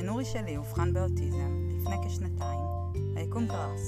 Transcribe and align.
כשנורי 0.00 0.24
שלי 0.24 0.56
אובחן 0.56 0.92
באוטיזם 0.92 1.68
לפני 1.68 1.96
כשנתיים, 2.06 2.60
היקום 3.16 3.46
קרס. 3.46 3.80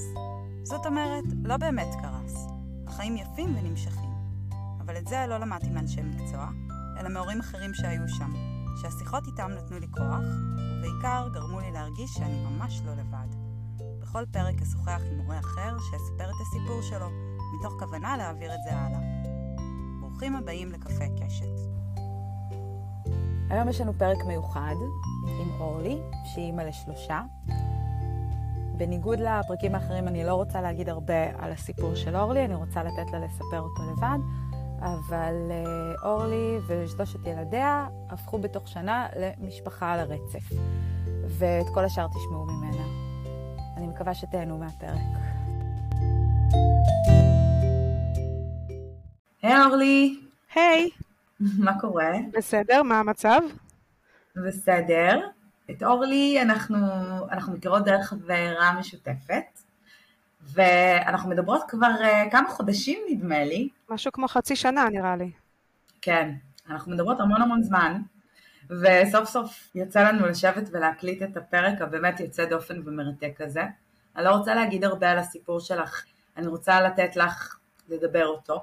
זאת 0.62 0.86
אומרת, 0.86 1.24
לא 1.44 1.56
באמת 1.56 1.88
קרס. 2.02 2.46
החיים 2.86 3.16
יפים 3.16 3.56
ונמשכים. 3.56 4.10
אבל 4.80 4.96
את 4.96 5.06
זה 5.06 5.24
לא 5.28 5.38
למדתי 5.38 5.70
מאנשי 5.70 6.02
מקצוע, 6.02 6.48
אלא 7.00 7.08
מהורים 7.08 7.40
אחרים 7.40 7.74
שהיו 7.74 8.08
שם, 8.08 8.32
שהשיחות 8.82 9.26
איתם 9.26 9.50
נתנו 9.50 9.78
לי 9.78 9.86
כוח, 9.90 10.24
ובעיקר 10.78 11.28
גרמו 11.32 11.60
לי 11.60 11.72
להרגיש 11.72 12.10
שאני 12.10 12.44
ממש 12.44 12.80
לא 12.86 12.92
לבד. 12.94 13.28
בכל 14.02 14.24
פרק 14.30 14.62
אשוחח 14.62 15.00
עם 15.10 15.18
מורה 15.18 15.38
אחר 15.38 15.76
שיספר 15.78 16.30
את 16.30 16.40
הסיפור 16.40 16.82
שלו, 16.82 17.08
מתוך 17.58 17.72
כוונה 17.78 18.16
להעביר 18.16 18.54
את 18.54 18.60
זה 18.64 18.76
הלאה. 18.76 19.00
ברוכים 20.00 20.36
הבאים 20.36 20.72
לקפה 20.72 21.04
קשת. 21.24 21.71
היום 23.52 23.68
יש 23.68 23.80
לנו 23.80 23.92
פרק 23.92 24.24
מיוחד 24.24 24.74
עם 25.40 25.60
אורלי, 25.60 25.98
שהיא 26.24 26.44
אימא 26.44 26.62
לשלושה. 26.62 27.20
בניגוד 28.76 29.18
לפרקים 29.20 29.74
האחרים, 29.74 30.08
אני 30.08 30.24
לא 30.24 30.34
רוצה 30.34 30.60
להגיד 30.60 30.88
הרבה 30.88 31.24
על 31.38 31.52
הסיפור 31.52 31.94
של 31.94 32.16
אורלי, 32.16 32.44
אני 32.44 32.54
רוצה 32.54 32.82
לתת 32.82 33.12
לה 33.12 33.18
לספר 33.18 33.60
אותו 33.60 33.82
לבד, 33.92 34.18
אבל 34.80 35.34
uh, 35.50 36.04
אורלי 36.04 36.58
ושלושת 36.66 37.26
ילדיה 37.26 37.86
הפכו 38.10 38.38
בתוך 38.38 38.68
שנה 38.68 39.06
למשפחה 39.16 39.92
על 39.92 40.00
הרצף, 40.00 40.52
ואת 41.28 41.66
כל 41.74 41.84
השאר 41.84 42.06
תשמעו 42.08 42.44
ממנה. 42.44 42.84
אני 43.76 43.86
מקווה 43.86 44.14
שתהנו 44.14 44.58
מהפרק. 44.58 44.98
היי 49.42 49.54
hey, 49.54 49.66
אורלי. 49.66 50.20
היי. 50.54 50.88
Hey. 50.98 51.01
מה 51.64 51.80
קורה? 51.80 52.12
בסדר, 52.32 52.82
מה 52.82 53.00
המצב? 53.00 53.40
בסדר. 54.36 55.20
את 55.70 55.82
אורלי 55.82 56.42
אנחנו, 56.42 56.78
אנחנו 57.30 57.52
מכירות 57.52 57.84
דרך 57.84 58.08
חברה 58.08 58.72
משותפת, 58.78 59.60
ואנחנו 60.42 61.30
מדברות 61.30 61.62
כבר 61.68 61.90
uh, 62.00 62.30
כמה 62.30 62.48
חודשים 62.48 62.98
נדמה 63.10 63.44
לי. 63.44 63.68
משהו 63.88 64.12
כמו 64.12 64.28
חצי 64.28 64.56
שנה 64.56 64.88
נראה 64.92 65.16
לי. 65.16 65.30
כן, 66.00 66.34
אנחנו 66.70 66.92
מדברות 66.92 67.20
המון 67.20 67.42
המון 67.42 67.62
זמן, 67.62 68.00
וסוף 68.70 69.28
סוף 69.28 69.68
יצא 69.74 70.02
לנו 70.02 70.26
לשבת 70.26 70.68
ולהקליט 70.72 71.22
את 71.22 71.36
הפרק 71.36 71.82
הבאמת 71.82 72.20
יוצא 72.20 72.44
דופן 72.44 72.80
ומרתק 72.84 73.40
הזה. 73.40 73.62
אני 74.16 74.24
לא 74.24 74.30
רוצה 74.30 74.54
להגיד 74.54 74.84
הרבה 74.84 75.10
על 75.10 75.18
הסיפור 75.18 75.60
שלך, 75.60 76.04
אני 76.36 76.46
רוצה 76.46 76.80
לתת 76.80 77.16
לך 77.16 77.56
לדבר 77.88 78.26
אותו. 78.26 78.62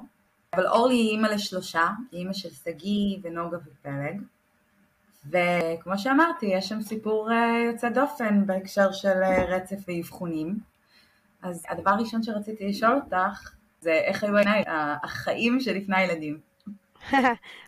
אבל 0.54 0.68
אורלי 0.68 0.96
היא 0.96 1.10
אימא 1.10 1.28
לשלושה, 1.28 1.88
היא 2.12 2.20
אימא 2.20 2.34
של 2.34 2.50
שגיא 2.50 3.18
ונוגה 3.24 3.58
ופלג. 3.58 4.22
וכמו 5.26 5.98
שאמרתי, 5.98 6.46
יש 6.46 6.70
שם 6.70 6.82
סיפור 6.82 7.32
אה, 7.32 7.64
יוצא 7.66 7.90
דופן 7.90 8.46
בהקשר 8.46 8.92
של 8.92 9.24
אה, 9.24 9.46
רצף 9.46 9.78
ואבחונים. 9.88 10.58
אז 11.42 11.64
הדבר 11.70 11.92
הראשון 11.92 12.24
שרציתי 12.24 12.68
לשאול 12.68 12.96
אותך, 12.96 13.56
זה 13.82 13.92
איך 13.92 14.24
היו 14.24 14.38
עיניי 14.38 14.64
החיים 15.04 15.60
שלפני 15.60 15.98
הילדים. 15.98 16.40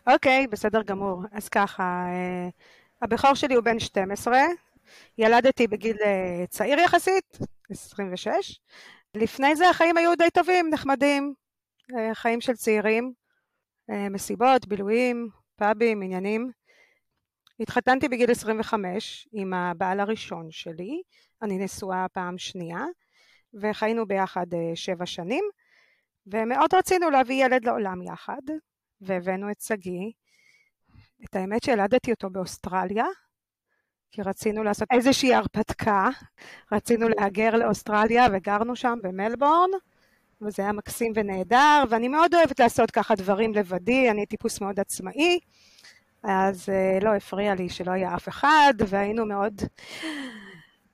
אוקיי, 0.08 0.46
okay, 0.46 0.52
בסדר 0.52 0.82
גמור. 0.82 1.24
אז 1.32 1.50
ככה, 1.50 1.84
אה, 1.84 2.50
הבכור 3.02 3.34
שלי 3.34 3.56
הוא 3.56 3.64
בן 3.64 3.80
12, 3.80 4.38
ילדתי 5.18 5.68
בגיל 5.68 5.98
צעיר 6.50 6.80
יחסית, 6.80 7.38
26. 7.70 8.60
לפני 9.16 9.56
זה 9.56 9.70
החיים 9.70 9.98
היו 9.98 10.16
די 10.16 10.30
טובים, 10.34 10.70
נחמדים, 10.70 11.34
חיים 12.14 12.42
של 12.42 12.54
צעירים, 12.54 13.14
מסיבות, 13.90 14.68
בילויים, 14.68 15.30
פאבים, 15.56 16.02
עניינים. 16.02 16.52
התחתנתי 17.60 18.10
בגיל 18.10 18.32
25 18.32 19.28
עם 19.34 19.54
הבעל 19.54 20.00
הראשון 20.00 20.52
שלי, 20.52 21.02
אני 21.42 21.58
נשואה 21.58 22.06
פעם 22.14 22.38
שנייה, 22.38 22.86
וחיינו 23.54 24.08
ביחד 24.08 24.54
אה, 24.54 24.72
שבע 24.76 25.06
שנים, 25.06 25.44
ומאוד 26.28 26.74
רצינו 26.74 27.10
להביא 27.10 27.46
ילד 27.46 27.66
לעולם 27.66 28.02
יחד, 28.02 28.42
והבאנו 29.02 29.52
את 29.52 29.62
שגיא. 29.62 30.12
את 31.26 31.36
האמת 31.36 31.64
שילדתי 31.64 32.12
אותו 32.12 32.30
באוסטרליה, 32.30 33.06
כי 34.12 34.22
רצינו 34.22 34.64
לעשות 34.64 34.88
איזושהי 34.92 35.34
הרפתקה, 35.34 36.10
רצינו 36.72 37.10
להגר 37.10 37.56
לאוסטרליה 37.56 38.28
וגרנו 38.34 38.76
שם 38.76 39.00
במלבורן, 39.04 39.70
וזה 40.42 40.62
היה 40.64 40.72
מקסים 40.72 41.12
ונהדר, 41.16 41.84
ואני 41.90 42.08
מאוד 42.08 42.36
אוהבת 42.36 42.60
לעשות 42.60 42.92
ככה 42.92 43.16
דברים 43.16 43.54
לבדי, 43.54 44.10
אני 44.10 44.26
טיפוס 44.26 44.62
מאוד 44.62 44.80
עצמאי. 44.80 45.40
אז 46.24 46.70
אה, 46.70 47.00
לא 47.02 47.16
הפריע 47.16 47.56
לי 47.56 47.70
שלא 47.70 47.92
היה 47.92 48.16
אף 48.16 48.28
אחד, 48.28 48.74
והיינו 48.88 49.26
מאוד 49.26 49.62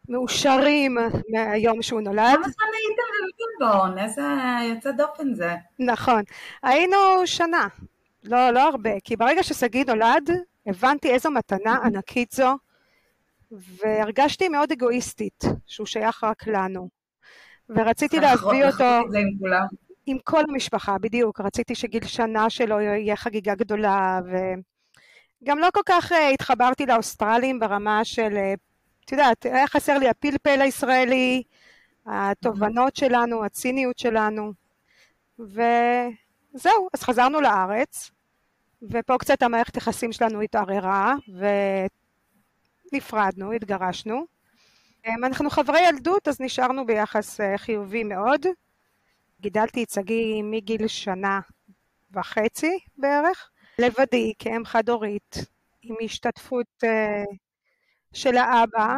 מאושרים 0.10 0.98
מהיום 1.30 1.82
שהוא 1.82 2.02
נולד. 2.02 2.36
כמה 2.36 2.48
זמן 2.48 2.66
הייתם 2.74 3.04
במילבורן? 3.60 3.98
איזה 3.98 4.22
יוצא 4.76 4.92
דופן 4.92 5.34
זה. 5.34 5.56
נכון. 5.80 6.22
היינו 6.64 6.98
שנה, 7.26 7.68
לא, 8.24 8.52
לא 8.52 8.68
הרבה, 8.68 9.00
כי 9.04 9.16
ברגע 9.16 9.44
ששגיא 9.44 9.86
נולד, 9.88 10.30
הבנתי 10.68 11.12
איזו 11.12 11.32
מתנה 11.32 11.78
ענקית 11.84 12.32
זו, 12.32 12.58
והרגשתי 13.52 14.50
מאוד 14.50 14.72
אגואיסטית, 14.72 15.44
שהוא 15.66 15.88
שייך 15.88 16.24
רק 16.24 16.48
לנו. 16.48 16.97
ורציתי 17.70 18.20
להביא 18.20 18.66
אותו... 18.66 18.86
עם 20.06 20.18
כל 20.24 20.44
המשפחה, 20.50 20.98
בדיוק. 20.98 21.42
רציתי 21.42 21.76
שגיל 21.76 22.06
שנה 22.06 22.50
שלו 22.50 22.80
יהיה 22.80 23.16
חגיגה 23.16 23.56
גדולה, 23.56 24.20
ו... 24.26 24.36
גם 25.44 25.60
לא 25.60 25.68
כל 25.74 25.82
כך 25.86 26.12
uh, 26.12 26.16
התחברתי 26.34 26.86
לאוסטרלים 26.86 27.60
ברמה 27.60 28.06
של, 28.06 28.34
uh, 28.34 28.60
את 29.06 29.12
יודעת, 29.12 29.46
היה 29.46 29.68
חסר 29.68 29.98
לי 29.98 30.10
הפלפל 30.10 30.62
הישראלי, 30.62 31.44
התובנות 32.06 32.96
שלנו, 32.96 33.46
הציניות 33.46 33.98
שלנו, 33.98 34.54
וזהו, 35.40 36.90
אז 36.94 37.04
חזרנו 37.04 37.42
לארץ, 37.42 38.12
ופה 38.82 39.18
קצת 39.18 39.44
המערכת 39.44 39.78
יחסים 39.78 40.12
שלנו 40.12 40.42
התערערה, 40.42 41.16
ונפרדנו, 42.92 43.52
התגרשנו. 43.52 44.37
Um, 45.08 45.26
אנחנו 45.26 45.50
חברי 45.50 45.80
ילדות, 45.80 46.28
אז 46.28 46.42
נשארנו 46.42 46.86
ביחס 46.86 47.42
uh, 47.42 47.58
חיובי 47.58 48.04
מאוד. 48.04 48.46
גידלתי 49.42 49.84
את 49.84 49.90
שגיא 49.90 50.44
מגיל 50.44 50.88
שנה 50.88 51.40
וחצי 52.12 52.80
בערך. 52.98 53.50
לבדי 53.80 54.34
כאם 54.40 54.66
חד-הורית, 54.66 55.38
עם 55.82 55.96
השתתפות 56.04 56.84
uh, 56.84 57.36
של 58.14 58.38
האבא. 58.38 58.98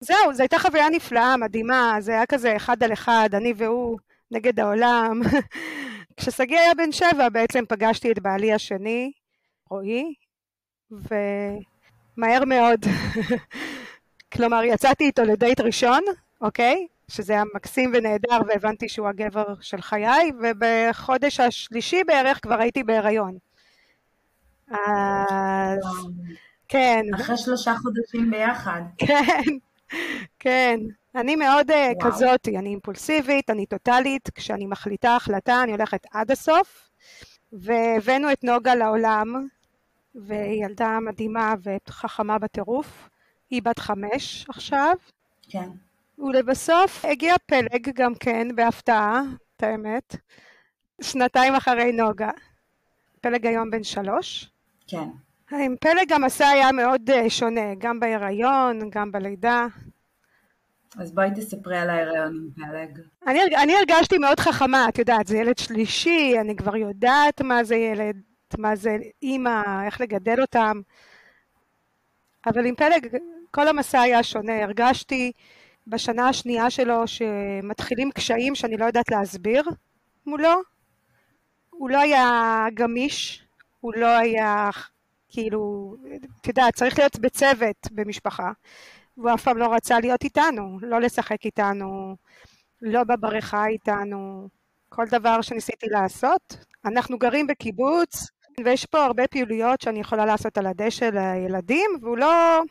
זהו, 0.00 0.34
זו 0.34 0.42
הייתה 0.42 0.58
חוויה 0.58 0.90
נפלאה, 0.90 1.36
מדהימה, 1.36 1.96
זה 2.00 2.12
היה 2.12 2.26
כזה 2.26 2.56
אחד 2.56 2.82
על 2.82 2.92
אחד, 2.92 3.28
אני 3.32 3.52
והוא 3.56 3.98
נגד 4.30 4.60
העולם. 4.60 5.20
כששגיא 6.16 6.58
היה 6.58 6.74
בן 6.74 6.92
שבע 6.92 7.28
בעצם 7.28 7.64
פגשתי 7.68 8.12
את 8.12 8.18
בעלי 8.18 8.52
השני, 8.52 9.12
רועי, 9.70 10.14
ומהר 10.90 12.44
מאוד, 12.46 12.80
כלומר 14.32 14.62
יצאתי 14.64 15.04
איתו 15.04 15.22
לדייט 15.22 15.60
ראשון, 15.60 16.00
אוקיי? 16.40 16.86
שזה 17.08 17.32
היה 17.32 17.42
מקסים 17.54 17.92
ונהדר 17.94 18.38
והבנתי 18.48 18.88
שהוא 18.88 19.08
הגבר 19.08 19.54
של 19.60 19.80
חיי, 19.80 20.32
ובחודש 20.42 21.40
השלישי 21.40 22.04
בערך 22.04 22.38
כבר 22.42 22.60
הייתי 22.60 22.82
בהיריון. 22.82 23.38
אז 24.70 25.84
כן. 26.68 27.02
אחרי 27.14 27.36
שלושה 27.36 27.74
חודשים 27.74 28.30
ביחד. 28.30 28.82
כן, 28.98 29.42
כן. 30.38 30.80
אני 31.14 31.36
מאוד 31.36 31.70
uh, 31.70 31.74
כזאתי, 32.06 32.58
אני 32.58 32.68
אימפולסיבית, 32.68 33.50
אני 33.50 33.66
טוטאלית, 33.66 34.30
כשאני 34.34 34.66
מחליטה 34.66 35.16
החלטה 35.16 35.62
אני 35.62 35.72
הולכת 35.72 36.06
עד 36.12 36.30
הסוף, 36.30 36.90
והבאנו 37.52 38.32
את 38.32 38.44
נוגה 38.44 38.74
לעולם, 38.74 39.46
והיא 40.14 40.64
ילדה 40.64 40.98
מדהימה 41.00 41.54
וחכמה 41.62 42.38
בטירוף, 42.38 43.08
היא 43.52 43.62
בת 43.62 43.78
חמש 43.78 44.46
עכשיו. 44.48 44.94
כן. 45.48 45.68
ולבסוף 46.18 47.04
הגיע 47.04 47.34
פלג 47.46 47.90
גם 47.94 48.14
כן, 48.14 48.48
בהפתעה, 48.54 49.22
את 49.56 49.62
האמת, 49.62 50.16
שנתיים 51.00 51.54
אחרי 51.54 51.92
נוגה. 51.92 52.30
פלג 53.20 53.46
היום 53.46 53.70
בן 53.70 53.82
שלוש. 53.82 54.50
כן. 54.86 55.08
עם 55.50 55.74
פלג 55.80 56.12
המסע 56.12 56.48
היה 56.48 56.72
מאוד 56.72 57.10
אה, 57.10 57.30
שונה, 57.30 57.74
גם 57.78 58.00
בהיריון, 58.00 58.90
גם 58.90 59.12
בלידה. 59.12 59.66
אז 60.98 61.12
בואי 61.14 61.30
תספרי 61.36 61.78
על 61.78 61.90
ההיריון 61.90 62.34
עם 62.34 62.50
פלג. 62.66 62.98
אני, 63.26 63.40
אני 63.62 63.72
הרגשתי 63.76 64.18
מאוד 64.18 64.40
חכמה, 64.40 64.88
את 64.88 64.98
יודעת, 64.98 65.26
זה 65.26 65.36
ילד 65.36 65.58
שלישי, 65.58 66.34
אני 66.40 66.56
כבר 66.56 66.76
יודעת 66.76 67.42
מה 67.42 67.64
זה 67.64 67.76
ילד, 67.76 68.16
מה 68.58 68.76
זה 68.76 68.96
אימא, 69.22 69.84
איך 69.86 70.00
לגדל 70.00 70.40
אותם. 70.40 70.80
אבל 72.46 72.66
עם 72.66 72.74
פלג 72.74 73.16
כל 73.54 73.68
המסע 73.68 74.00
היה 74.00 74.22
שונה, 74.22 74.62
הרגשתי 74.62 75.32
בשנה 75.86 76.28
השנייה 76.28 76.70
שלו 76.70 77.06
שמתחילים 77.06 78.10
קשיים 78.10 78.54
שאני 78.54 78.76
לא 78.76 78.84
יודעת 78.84 79.10
להסביר 79.10 79.62
מולו. 80.26 80.54
הוא 81.70 81.90
לא 81.90 81.98
היה 81.98 82.66
גמיש, 82.74 83.46
הוא 83.80 83.92
לא 83.96 84.06
היה, 84.06 84.70
כאילו, 85.28 85.94
את 86.40 86.46
יודעת, 86.46 86.74
צריך 86.74 86.98
להיות 86.98 87.18
בצוות 87.18 87.88
במשפחה. 87.90 88.52
והוא 89.16 89.34
אף 89.34 89.42
פעם 89.42 89.58
לא 89.58 89.74
רצה 89.74 90.00
להיות 90.00 90.24
איתנו, 90.24 90.78
לא 90.82 91.00
לשחק 91.00 91.44
איתנו, 91.44 92.16
לא 92.82 93.04
בבריכה 93.04 93.66
איתנו, 93.66 94.48
כל 94.88 95.04
דבר 95.10 95.40
שניסיתי 95.40 95.86
לעשות. 95.86 96.56
אנחנו 96.84 97.18
גרים 97.18 97.46
בקיבוץ, 97.46 98.26
ויש 98.64 98.86
פה 98.86 99.04
הרבה 99.04 99.26
פעילויות 99.26 99.80
שאני 99.80 100.00
יכולה 100.00 100.24
לעשות 100.26 100.58
על 100.58 100.66
הדשא 100.66 101.04
לילדים, 101.04 101.90
והוא 102.02 102.18
לא... 102.18 102.62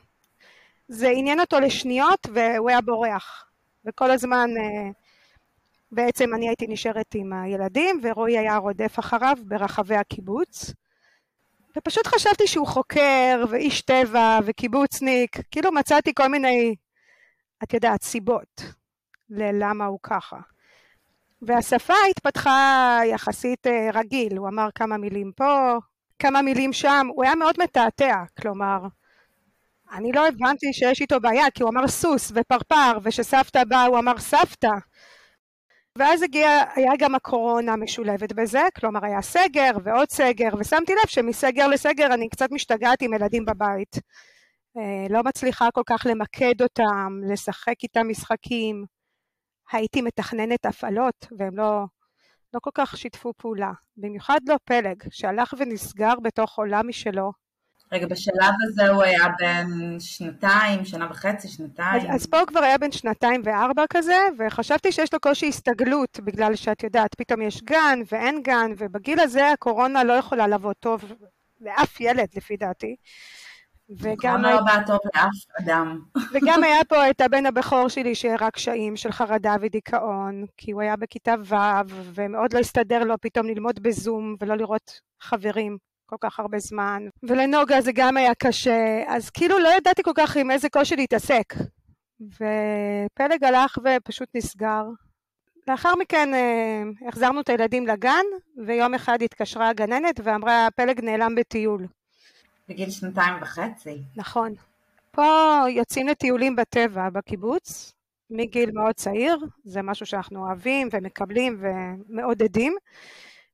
זה 0.94 1.10
עניין 1.10 1.40
אותו 1.40 1.60
לשניות 1.60 2.28
והוא 2.34 2.70
היה 2.70 2.82
בורח. 2.82 3.46
וכל 3.86 4.12
הזמן 4.12 4.50
אה, 4.58 4.90
בעצם 5.92 6.34
אני 6.34 6.48
הייתי 6.48 6.68
נשארת 6.68 7.16
עם 7.16 7.34
הילדים 7.34 8.00
ורועי 8.04 8.38
היה 8.38 8.58
רודף 8.58 9.00
אחריו 9.00 9.38
ברחבי 9.46 9.96
הקיבוץ. 9.96 10.74
ופשוט 11.78 12.08
חשבתי 12.08 12.48
שהוא 12.48 12.68
חוקר 12.68 13.44
ואיש 13.50 13.82
טבע 13.82 14.40
וקיבוצניק, 14.46 15.38
כאילו 15.52 15.72
מצאתי 15.72 16.14
כל 16.14 16.28
מיני, 16.28 16.76
את 17.64 17.74
יודעת, 17.74 18.02
סיבות 18.02 18.62
ללמה 19.30 19.86
הוא 19.86 20.00
ככה. 20.04 20.38
והשפה 21.42 21.94
התפתחה 22.10 23.00
יחסית 23.06 23.68
אה, 23.68 23.90
רגיל, 23.94 24.38
הוא 24.38 24.48
אמר 24.48 24.70
כמה 24.76 24.98
מילים 24.98 25.32
פה, 25.36 25.78
כמה 26.20 26.42
מילים 26.42 26.74
שם, 26.74 27.08
הוא 27.14 27.24
היה 27.24 27.36
מאוד 27.36 27.56
מתעתע, 27.60 28.24
כלומר, 28.42 28.80
אני 29.92 30.12
לא 30.12 30.28
הבנתי 30.28 30.74
שיש 30.74 31.02
איתו 31.02 31.20
בעיה, 31.20 31.52
כי 31.54 31.64
הוא 31.64 31.70
אמר 31.70 31.88
סוס 31.88 32.32
ופרפר, 32.36 32.98
ושסבתא 33.04 33.64
באה 33.64 33.86
הוא 33.86 34.00
אמר 34.00 34.18
סבתא. 34.20 34.72
ואז 35.98 36.22
הגיע, 36.22 36.50
היה 36.76 36.92
גם 37.00 37.16
הקורונה 37.16 37.76
משולבת 37.76 38.34
בזה, 38.34 38.62
כלומר 38.80 39.06
היה 39.06 39.22
סגר 39.22 39.72
ועוד 39.84 40.10
סגר, 40.10 40.50
ושמתי 40.60 40.94
לב 40.94 41.08
שמסגר 41.08 41.68
לסגר 41.68 42.14
אני 42.14 42.30
קצת 42.30 42.52
משתגעת 42.52 43.02
עם 43.02 43.14
ילדים 43.14 43.46
בבית. 43.46 43.96
אה, 44.78 45.08
לא 45.10 45.24
מצליחה 45.24 45.72
כל 45.74 45.82
כך 45.86 46.06
למקד 46.10 46.62
אותם, 46.62 47.20
לשחק 47.32 47.84
איתם 47.84 48.10
משחקים. 48.10 48.86
הייתי 49.72 50.02
מתכננת 50.02 50.66
הפעלות, 50.66 51.28
והם 51.40 51.58
לא, 51.58 51.84
לא 52.54 52.60
כל 52.60 52.72
כך 52.74 52.98
שיתפו 52.98 53.34
פעולה. 53.38 53.72
במיוחד 53.98 54.40
לא 54.48 54.56
פלג, 54.66 55.04
שהלך 55.10 55.54
ונסגר 55.58 56.14
בתוך 56.24 56.58
עולם 56.58 56.88
משלו, 56.88 57.32
רגע, 57.92 58.08
בשלב 58.08 58.54
הזה 58.64 58.90
הוא 58.90 59.04
היה 59.04 59.28
בן 59.40 60.00
שנתיים, 60.00 60.86
שנה 60.86 61.08
וחצי, 61.10 61.48
שנתיים. 61.48 62.12
אז, 62.12 62.16
אז 62.16 62.26
פה 62.26 62.40
הוא 62.40 62.48
כבר 62.48 62.60
היה 62.60 62.78
בן 62.78 62.92
שנתיים 62.92 63.42
וארבע 63.44 63.84
כזה, 63.90 64.18
וחשבתי 64.40 64.92
שיש 64.92 65.14
לו 65.14 65.20
קושי 65.20 65.48
הסתגלות, 65.48 66.20
בגלל 66.20 66.56
שאת 66.56 66.84
יודעת, 66.84 67.16
פתאום 67.16 67.42
יש 67.42 67.62
גן 67.62 68.00
ואין 68.12 68.42
גן, 68.42 68.72
ובגיל 68.78 69.20
הזה 69.20 69.52
הקורונה 69.52 70.04
לא 70.04 70.14
יכולה 70.14 70.48
לבוא 70.48 70.74
טוב 70.74 71.04
לאף 71.62 72.00
ילד, 72.00 72.28
לפי 72.36 72.58
דעתי. 72.58 72.96
וגם... 74.00 74.42
לא 74.42 74.62
בא 74.62 74.82
טוב 74.88 75.00
לאף 75.16 75.60
אדם. 75.60 76.00
וגם 76.34 76.64
היה 76.64 76.84
פה 76.90 77.10
את 77.10 77.22
הבן 77.22 77.46
הבכור 77.46 77.88
שלי 77.88 78.16
שהראה 78.16 78.52
קשיים 78.52 78.96
של 78.96 79.12
חרדה 79.12 79.56
ודיכאון, 79.62 80.46
כי 80.58 80.72
הוא 80.72 80.82
היה 80.82 80.96
בכיתה 80.96 81.34
ו', 81.46 81.56
ומאוד 82.14 82.54
לא 82.54 82.60
הסתדר 82.60 83.04
לו 83.04 83.16
פתאום 83.22 83.48
ללמוד 83.48 83.84
בזום 83.84 84.36
ולא 84.40 84.56
לראות 84.56 85.00
חברים. 85.22 85.91
כל 86.12 86.30
כך 86.30 86.40
הרבה 86.40 86.60
זמן, 86.60 87.04
ולנוגה 87.24 87.82
זה 87.82 87.92
גם 87.96 88.18
היה 88.18 88.36
קשה, 88.36 89.04
אז 89.08 89.30
כאילו 89.30 89.60
לא 89.60 89.70
ידעתי 89.78 90.04
כל 90.04 90.12
כך 90.16 90.38
עם 90.38 90.52
איזה 90.52 90.70
קושי 90.70 90.96
להתעסק. 90.96 91.54
ופלג 92.22 93.44
הלך 93.44 93.78
ופשוט 93.84 94.30
נסגר. 94.36 94.84
לאחר 95.68 95.94
מכן 96.00 96.34
אה, 96.34 96.84
החזרנו 97.08 97.42
את 97.42 97.50
הילדים 97.50 97.88
לגן, 97.88 98.26
ויום 98.66 98.94
אחד 98.94 99.22
התקשרה 99.22 99.70
הגננת 99.70 100.20
ואמרה, 100.24 100.68
פלג 100.76 101.02
נעלם 101.02 101.36
בטיול. 101.36 101.88
בגיל 102.70 102.90
שנתיים 102.90 103.34
וחצי. 103.42 104.02
נכון. 104.16 104.54
פה 105.12 105.58
יוצאים 105.70 106.08
לטיולים 106.08 106.56
בטבע 106.56 107.10
בקיבוץ, 107.10 107.94
מגיל 108.30 108.72
מאוד 108.72 108.96
צעיר, 108.96 109.38
זה 109.64 109.82
משהו 109.82 110.06
שאנחנו 110.06 110.48
אוהבים 110.48 110.88
ומקבלים 110.92 111.62
ומעודדים, 111.62 112.76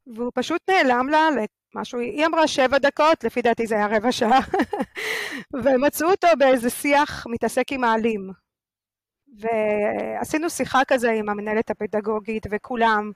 והוא 0.07 0.31
פשוט 0.35 0.61
נעלם 0.69 1.09
לה 1.09 1.29
משהו, 1.75 1.99
היא 1.99 2.25
אמרה 2.25 2.47
שבע 2.47 2.77
דקות, 2.77 3.23
לפי 3.23 3.41
דעתי 3.41 3.67
זה 3.67 3.75
היה 3.75 3.87
רבע 3.87 4.11
שעה, 4.11 4.39
ומצאו 5.63 6.11
אותו 6.11 6.27
באיזה 6.39 6.69
שיח 6.69 7.27
מתעסק 7.27 7.71
עם 7.71 7.83
העלים. 7.83 8.31
ועשינו 9.37 10.49
שיחה 10.49 10.81
כזה 10.87 11.11
עם 11.11 11.29
המנהלת 11.29 11.69
הפדגוגית 11.69 12.47
וכולם, 12.51 13.11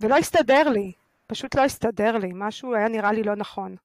ולא 0.00 0.16
הסתדר 0.16 0.68
לי, 0.68 0.92
פשוט 1.26 1.54
לא 1.54 1.64
הסתדר 1.64 2.16
לי, 2.16 2.30
משהו 2.34 2.74
היה 2.74 2.88
נראה 2.88 3.12
לי 3.12 3.22
לא 3.22 3.36
נכון. 3.36 3.76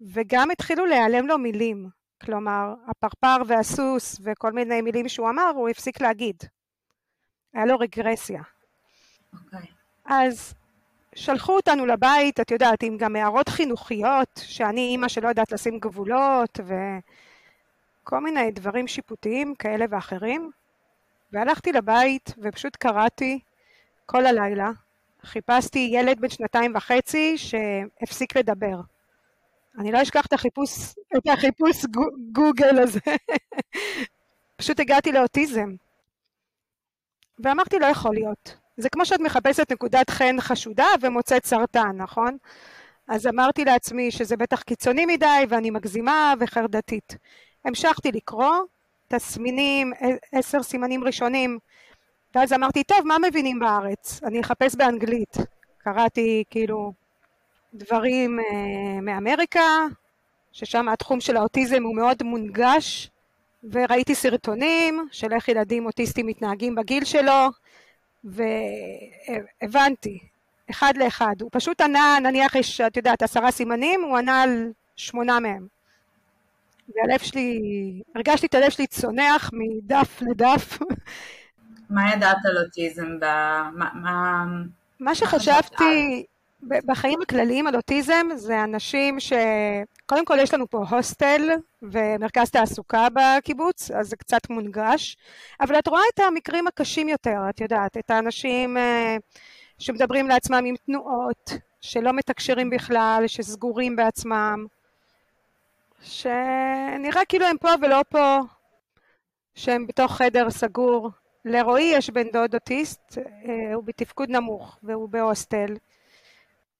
וגם 0.00 0.50
התחילו 0.50 0.86
להיעלם 0.86 1.26
לו 1.26 1.38
מילים, 1.38 1.88
כלומר, 2.22 2.74
הפרפר 2.88 3.36
והסוס 3.46 4.20
וכל 4.22 4.52
מיני 4.52 4.82
מילים 4.82 5.08
שהוא 5.08 5.30
אמר, 5.30 5.52
הוא 5.54 5.68
הפסיק 5.68 6.00
להגיד. 6.00 6.36
היה 7.54 7.66
לו 7.66 7.78
רגרסיה. 7.78 8.42
אוקיי. 9.32 9.60
Okay. 9.60 9.72
אז 10.04 10.54
שלחו 11.14 11.56
אותנו 11.56 11.86
לבית, 11.86 12.40
את 12.40 12.50
יודעת, 12.50 12.82
עם 12.82 12.96
גם 12.96 13.16
הערות 13.16 13.48
חינוכיות, 13.48 14.40
שאני 14.42 14.80
אימא 14.80 15.08
שלא 15.08 15.28
יודעת 15.28 15.52
לשים 15.52 15.78
גבולות, 15.78 16.60
וכל 18.02 18.20
מיני 18.20 18.50
דברים 18.50 18.88
שיפוטיים 18.88 19.54
כאלה 19.54 19.84
ואחרים. 19.90 20.50
והלכתי 21.32 21.72
לבית 21.72 22.34
ופשוט 22.38 22.76
קראתי 22.76 23.40
כל 24.06 24.26
הלילה. 24.26 24.70
חיפשתי 25.22 25.90
ילד 25.92 26.20
בן 26.20 26.28
שנתיים 26.28 26.72
וחצי 26.76 27.38
שהפסיק 27.38 28.36
לדבר. 28.36 28.80
אני 29.78 29.92
לא 29.92 30.02
אשכח 30.02 30.26
את 30.26 30.32
החיפוש, 30.32 30.70
את 31.16 31.28
החיפוש 31.32 31.84
גוגל 32.32 32.78
הזה. 32.78 33.00
פשוט 34.56 34.80
הגעתי 34.80 35.12
לאוטיזם. 35.12 35.74
ואמרתי, 37.38 37.78
לא 37.78 37.86
יכול 37.86 38.14
להיות. 38.14 38.61
זה 38.82 38.88
כמו 38.88 39.06
שאת 39.06 39.20
מחפשת 39.20 39.72
נקודת 39.72 40.10
חן 40.10 40.36
חשודה 40.40 40.86
ומוצאת 41.00 41.44
סרטן, 41.44 41.96
נכון? 41.96 42.36
אז 43.08 43.26
אמרתי 43.26 43.64
לעצמי 43.64 44.10
שזה 44.10 44.36
בטח 44.36 44.62
קיצוני 44.62 45.06
מדי 45.06 45.44
ואני 45.48 45.70
מגזימה 45.70 46.34
וחרדתית. 46.40 47.16
המשכתי 47.64 48.12
לקרוא, 48.12 48.54
תסמינים, 49.08 49.92
עשר 50.32 50.62
סימנים 50.62 51.04
ראשונים, 51.04 51.58
ואז 52.34 52.52
אמרתי, 52.52 52.84
טוב, 52.84 52.98
מה 53.04 53.16
מבינים 53.28 53.58
בארץ? 53.58 54.20
אני 54.24 54.40
אחפש 54.40 54.74
באנגלית. 54.74 55.36
קראתי 55.78 56.44
כאילו 56.50 56.92
דברים 57.74 58.40
אה, 58.40 59.00
מאמריקה, 59.02 59.86
ששם 60.52 60.88
התחום 60.88 61.20
של 61.20 61.36
האוטיזם 61.36 61.82
הוא 61.82 61.96
מאוד 61.96 62.22
מונגש, 62.22 63.10
וראיתי 63.70 64.14
סרטונים 64.14 65.08
של 65.12 65.32
איך 65.32 65.48
ילדים 65.48 65.86
אוטיסטים 65.86 66.26
מתנהגים 66.26 66.74
בגיל 66.74 67.04
שלו, 67.04 67.48
והבנתי, 68.24 70.18
אחד 70.70 70.92
לאחד. 70.96 71.34
הוא 71.40 71.50
פשוט 71.52 71.80
ענה, 71.80 72.18
נניח 72.22 72.54
יש, 72.54 72.80
את 72.80 72.96
יודעת, 72.96 73.22
עשרה 73.22 73.50
סימנים, 73.50 74.02
הוא 74.02 74.18
ענה 74.18 74.42
על 74.42 74.72
שמונה 74.96 75.40
מהם. 75.40 75.66
והלב 76.94 77.20
שלי, 77.20 77.60
הרגשתי 78.14 78.46
את 78.46 78.54
הלב 78.54 78.70
שלי 78.70 78.86
צונח 78.86 79.50
מדף 79.52 80.22
לדף. 80.22 80.78
מה 81.90 82.12
ידעת 82.12 82.36
על 82.44 82.58
אוטיזם? 82.58 83.06
מה, 83.20 83.90
מה... 83.94 84.44
מה 85.00 85.14
שחשבתי 85.14 86.24
בחיים 86.62 87.22
הכלליים 87.22 87.66
על 87.66 87.76
אוטיזם 87.76 88.26
זה 88.34 88.64
אנשים 88.64 89.20
ש... 89.20 89.32
קודם 90.06 90.24
כל 90.24 90.38
יש 90.40 90.54
לנו 90.54 90.70
פה 90.70 90.84
הוסטל 90.90 91.42
ומרכז 91.82 92.50
תעסוקה 92.50 93.06
בקיבוץ, 93.12 93.90
אז 93.90 94.08
זה 94.08 94.16
קצת 94.16 94.50
מונגש, 94.50 95.16
אבל 95.60 95.78
את 95.78 95.88
רואה 95.88 96.02
את 96.14 96.20
המקרים 96.20 96.66
הקשים 96.66 97.08
יותר, 97.08 97.38
את 97.50 97.60
יודעת, 97.60 97.96
את 97.96 98.10
האנשים 98.10 98.76
אה, 98.76 99.16
שמדברים 99.78 100.28
לעצמם 100.28 100.64
עם 100.66 100.74
תנועות, 100.86 101.50
שלא 101.80 102.12
מתקשרים 102.12 102.70
בכלל, 102.70 103.24
שסגורים 103.26 103.96
בעצמם, 103.96 104.66
שנראה 106.02 107.24
כאילו 107.28 107.46
הם 107.46 107.56
פה 107.58 107.68
ולא 107.82 108.00
פה, 108.08 108.38
שהם 109.54 109.86
בתוך 109.86 110.12
חדר 110.12 110.50
סגור. 110.50 111.10
לרועי 111.44 111.92
יש 111.94 112.10
בן 112.10 112.30
דוד 112.30 112.54
אוטיסט, 112.54 113.18
אה, 113.18 113.74
הוא 113.74 113.84
בתפקוד 113.84 114.30
נמוך 114.30 114.78
והוא 114.82 115.08
בהוסטל. 115.08 115.74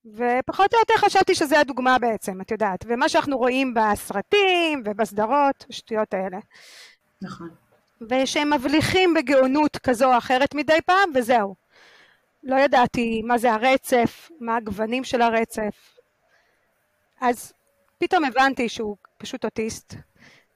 ופחות 0.04 0.74
או 0.74 0.78
יותר 0.78 0.94
חשבתי 0.96 1.34
שזה 1.34 1.60
הדוגמה 1.60 1.98
בעצם, 1.98 2.40
את 2.40 2.50
יודעת, 2.50 2.84
ומה 2.88 3.08
שאנחנו 3.08 3.38
רואים 3.38 3.74
בסרטים 3.74 4.82
ובסדרות, 4.84 5.66
השטויות 5.70 6.14
האלה. 6.14 6.38
נכון. 7.22 7.50
ושהם 8.10 8.52
מבליחים 8.52 9.14
בגאונות 9.14 9.76
כזו 9.76 10.12
או 10.12 10.18
אחרת 10.18 10.54
מדי 10.54 10.78
פעם, 10.86 11.10
וזהו. 11.14 11.54
לא 12.42 12.56
ידעתי 12.56 13.22
מה 13.24 13.38
זה 13.38 13.52
הרצף, 13.52 14.30
מה 14.40 14.56
הגוונים 14.56 15.04
של 15.04 15.22
הרצף. 15.22 15.98
אז 17.20 17.52
פתאום 17.98 18.24
הבנתי 18.24 18.68
שהוא 18.68 18.96
פשוט 19.18 19.44
אוטיסט, 19.44 19.94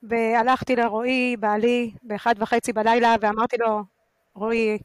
והלכתי 0.03 0.75
לרועי, 0.75 1.37
בעלי, 1.39 1.91
באחד 2.03 2.35
וחצי 2.37 2.73
בלילה, 2.73 3.15
ואמרתי 3.21 3.57
לו, 3.57 3.83
רועי, 4.33 4.77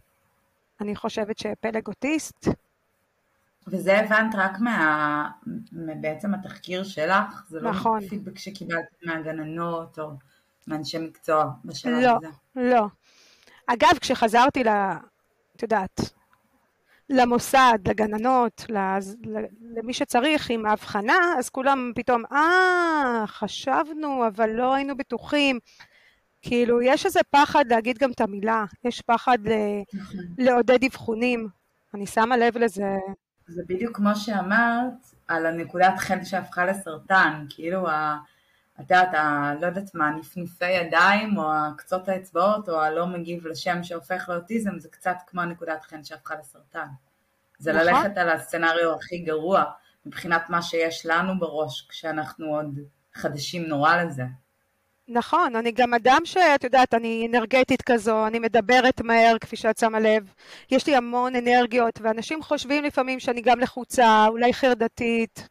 אני 0.80 0.96
חושבת 0.96 1.38
שפלג 1.38 1.86
אוטיסט, 1.88 2.48
וזה 3.66 3.98
הבנת 3.98 4.34
רק 4.34 4.58
מה... 4.60 5.30
בעצם 5.72 6.34
התחקיר 6.34 6.84
שלך? 6.84 7.44
זה 7.48 7.60
נכון. 7.60 8.02
לא 8.02 8.08
פידבק 8.08 8.38
שקיבלת 8.38 8.86
מהגננות 9.04 9.98
או... 9.98 10.10
מאנשי 10.66 10.98
מקצוע 10.98 11.50
בשלב 11.64 12.02
לא, 12.02 12.16
הזה. 12.16 12.26
לא. 12.56 12.86
אגב, 13.66 13.98
כשחזרתי 14.00 14.64
ל... 14.64 14.68
את 15.56 15.62
יודעת, 15.62 16.00
למוסד, 17.08 17.78
לגננות, 17.86 18.66
למי 19.76 19.94
שצריך 19.94 20.50
עם 20.50 20.66
ההבחנה, 20.66 21.16
אז 21.38 21.48
כולם 21.48 21.92
פתאום, 21.94 22.22
אה, 22.32 23.24
חשבנו, 23.26 24.26
אבל 24.26 24.50
לא 24.50 24.74
היינו 24.74 24.96
בטוחים. 24.96 25.58
כאילו, 26.42 26.82
יש 26.82 27.06
איזה 27.06 27.20
פחד 27.30 27.64
להגיד 27.70 27.98
גם 27.98 28.10
את 28.10 28.20
המילה, 28.20 28.64
יש 28.84 29.00
פחד 29.00 29.38
ל... 29.48 29.52
נכון. 29.94 30.20
לעודד 30.38 30.84
אבחונים. 30.84 31.48
אני 31.94 32.06
שמה 32.06 32.36
לב 32.36 32.58
לזה. 32.58 32.96
זה 33.54 33.62
בדיוק 33.68 33.96
כמו 33.96 34.16
שאמרת 34.16 34.92
על 35.28 35.46
הנקודת 35.46 35.94
חן 35.98 36.24
שהפכה 36.24 36.66
לסרטן, 36.66 37.44
כאילו, 37.50 37.88
ה... 37.88 38.18
את 38.74 38.80
יודעת, 38.80 39.14
ה... 39.14 39.52
לא 39.60 39.66
יודעת 39.66 39.94
מה, 39.94 40.10
נפנופי 40.10 40.70
ידיים, 40.70 41.38
או 41.38 41.44
קצות 41.76 42.08
האצבעות, 42.08 42.68
או 42.68 42.80
הלא 42.80 43.06
מגיב 43.06 43.46
לשם 43.46 43.82
שהופך 43.82 44.28
לאוטיזם, 44.28 44.78
זה 44.78 44.88
קצת 44.88 45.16
כמו 45.26 45.40
הנקודת 45.40 45.82
חן 45.82 46.04
שהפכה 46.04 46.34
לסרטן. 46.34 46.86
זה 47.58 47.72
נכון. 47.72 47.86
ללכת 47.86 48.18
על 48.18 48.28
הסצנריו 48.28 48.94
הכי 48.94 49.18
גרוע, 49.18 49.64
מבחינת 50.06 50.50
מה 50.50 50.62
שיש 50.62 51.06
לנו 51.06 51.38
בראש, 51.38 51.86
כשאנחנו 51.88 52.46
עוד 52.46 52.78
חדשים 53.14 53.66
נורא 53.66 53.96
לזה. 53.96 54.24
נכון, 55.12 55.56
אני 55.56 55.72
גם 55.72 55.94
אדם 55.94 56.20
שאת 56.24 56.64
יודעת, 56.64 56.94
אני 56.94 57.28
אנרגטית 57.30 57.82
כזו, 57.82 58.26
אני 58.26 58.38
מדברת 58.38 59.00
מהר, 59.00 59.38
כפי 59.40 59.56
שאת 59.56 59.78
שמה 59.78 60.00
לב. 60.00 60.34
יש 60.70 60.86
לי 60.86 60.96
המון 60.96 61.36
אנרגיות, 61.36 62.00
ואנשים 62.02 62.42
חושבים 62.42 62.84
לפעמים 62.84 63.20
שאני 63.20 63.40
גם 63.40 63.60
לחוצה, 63.60 64.26
אולי 64.28 64.54
חרדתית, 64.54 65.48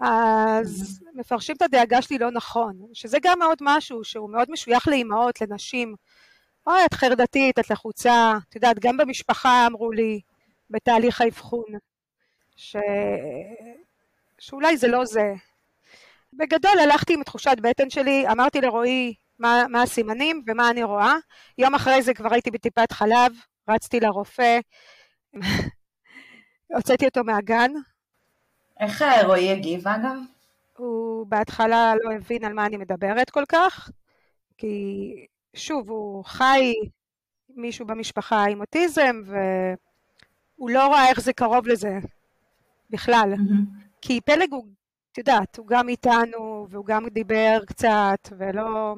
אז. 0.00 1.00
מפרשים 1.14 1.56
את 1.56 1.62
הדאגה 1.62 2.02
שלי 2.02 2.18
לא 2.18 2.30
נכון, 2.30 2.80
שזה 2.92 3.18
גם 3.22 3.38
מאוד 3.38 3.58
משהו 3.60 4.04
שהוא 4.04 4.30
מאוד 4.30 4.50
משוייך 4.50 4.88
לאימהות, 4.88 5.40
לנשים. 5.40 5.94
אוי, 6.66 6.84
את 6.84 6.94
חרדתית, 6.94 7.58
את 7.58 7.70
לחוצה. 7.70 8.32
את 8.48 8.54
יודעת, 8.54 8.78
גם 8.78 8.96
במשפחה 8.96 9.66
אמרו 9.66 9.92
לי, 9.92 10.20
בתהליך 10.70 11.20
האבחון, 11.20 11.64
ש... 12.56 12.76
שאולי 14.38 14.76
זה 14.76 14.88
לא 14.88 15.04
זה. 15.04 15.32
בגדול 16.32 16.78
הלכתי 16.82 17.14
עם 17.14 17.22
תחושת 17.22 17.56
בטן 17.62 17.90
שלי, 17.90 18.28
אמרתי 18.32 18.60
לרועי 18.60 19.14
מה, 19.38 19.64
מה 19.68 19.82
הסימנים 19.82 20.42
ומה 20.46 20.70
אני 20.70 20.82
רואה. 20.82 21.14
יום 21.58 21.74
אחרי 21.74 22.02
זה 22.02 22.14
כבר 22.14 22.32
הייתי 22.32 22.50
בטיפת 22.50 22.92
חלב, 22.92 23.32
רצתי 23.68 24.00
לרופא, 24.00 24.58
הוצאתי 26.76 27.06
אותו 27.06 27.24
מהגן. 27.24 27.70
איך 28.80 29.02
רועי 29.24 29.50
הגיב 29.52 29.88
אגב? 29.88 30.16
הוא 30.76 31.26
בהתחלה 31.26 31.92
לא 32.04 32.12
הבין 32.12 32.44
על 32.44 32.52
מה 32.52 32.66
אני 32.66 32.76
מדברת 32.76 33.30
כל 33.30 33.44
כך, 33.48 33.90
כי 34.58 35.14
שוב, 35.54 35.90
הוא 35.90 36.24
חי 36.24 36.72
מישהו 37.48 37.86
במשפחה 37.86 38.44
עם 38.44 38.60
אוטיזם, 38.60 39.22
והוא 39.26 40.70
לא 40.70 40.92
ראה 40.92 41.08
איך 41.08 41.20
זה 41.20 41.32
קרוב 41.32 41.66
לזה 41.66 41.98
בכלל. 42.90 43.32
Mm-hmm. 43.34 43.88
כי 44.02 44.20
פלג 44.20 44.52
הוא 44.52 44.66
יודעת, 45.18 45.56
הוא 45.58 45.66
גם 45.66 45.88
איתנו, 45.88 46.66
והוא 46.70 46.86
גם 46.86 47.08
דיבר 47.08 47.58
קצת, 47.66 48.28
ולא 48.38 48.94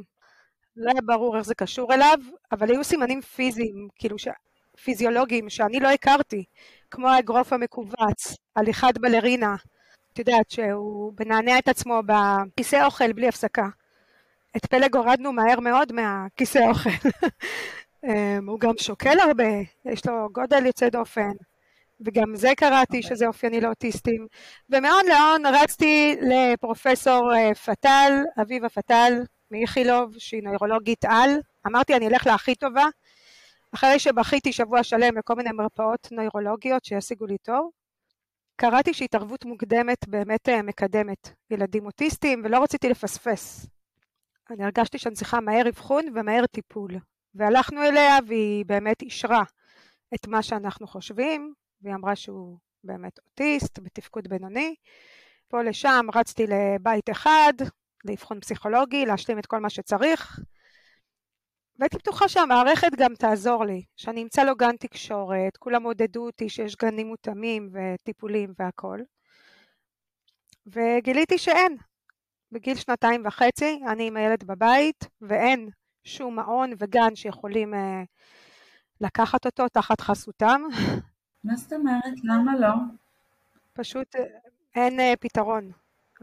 לא 0.77 0.91
היה 0.91 1.01
ברור 1.07 1.37
איך 1.37 1.47
זה 1.47 1.55
קשור 1.55 1.95
אליו, 1.95 2.19
אבל 2.53 2.71
היו 2.71 2.85
סימנים 2.85 3.21
פיזיים, 3.21 3.89
כאילו, 3.99 4.19
ש... 4.19 4.29
פיזיולוגיים, 4.85 5.51
שאני 5.51 5.81
לא 5.81 5.89
הכרתי, 5.89 6.45
כמו 6.91 7.09
האגרוף 7.09 7.53
המכווץ, 7.53 8.37
הליכת 8.57 8.99
בלרינה, 9.01 9.55
את 10.13 10.19
יודעת, 10.19 10.51
שהוא 10.51 11.13
מנענע 11.21 11.59
את 11.59 11.69
עצמו 11.69 12.01
בכיסא 12.07 12.85
אוכל 12.85 13.13
בלי 13.13 13.29
הפסקה. 13.29 13.69
את 14.57 14.67
פלג 14.67 14.97
הורדנו 14.97 15.33
מהר 15.33 15.61
מאוד 15.61 15.93
מהכיסא 15.93 16.59
אוכל. 16.69 16.91
אמ, 18.05 18.49
הוא 18.49 18.61
גם 18.61 18.73
שוקל 18.79 19.19
הרבה, 19.21 19.49
יש 19.85 20.07
לו 20.07 20.29
גודל 20.33 20.67
יוצא 20.67 20.89
דופן. 20.89 21.31
וגם 22.05 22.37
זה 22.37 22.53
קראתי 22.57 22.97
okay. 22.97 22.97
אוקיי. 22.97 23.03
שזה 23.03 23.27
אופייני 23.27 23.61
לאוטיסטים. 23.61 24.27
ומהון 24.71 25.07
להון 25.09 25.47
רצתי 25.47 26.17
לפרופסור 26.21 27.35
אה, 27.35 27.55
פטל, 27.55 28.13
אביבה 28.43 28.69
פטל 28.69 29.13
מאיכילוב, 29.51 30.15
שהיא 30.19 30.43
נוירולוגית 30.43 31.05
על. 31.05 31.31
אמרתי, 31.67 31.97
אני 31.97 32.09
אלך 32.09 32.27
להכי 32.27 32.55
טובה. 32.55 32.85
אחרי 33.75 33.99
שבכיתי 33.99 34.53
שבוע 34.53 34.83
שלם 34.83 35.19
לכל 35.19 35.35
מיני 35.35 35.53
מרפאות 35.53 36.09
נוירולוגיות 36.13 36.85
שישיגו 36.85 37.27
לי 37.27 37.39
תור, 37.39 37.71
קראתי 38.57 38.95
שהתערבות 38.95 39.45
מוקדמת 39.45 40.09
באמת 40.09 40.49
אה, 40.49 40.63
מקדמת 40.63 41.31
ילדים 41.51 41.87
אוטיסטים, 41.87 42.43
ולא 42.45 42.63
רציתי 42.63 42.89
לפספס. 42.89 43.67
אני 44.51 44.65
הרגשתי 44.65 44.99
שאני 44.99 45.15
צריכה 45.15 45.41
מהר 45.41 45.69
אבחון 45.69 46.05
ומהר 46.15 46.47
טיפול. 46.47 46.91
והלכנו 47.35 47.83
אליה 47.83 48.19
והיא 48.27 48.65
באמת 48.67 49.03
אישרה 49.03 49.43
את 50.15 50.27
מה 50.27 50.43
שאנחנו 50.43 50.87
חושבים, 50.87 51.53
והיא 51.83 51.95
אמרה 51.95 52.17
שהוא 52.17 52.59
באמת 52.85 53.19
אוטיסט, 53.19 53.79
בתפקוד 53.79 54.29
בינוני. 54.29 54.75
פה 55.49 55.63
לשם 55.63 56.07
רצתי 56.15 56.47
לבית 56.47 57.11
אחד, 57.11 57.53
לאבחון 58.05 58.41
פסיכולוגי, 58.41 59.07
להשלים 59.07 59.39
את 59.39 59.47
כל 59.47 59.61
מה 59.61 59.71
שצריך. 59.71 60.41
והייתי 61.79 61.97
בטוחה 61.97 62.29
שהמערכת 62.29 62.91
גם 62.97 63.15
תעזור 63.15 63.65
לי, 63.65 63.83
שאני 63.97 64.23
אמצא 64.23 64.45
לו 64.45 64.57
גן 64.57 64.77
תקשורת, 64.77 65.57
כולם 65.57 65.83
עודדו 65.83 66.27
אותי 66.27 66.49
שיש 66.49 66.77
גנים 66.77 67.07
מותאמים 67.07 67.71
וטיפולים 67.73 68.53
והכול. 68.59 69.05
וגיליתי 70.67 71.39
שאין. 71.39 71.77
בגיל 72.53 72.77
שנתיים 72.77 73.23
וחצי 73.27 73.81
אני 73.89 74.07
עם 74.07 74.17
הילד 74.17 74.45
בבית, 74.45 75.05
ואין 75.21 75.69
שום 76.05 76.37
מעון 76.37 76.73
וגן 76.79 77.15
שיכולים 77.15 77.75
uh, 77.75 77.77
לקחת 79.01 79.47
אותו 79.47 79.69
תחת 79.69 80.01
חסותם. 80.01 80.63
מה 81.45 81.57
זאת 81.57 81.73
אומרת? 81.73 82.25
למה 82.25 82.59
לא? 82.59 82.75
פשוט 83.73 84.17
אה, 84.17 84.25
אין 84.75 85.01
אה, 85.01 85.15
פתרון. 85.21 85.71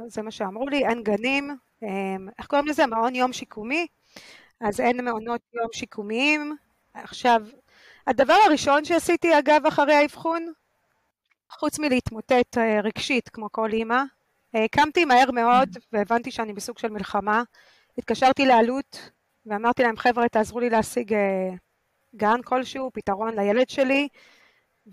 זה 0.07 0.21
מה 0.21 0.31
שאמרו 0.31 0.69
לי, 0.69 0.87
אין 0.87 1.03
גנים, 1.03 1.57
אמ, 1.83 2.29
איך 2.39 2.47
קוראים 2.47 2.67
לזה? 2.67 2.85
מעון 2.85 3.15
יום 3.15 3.33
שיקומי? 3.33 3.87
אז 4.61 4.79
אין 4.79 5.05
מעונות 5.05 5.41
יום 5.53 5.67
שיקומיים. 5.73 6.55
עכשיו, 6.93 7.41
הדבר 8.07 8.37
הראשון 8.45 8.85
שעשיתי, 8.85 9.39
אגב, 9.39 9.65
אחרי 9.65 9.93
האבחון, 9.93 10.53
חוץ 11.51 11.79
מלהתמוטט 11.79 12.57
אה, 12.57 12.81
רגשית, 12.83 13.29
כמו 13.29 13.51
כל 13.51 13.69
אימא, 13.73 14.03
קמתי 14.71 15.05
מהר 15.05 15.31
מאוד 15.31 15.69
והבנתי 15.91 16.31
שאני 16.31 16.53
בסוג 16.53 16.77
של 16.77 16.89
מלחמה. 16.89 17.43
התקשרתי 17.97 18.45
לאלו"ט 18.45 18.97
ואמרתי 19.45 19.83
להם, 19.83 19.97
חבר'ה, 19.97 20.29
תעזרו 20.29 20.59
לי 20.59 20.69
להשיג 20.69 21.15
גן 22.15 22.41
כלשהו, 22.43 22.91
פתרון 22.93 23.35
לילד 23.35 23.69
שלי. 23.69 24.07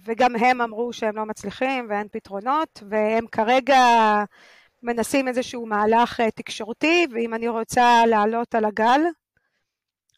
וגם 0.05 0.37
הם 0.37 0.61
אמרו 0.61 0.93
שהם 0.93 1.17
לא 1.17 1.27
מצליחים 1.27 1.87
ואין 1.91 2.09
פתרונות, 2.13 2.83
והם 2.89 3.27
כרגע 3.27 3.79
מנסים 4.83 5.29
איזשהו 5.29 5.67
מהלך 5.67 6.21
אה, 6.21 6.31
תקשורתי, 6.31 7.07
ואם 7.13 7.35
אני 7.35 7.49
רוצה 7.49 8.07
לעלות 8.07 8.55
על 8.55 8.65
הגל, 8.65 9.01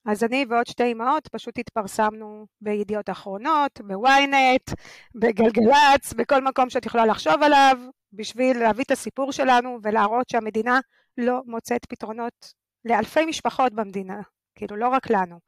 אז 0.07 0.25
אני 0.25 0.45
ועוד 0.49 0.67
שתי 0.67 0.93
אמהות 0.93 1.29
פשוט 1.29 1.59
התפרסמנו 1.59 2.47
בידיעות 2.61 3.11
אחרונות, 3.11 3.81
בוויינט, 3.81 4.71
בגלגלצ, 5.15 6.13
בכל 6.17 6.45
מקום 6.45 6.71
שאת 6.71 6.87
יכולה 6.87 7.07
לחשוב 7.07 7.43
עליו, 7.43 7.79
בשביל 8.13 8.59
להביא 8.59 8.85
את 8.85 8.91
הסיפור 8.91 9.33
שלנו 9.33 9.79
ולהראות 9.83 10.29
שהמדינה 10.29 10.81
לא 11.19 11.41
מוצאת 11.47 11.85
פתרונות 11.85 12.53
לאלפי 12.85 13.27
משפחות 13.27 13.73
במדינה, 13.73 14.21
כאילו 14.55 14.77
לא 14.77 14.89
רק 14.89 15.11
לנו. 15.11 15.39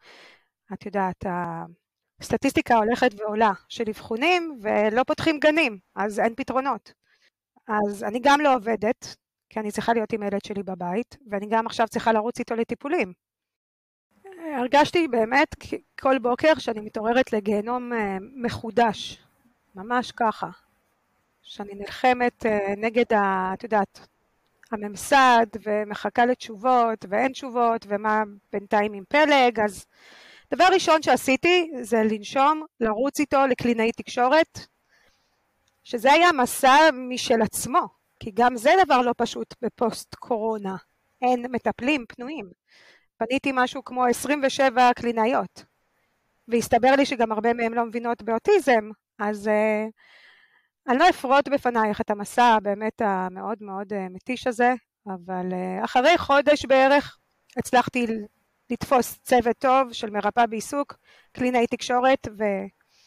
את 0.72 0.86
יודעת, 0.86 1.24
סטטיסטיקה 2.22 2.76
הולכת 2.76 3.20
ועולה 3.20 3.52
של 3.68 3.84
אבחונים 3.88 4.58
ולא 4.62 5.02
פותחים 5.02 5.38
גנים, 5.38 5.78
אז 5.94 6.20
אין 6.20 6.34
פתרונות. 6.34 6.92
אז 7.68 8.04
אני 8.04 8.18
גם 8.22 8.40
לא 8.40 8.54
עובדת, 8.54 9.16
כי 9.48 9.60
אני 9.60 9.70
צריכה 9.70 9.92
להיות 9.92 10.12
עם 10.12 10.22
הילד 10.22 10.44
שלי 10.44 10.62
בבית, 10.62 11.16
ואני 11.30 11.46
גם 11.50 11.66
עכשיו 11.66 11.88
צריכה 11.88 12.12
לרוץ 12.12 12.38
איתו 12.38 12.54
לטיפולים. 12.54 13.12
הרגשתי 14.56 15.08
באמת 15.08 15.54
כל 16.00 16.18
בוקר 16.18 16.52
שאני 16.58 16.80
מתעוררת 16.80 17.32
לגיהנום 17.32 17.92
אה, 17.92 18.18
מחודש, 18.34 19.22
ממש 19.74 20.12
ככה. 20.12 20.48
שאני 21.42 21.74
נלחמת 21.74 22.46
אה, 22.46 22.74
נגד, 22.76 23.12
ה, 23.12 23.50
את 23.54 23.62
יודעת, 23.62 24.08
הממסד, 24.72 25.46
ומחכה 25.62 26.26
לתשובות, 26.26 27.04
ואין 27.08 27.32
תשובות, 27.32 27.86
ומה 27.88 28.22
בינתיים 28.52 28.92
עם 28.92 29.04
פלג, 29.08 29.60
אז 29.60 29.86
דבר 30.54 30.64
ראשון 30.72 31.02
שעשיתי 31.02 31.70
זה 31.82 31.96
לנשום, 31.96 32.64
לרוץ 32.80 33.20
איתו 33.20 33.46
לקלינאי 33.46 33.92
תקשורת, 33.92 34.58
שזה 35.84 36.12
היה 36.12 36.32
מסע 36.32 36.76
משל 37.08 37.42
עצמו, 37.42 37.88
כי 38.20 38.30
גם 38.34 38.56
זה 38.56 38.70
דבר 38.84 39.00
לא 39.00 39.14
פשוט 39.16 39.54
בפוסט 39.62 40.14
קורונה, 40.14 40.76
אין 41.22 41.46
מטפלים 41.50 42.04
פנויים. 42.08 42.50
פניתי 43.16 43.50
משהו 43.54 43.84
כמו 43.84 44.06
27 44.06 44.90
קלינאיות, 44.96 45.64
והסתבר 46.48 46.90
לי 46.96 47.06
שגם 47.06 47.32
הרבה 47.32 47.54
מהן 47.54 47.72
לא 47.72 47.84
מבינות 47.84 48.22
באוטיזם, 48.22 48.90
אז 49.18 49.46
uh, 49.46 49.90
אני 50.88 50.98
לא 50.98 51.08
אפרוט 51.10 51.48
בפנייך 51.48 52.00
את 52.00 52.10
המסע 52.10 52.44
הבאמת 52.44 53.02
המאוד 53.04 53.58
מאוד 53.60 53.92
uh, 53.92 53.96
מתיש 54.10 54.46
הזה, 54.46 54.74
אבל 55.06 55.46
uh, 55.50 55.84
אחרי 55.84 56.18
חודש 56.18 56.64
בערך 56.64 57.18
הצלחתי 57.56 58.06
לתפוס 58.70 59.18
צוות 59.22 59.58
טוב 59.58 59.92
של 59.92 60.10
מרפאה 60.10 60.46
בעיסוק, 60.46 60.96
קלינאי 61.32 61.66
תקשורת 61.66 62.28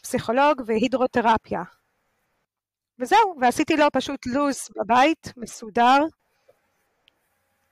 ופסיכולוג 0.01 0.61
והידרותרפיה. 0.65 1.63
וזהו, 2.99 3.35
ועשיתי 3.41 3.77
לו 3.77 3.85
פשוט 3.93 4.25
לו"ז 4.25 4.69
בבית, 4.77 5.33
מסודר. 5.37 5.99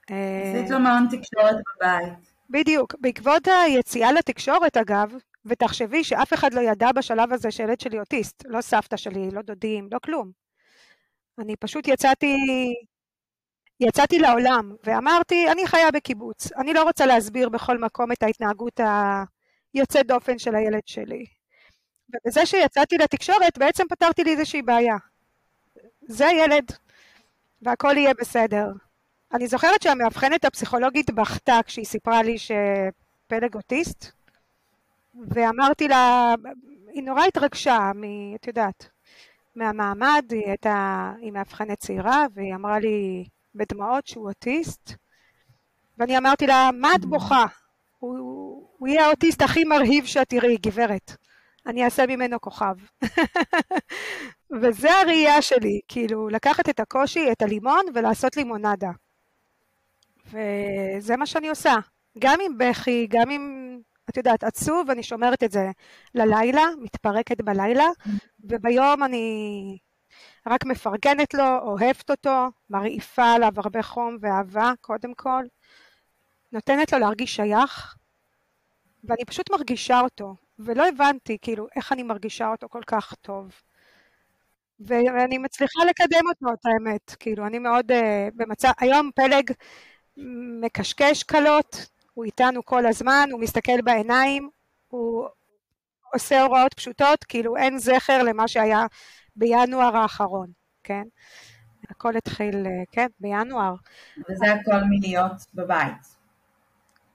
עשית 0.06 0.70
לו 0.70 0.80
מעון 0.80 1.06
תקשורת 1.10 1.56
בבית. 1.76 2.12
בדיוק. 2.50 2.94
בעקבות 3.00 3.48
היציאה 3.48 4.12
לתקשורת, 4.12 4.76
אגב, 4.76 5.12
ותחשבי 5.46 6.04
שאף 6.04 6.32
אחד 6.34 6.54
לא 6.54 6.60
ידע 6.60 6.92
בשלב 6.92 7.32
הזה 7.32 7.50
שילד 7.50 7.80
שלי 7.80 7.98
אוטיסט, 7.98 8.42
לא 8.46 8.60
סבתא 8.60 8.96
שלי, 8.96 9.30
לא 9.30 9.42
דודים, 9.42 9.88
לא 9.92 9.98
כלום. 9.98 10.30
אני 11.38 11.56
פשוט 11.56 11.88
יצאתי, 11.88 12.36
יצאתי 13.80 14.18
לעולם 14.18 14.74
ואמרתי, 14.84 15.50
אני 15.50 15.66
חיה 15.66 15.90
בקיבוץ, 15.90 16.52
אני 16.52 16.74
לא 16.74 16.82
רוצה 16.82 17.06
להסביר 17.06 17.48
בכל 17.48 17.78
מקום 17.78 18.12
את 18.12 18.22
ההתנהגות 18.22 18.80
היוצאת 19.74 20.06
דופן 20.06 20.38
של 20.38 20.54
הילד 20.54 20.82
שלי. 20.86 21.24
ובזה 22.08 22.46
שיצאתי 22.46 22.98
לתקשורת 22.98 23.58
בעצם 23.58 23.84
פתרתי 23.88 24.24
לי 24.24 24.32
איזושהי 24.32 24.62
בעיה. 24.62 24.96
זה 26.02 26.26
הילד, 26.26 26.64
והכל 27.62 27.96
יהיה 27.96 28.14
בסדר. 28.20 28.66
אני 29.32 29.46
זוכרת 29.46 29.82
שהמאבחנת 29.82 30.44
הפסיכולוגית 30.44 31.10
בכתה 31.10 31.60
כשהיא 31.66 31.84
סיפרה 31.84 32.22
לי 32.22 32.36
שפלג 32.38 33.54
אוטיסט, 33.54 34.06
ואמרתי 35.28 35.88
לה, 35.88 36.34
היא 36.92 37.02
נורא 37.02 37.24
התרגשה, 37.24 37.78
מ, 37.94 38.34
את 38.34 38.46
יודעת, 38.46 38.88
מהמעמד, 39.56 40.24
היא 40.30 40.46
הייתה, 40.46 41.10
היא 41.20 41.32
מאבחנת 41.32 41.78
צעירה, 41.78 42.24
והיא 42.34 42.54
אמרה 42.54 42.78
לי 42.78 43.24
בדמעות 43.54 44.06
שהוא 44.06 44.28
אוטיסט, 44.28 44.92
ואני 45.98 46.18
אמרתי 46.18 46.46
לה, 46.46 46.70
מה 46.74 46.94
את 46.94 47.04
בוכה? 47.04 47.46
הוא, 47.98 48.16
הוא 48.78 48.88
יהיה 48.88 49.06
האוטיסט 49.06 49.42
הכי 49.42 49.64
מרהיב 49.64 50.04
שאת 50.04 50.28
תראי, 50.28 50.56
גברת. 50.56 51.16
אני 51.66 51.84
אעשה 51.84 52.06
ממנו 52.06 52.40
כוכב. 52.40 52.74
וזה 54.60 54.92
הראייה 54.92 55.42
שלי, 55.42 55.80
כאילו, 55.88 56.28
לקחת 56.28 56.68
את 56.68 56.80
הקושי, 56.80 57.32
את 57.32 57.42
הלימון, 57.42 57.84
ולעשות 57.94 58.36
לימונדה. 58.36 58.90
וזה 60.26 61.16
מה 61.16 61.26
שאני 61.26 61.48
עושה. 61.48 61.74
גם 62.18 62.38
עם 62.46 62.58
בכי, 62.58 63.06
גם 63.10 63.30
עם, 63.30 63.76
את 64.10 64.16
יודעת, 64.16 64.44
עצוב, 64.44 64.90
אני 64.90 65.02
שומרת 65.02 65.42
את 65.42 65.50
זה 65.50 65.70
ללילה, 66.14 66.64
מתפרקת 66.80 67.40
בלילה, 67.40 67.86
וביום 68.44 69.02
אני 69.02 69.78
רק 70.46 70.64
מפרגנת 70.64 71.34
לו, 71.34 71.58
אוהבת 71.62 72.10
אותו, 72.10 72.48
מרעיפה 72.70 73.32
עליו 73.32 73.52
הרבה 73.56 73.82
חום 73.82 74.16
ואהבה, 74.20 74.72
קודם 74.80 75.14
כל. 75.14 75.44
נותנת 76.52 76.92
לו 76.92 76.98
להרגיש 76.98 77.36
שייך, 77.36 77.96
ואני 79.04 79.24
פשוט 79.24 79.50
מרגישה 79.50 80.00
אותו, 80.00 80.36
ולא 80.58 80.88
הבנתי, 80.88 81.38
כאילו, 81.42 81.66
איך 81.76 81.92
אני 81.92 82.02
מרגישה 82.02 82.48
אותו 82.48 82.68
כל 82.68 82.82
כך 82.86 83.14
טוב. 83.14 83.52
ואני 84.80 85.38
מצליחה 85.38 85.84
לקדם 85.88 86.26
אותו, 86.28 86.54
את 86.54 86.66
האמת. 86.66 87.14
כאילו, 87.18 87.46
אני 87.46 87.58
מאוד 87.58 87.92
uh, 87.92 87.94
במצב... 88.36 88.70
היום 88.80 89.10
פלג 89.14 89.50
מקשקש 90.60 91.22
קלות, 91.22 91.86
הוא 92.14 92.24
איתנו 92.24 92.64
כל 92.64 92.86
הזמן, 92.86 93.28
הוא 93.32 93.40
מסתכל 93.40 93.80
בעיניים, 93.84 94.50
הוא 94.88 95.28
עושה 96.14 96.42
הוראות 96.42 96.74
פשוטות, 96.74 97.24
כאילו 97.24 97.56
אין 97.56 97.78
זכר 97.78 98.22
למה 98.22 98.48
שהיה 98.48 98.86
בינואר 99.40 99.96
האחרון, 99.96 100.46
כן? 100.84 101.02
הכל 101.90 102.16
התחיל, 102.16 102.66
אה, 102.66 102.82
כן, 102.92 103.06
בינואר. 103.20 103.74
וזה 104.28 104.52
הכל 104.52 104.84
מלהיות 104.90 105.32
בבית. 105.54 106.16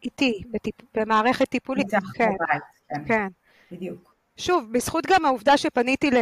איתי, 0.04 0.44
בטיפ, 0.52 0.76
במערכת 0.94 1.50
טיפולית. 1.50 1.94
איתך 1.94 2.06
כן, 2.14 2.32
בבית, 2.34 2.64
כן. 2.90 3.04
כן. 3.08 3.28
בדיוק. 3.72 4.16
שוב, 4.38 4.72
בזכות 4.72 5.06
גם 5.06 5.26
העובדה 5.26 5.58
שפניתי 5.58 6.12
ל... 6.12 6.18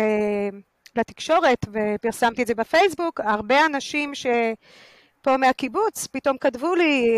לתקשורת 0.95 1.65
ופרסמתי 1.71 2.41
את 2.41 2.47
זה 2.47 2.55
בפייסבוק, 2.55 3.19
הרבה 3.19 3.65
אנשים 3.65 4.11
שפה 4.15 5.37
מהקיבוץ 5.37 6.07
פתאום 6.07 6.37
כתבו 6.37 6.75
לי 6.75 7.09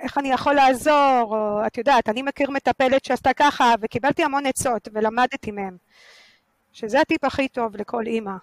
איך 0.00 0.18
אני 0.18 0.32
יכול 0.32 0.54
לעזור, 0.54 1.28
או 1.30 1.66
את 1.66 1.78
יודעת, 1.78 2.08
אני 2.08 2.22
מכיר 2.22 2.50
מטפלת 2.50 3.04
שעשתה 3.04 3.32
ככה, 3.32 3.74
וקיבלתי 3.80 4.24
המון 4.24 4.46
עצות 4.46 4.88
ולמדתי 4.92 5.50
מהם. 5.50 5.76
שזה 6.72 7.00
הטיפ 7.00 7.24
הכי 7.24 7.48
טוב 7.48 7.76
לכל 7.76 8.06
אימא, 8.06 8.36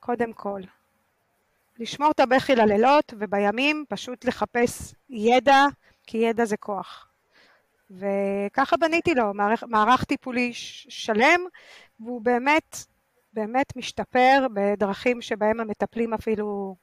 קודם 0.00 0.32
כל. 0.32 0.60
לשמור 1.78 2.10
את 2.10 2.20
הבכי 2.20 2.54
ללילות, 2.54 3.14
ובימים 3.18 3.84
פשוט 3.88 4.24
לחפש 4.24 4.94
ידע, 5.10 5.66
כי 6.06 6.18
ידע 6.18 6.44
זה 6.44 6.56
כוח. 6.56 7.08
וככה 7.90 8.76
בניתי 8.76 9.14
לו 9.14 9.34
מערך, 9.34 9.64
מערך 9.68 10.04
טיפולי 10.04 10.50
שלם, 10.54 11.40
והוא 12.00 12.20
באמת, 12.20 12.76
באמת 13.32 13.76
משתפר 13.76 14.46
בדרכים 14.54 15.22
שבהם 15.22 15.60
המטפלים 15.60 16.14
אפילו 16.14 16.76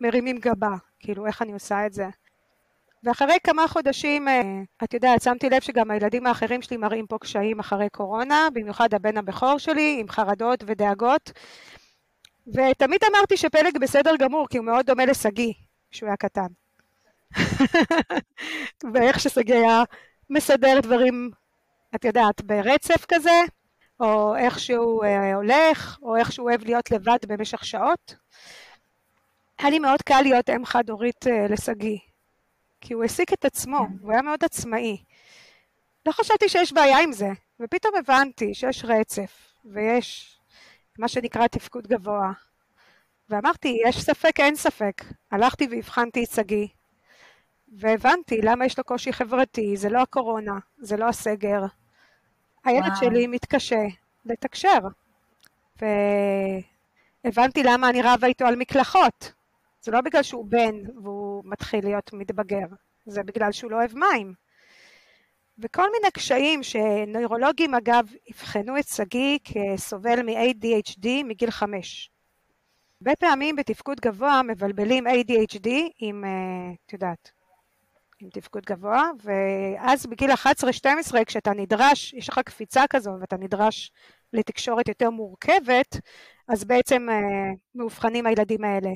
מרימים 0.00 0.38
גבה, 0.38 0.74
כאילו 1.00 1.26
איך 1.26 1.42
אני 1.42 1.52
עושה 1.52 1.86
את 1.86 1.92
זה. 1.92 2.08
ואחרי 3.06 3.38
כמה 3.44 3.68
חודשים, 3.68 4.28
אה, 4.28 4.42
את 4.84 4.94
יודעת, 4.94 5.22
שמתי 5.22 5.50
לב 5.50 5.60
שגם 5.60 5.90
הילדים 5.90 6.26
האחרים 6.26 6.62
שלי 6.62 6.76
מראים 6.76 7.06
פה 7.06 7.18
קשיים 7.18 7.60
אחרי 7.60 7.88
קורונה, 7.88 8.48
במיוחד 8.54 8.94
הבן 8.94 9.16
הבכור 9.18 9.58
שלי, 9.58 9.96
עם 10.00 10.08
חרדות 10.08 10.64
ודאגות. 10.66 11.32
ותמיד 12.46 13.00
אמרתי 13.10 13.36
שפלג 13.36 13.78
בסדר 13.80 14.16
גמור, 14.16 14.48
כי 14.48 14.58
הוא 14.58 14.66
מאוד 14.66 14.86
דומה 14.86 15.06
לשגיא, 15.06 15.52
כשהוא 15.90 16.06
היה 16.06 16.16
קטן. 16.16 16.46
ואיך 18.94 19.20
ששגיא 19.20 19.54
היה 19.54 19.82
מסדר 20.30 20.80
דברים, 20.80 21.30
את 21.94 22.04
יודעת, 22.04 22.42
ברצף 22.42 23.04
כזה, 23.08 23.40
או 24.00 24.36
איך 24.36 24.58
שהוא 24.58 25.04
אה, 25.04 25.34
הולך, 25.34 25.98
או 26.02 26.16
איך 26.16 26.32
שהוא 26.32 26.50
אוהב 26.50 26.64
להיות 26.64 26.90
לבד 26.90 27.18
במשך 27.26 27.64
שעות. 27.64 28.14
היה 29.58 29.70
לי 29.70 29.78
מאוד 29.78 30.02
קל 30.02 30.20
להיות 30.22 30.50
אם 30.50 30.64
חד-הורית 30.64 31.26
אה, 31.26 31.46
לשגיא, 31.48 31.98
כי 32.80 32.94
הוא 32.94 33.02
העסיק 33.02 33.32
את 33.32 33.44
עצמו. 33.44 33.86
הוא 34.00 34.12
היה 34.12 34.22
מאוד 34.22 34.44
עצמאי. 34.44 34.96
לא 36.06 36.12
חשבתי 36.12 36.48
שיש 36.48 36.72
בעיה 36.72 36.98
עם 36.98 37.12
זה, 37.12 37.28
ופתאום 37.60 37.94
הבנתי 37.98 38.54
שיש 38.54 38.84
רצף, 38.84 39.54
ויש 39.64 40.38
מה 40.98 41.08
שנקרא 41.08 41.46
תפקוד 41.46 41.86
גבוה. 41.86 42.32
ואמרתי, 43.30 43.76
יש 43.86 44.02
ספק, 44.02 44.40
אין 44.40 44.56
ספק. 44.56 45.02
הלכתי 45.30 45.66
והבחנתי 45.70 46.24
את 46.24 46.30
שגיא, 46.30 46.66
והבנתי 47.78 48.40
למה 48.42 48.66
יש 48.66 48.78
לו 48.78 48.84
קושי 48.84 49.12
חברתי, 49.12 49.76
זה 49.76 49.88
לא 49.88 50.02
הקורונה, 50.02 50.58
זה 50.78 50.96
לא 50.96 51.08
הסגר. 51.08 51.60
הילד 52.64 52.86
וואו. 52.86 52.96
שלי 52.96 53.26
מתקשה 53.26 53.82
לתקשר. 54.24 54.78
והבנתי 57.24 57.62
למה 57.62 57.88
אני 57.88 58.02
רבה 58.02 58.26
איתו 58.26 58.44
על 58.46 58.56
מקלחות. 58.56 59.32
זה 59.86 59.92
לא 59.92 60.00
בגלל 60.00 60.22
שהוא 60.22 60.46
בן 60.48 60.74
והוא 61.02 61.42
מתחיל 61.44 61.84
להיות 61.84 62.12
מתבגר, 62.12 62.66
זה 63.06 63.22
בגלל 63.22 63.52
שהוא 63.52 63.70
לא 63.70 63.76
אוהב 63.76 63.94
מים. 63.94 64.32
וכל 65.58 65.90
מיני 65.92 66.10
קשיים 66.10 66.62
שנוירולוגים 66.62 67.74
אגב 67.74 68.10
אבחנו 68.30 68.78
את 68.78 68.88
שגיא 68.88 69.38
כסובל 69.44 70.22
מ-ADHD 70.22 71.06
מגיל 71.24 71.50
חמש. 71.50 72.10
הרבה 73.00 73.16
פעמים 73.16 73.56
בתפקוד 73.56 74.00
גבוה 74.00 74.42
מבלבלים 74.42 75.06
ADHD 75.06 75.68
עם, 75.98 76.24
אה, 76.24 76.72
את 76.86 76.92
יודעת, 76.92 77.30
עם 78.20 78.28
תפקוד 78.30 78.64
גבוה, 78.64 79.10
ואז 79.22 80.06
בגיל 80.06 80.30
11-12 80.32 81.24
כשאתה 81.26 81.50
נדרש, 81.50 82.14
יש 82.14 82.28
לך 82.28 82.38
קפיצה 82.38 82.84
כזו 82.90 83.10
ואתה 83.20 83.36
נדרש 83.36 83.90
לתקשורת 84.32 84.88
יותר 84.88 85.10
מורכבת, 85.10 85.96
אז 86.48 86.64
בעצם 86.64 87.08
אה, 87.10 87.52
מאובחנים 87.74 88.26
הילדים 88.26 88.64
האלה. 88.64 88.90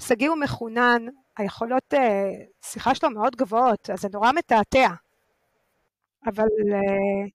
שגיא 0.00 0.28
הוא 0.28 0.38
מחונן, 0.38 1.06
היכולות 1.36 1.94
אה, 1.94 2.30
שיחה 2.64 2.94
שלו 2.94 3.10
מאוד 3.10 3.36
גבוהות, 3.36 3.90
אז 3.90 4.00
זה 4.00 4.08
נורא 4.12 4.32
מתעתע. 4.32 4.88
אבל 6.26 6.48
אה, 6.72 7.26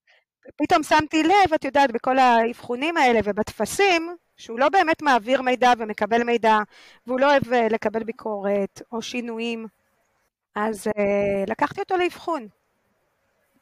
פתאום 0.55 0.83
שמתי 0.83 1.23
לב, 1.23 1.53
את 1.55 1.65
יודעת, 1.65 1.91
בכל 1.91 2.17
האבחונים 2.17 2.97
האלה 2.97 3.19
ובטפסים, 3.23 4.15
שהוא 4.37 4.59
לא 4.59 4.69
באמת 4.69 5.01
מעביר 5.01 5.41
מידע 5.41 5.73
ומקבל 5.77 6.23
מידע, 6.23 6.57
והוא 7.07 7.19
לא 7.19 7.31
אוהב 7.31 7.53
אה, 7.53 7.67
לקבל 7.67 8.03
ביקורת 8.03 8.81
או 8.91 9.01
שינויים, 9.01 9.67
אז 10.55 10.87
אה, 10.87 11.43
לקחתי 11.47 11.81
אותו 11.81 11.97
לאבחון. 11.97 12.47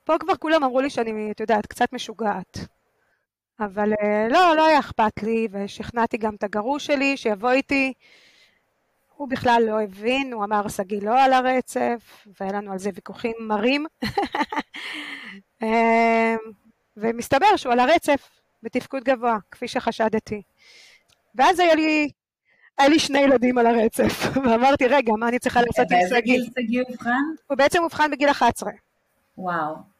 פה 0.03 0.17
כבר 0.19 0.35
כולם 0.35 0.63
אמרו 0.63 0.81
לי 0.81 0.89
שאני, 0.89 1.31
את 1.31 1.39
יודעת, 1.39 1.65
קצת 1.65 1.93
משוגעת. 1.93 2.57
אבל 3.59 3.93
אה, 3.93 4.27
לא, 4.29 4.55
לא 4.55 4.65
היה 4.65 4.79
אכפת 4.79 5.23
לי, 5.23 5.47
ושכנעתי 5.51 6.17
גם 6.17 6.35
את 6.35 6.43
הגרוש 6.43 6.85
שלי 6.85 7.17
שיבוא 7.17 7.51
איתי. 7.51 7.93
הוא 9.15 9.29
בכלל 9.29 9.63
לא 9.67 9.81
הבין, 9.81 10.33
הוא 10.33 10.43
אמר, 10.43 10.67
שגיא 10.67 11.01
לא 11.01 11.23
על 11.23 11.33
הרצף, 11.33 12.27
והיה 12.39 12.53
לנו 12.53 12.71
על 12.71 12.79
זה 12.79 12.89
ויכוחים 12.95 13.35
מרים. 13.39 13.85
אה, 15.63 16.35
ומסתבר 16.97 17.55
שהוא 17.55 17.73
על 17.73 17.79
הרצף 17.79 18.29
בתפקוד 18.63 19.03
גבוה, 19.03 19.37
כפי 19.51 19.67
שחשדתי. 19.67 20.41
ואז 21.35 21.59
היה 21.59 21.75
לי, 21.75 22.09
היה 22.77 22.89
לי 22.89 22.99
שני 22.99 23.19
ילדים 23.19 23.57
על 23.57 23.65
הרצף, 23.67 24.27
ואמרתי, 24.45 24.87
רגע, 24.87 25.13
מה 25.19 25.27
אני 25.27 25.39
צריכה 25.39 25.61
לעשות 25.61 25.91
עם 25.91 25.97
באיזה 25.97 26.15
שגיא? 26.15 26.33
גיל 26.33 26.49
שגיא 26.59 26.83
אובחן? 26.89 27.23
הוא 27.47 27.57
בעצם 27.57 27.83
אובחן 27.83 28.11
בגיל 28.11 28.29
11. 28.29 28.71
וואו. 29.37 29.96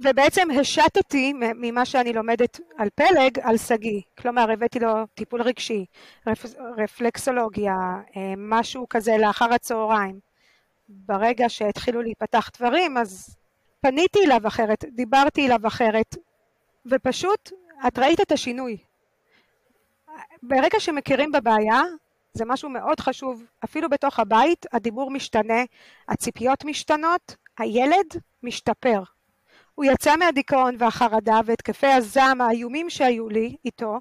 ובעצם 0.00 0.48
השתתי 0.60 1.32
ממה 1.36 1.84
שאני 1.84 2.12
לומדת 2.12 2.60
על 2.78 2.88
פלג, 2.94 3.38
על 3.42 3.56
שגיא. 3.56 4.00
כלומר, 4.18 4.50
הבאתי 4.50 4.78
לו 4.78 5.06
טיפול 5.14 5.42
רגשי, 5.42 5.86
רפ... 6.26 6.44
רפלקסולוגיה, 6.78 7.74
אה, 8.16 8.34
משהו 8.36 8.86
כזה 8.90 9.16
לאחר 9.18 9.52
הצהריים. 9.52 10.20
ברגע 10.88 11.48
שהתחילו 11.48 12.02
להיפתח 12.02 12.50
דברים, 12.58 12.96
אז 12.96 13.36
פניתי 13.80 14.18
אליו 14.26 14.46
אחרת, 14.46 14.84
דיברתי 14.92 15.46
אליו 15.46 15.66
אחרת, 15.66 16.16
ופשוט, 16.86 17.52
את 17.86 17.98
ראית 17.98 18.20
את 18.20 18.32
השינוי. 18.32 18.76
ברגע 20.42 20.80
שמכירים 20.80 21.32
בבעיה, 21.32 21.82
זה 22.32 22.44
משהו 22.44 22.68
מאוד 22.68 23.00
חשוב, 23.00 23.44
אפילו 23.64 23.88
בתוך 23.88 24.18
הבית, 24.18 24.66
הדיבור 24.72 25.10
משתנה, 25.10 25.64
הציפיות 26.08 26.64
משתנות, 26.64 27.36
הילד 27.58 28.06
משתפר. 28.42 29.02
הוא 29.76 29.84
יצא 29.84 30.16
מהדיכאון 30.16 30.76
והחרדה 30.78 31.40
והתקפי 31.44 31.86
הזעם 31.86 32.40
האיומים 32.40 32.90
שהיו 32.90 33.28
לי 33.28 33.56
איתו, 33.64 34.00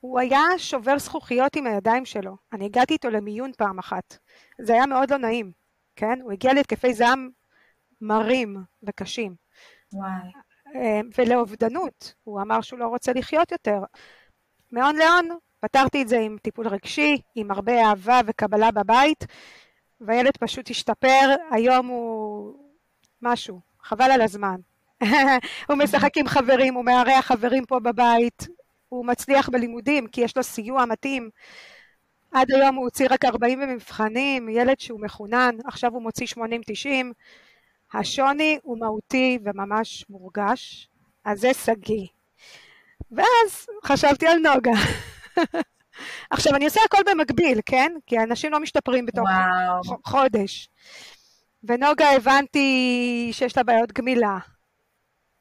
הוא 0.00 0.20
היה 0.20 0.40
שובר 0.58 0.98
זכוכיות 0.98 1.56
עם 1.56 1.66
הידיים 1.66 2.04
שלו. 2.04 2.36
אני 2.52 2.64
הגעתי 2.64 2.92
איתו 2.92 3.10
למיון 3.10 3.52
פעם 3.58 3.78
אחת. 3.78 4.18
זה 4.58 4.72
היה 4.72 4.86
מאוד 4.86 5.10
לא 5.10 5.16
נעים, 5.16 5.52
כן? 5.96 6.20
הוא 6.22 6.32
הגיע 6.32 6.54
להתקפי 6.54 6.94
זעם 6.94 7.30
מרים 8.00 8.56
וקשים. 8.82 9.34
וואי. 9.92 10.10
אה, 10.76 11.00
ולאובדנות. 11.18 12.14
הוא 12.24 12.40
אמר 12.40 12.60
שהוא 12.60 12.78
לא 12.78 12.86
רוצה 12.86 13.12
לחיות 13.12 13.52
יותר. 13.52 13.78
מהון 14.72 14.96
להון 14.96 15.28
פתרתי 15.60 16.02
את 16.02 16.08
זה 16.08 16.18
עם 16.18 16.36
טיפול 16.42 16.68
רגשי, 16.68 17.20
עם 17.34 17.50
הרבה 17.50 17.82
אהבה 17.84 18.20
וקבלה 18.26 18.70
בבית, 18.70 19.24
והילד 20.00 20.36
פשוט 20.36 20.70
השתפר, 20.70 21.34
היום 21.50 21.86
הוא 21.86 22.54
משהו, 23.22 23.60
חבל 23.82 24.10
על 24.10 24.20
הזמן. 24.20 24.56
הוא 25.68 25.76
משחק 25.76 26.16
עם 26.16 26.28
חברים, 26.28 26.74
הוא 26.74 26.84
מארח 26.84 27.26
חברים 27.26 27.64
פה 27.64 27.78
בבית, 27.78 28.48
הוא 28.88 29.06
מצליח 29.06 29.48
בלימודים 29.48 30.06
כי 30.06 30.20
יש 30.20 30.36
לו 30.36 30.42
סיוע 30.42 30.84
מתאים. 30.84 31.30
עד 32.32 32.50
היום 32.50 32.76
הוא 32.76 32.84
הוציא 32.84 33.06
רק 33.10 33.24
40 33.24 33.60
במבחנים, 33.60 34.48
ילד 34.48 34.80
שהוא 34.80 35.00
מחונן, 35.00 35.56
עכשיו 35.64 35.92
הוא 35.92 36.02
מוציא 36.02 36.26
80-90. 36.36 36.38
השוני 37.94 38.58
הוא 38.62 38.78
מהותי 38.80 39.38
וממש 39.44 40.04
מורגש, 40.10 40.88
אז 41.24 41.40
זה 41.40 41.54
שגיא. 41.54 42.06
ואז 43.12 43.66
חשבתי 43.84 44.26
על 44.26 44.38
נוגה. 44.38 44.72
עכשיו, 46.30 46.54
אני 46.54 46.64
עושה 46.64 46.80
הכל 46.86 47.02
במקביל, 47.10 47.60
כן? 47.66 47.92
כי 48.06 48.18
האנשים 48.18 48.52
לא 48.52 48.60
משתפרים 48.60 49.06
בתוך 49.06 49.28
וואו. 49.28 50.00
חודש. 50.04 50.68
ונוגה 51.64 52.10
הבנתי 52.10 53.28
שיש 53.32 53.56
לה 53.56 53.62
בעיות 53.62 53.92
גמילה, 53.92 54.38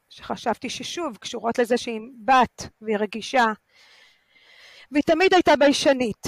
שחשבתי 0.10 0.70
ששוב 0.70 1.18
קשורות 1.18 1.60
לזה 1.60 1.78
שהיא 1.78 2.02
בת 2.26 2.70
והיא 2.82 2.98
רגישה. 2.98 3.46
והיא 4.92 5.04
תמיד 5.04 5.34
הייתה 5.34 5.56
ביישנית, 5.56 6.24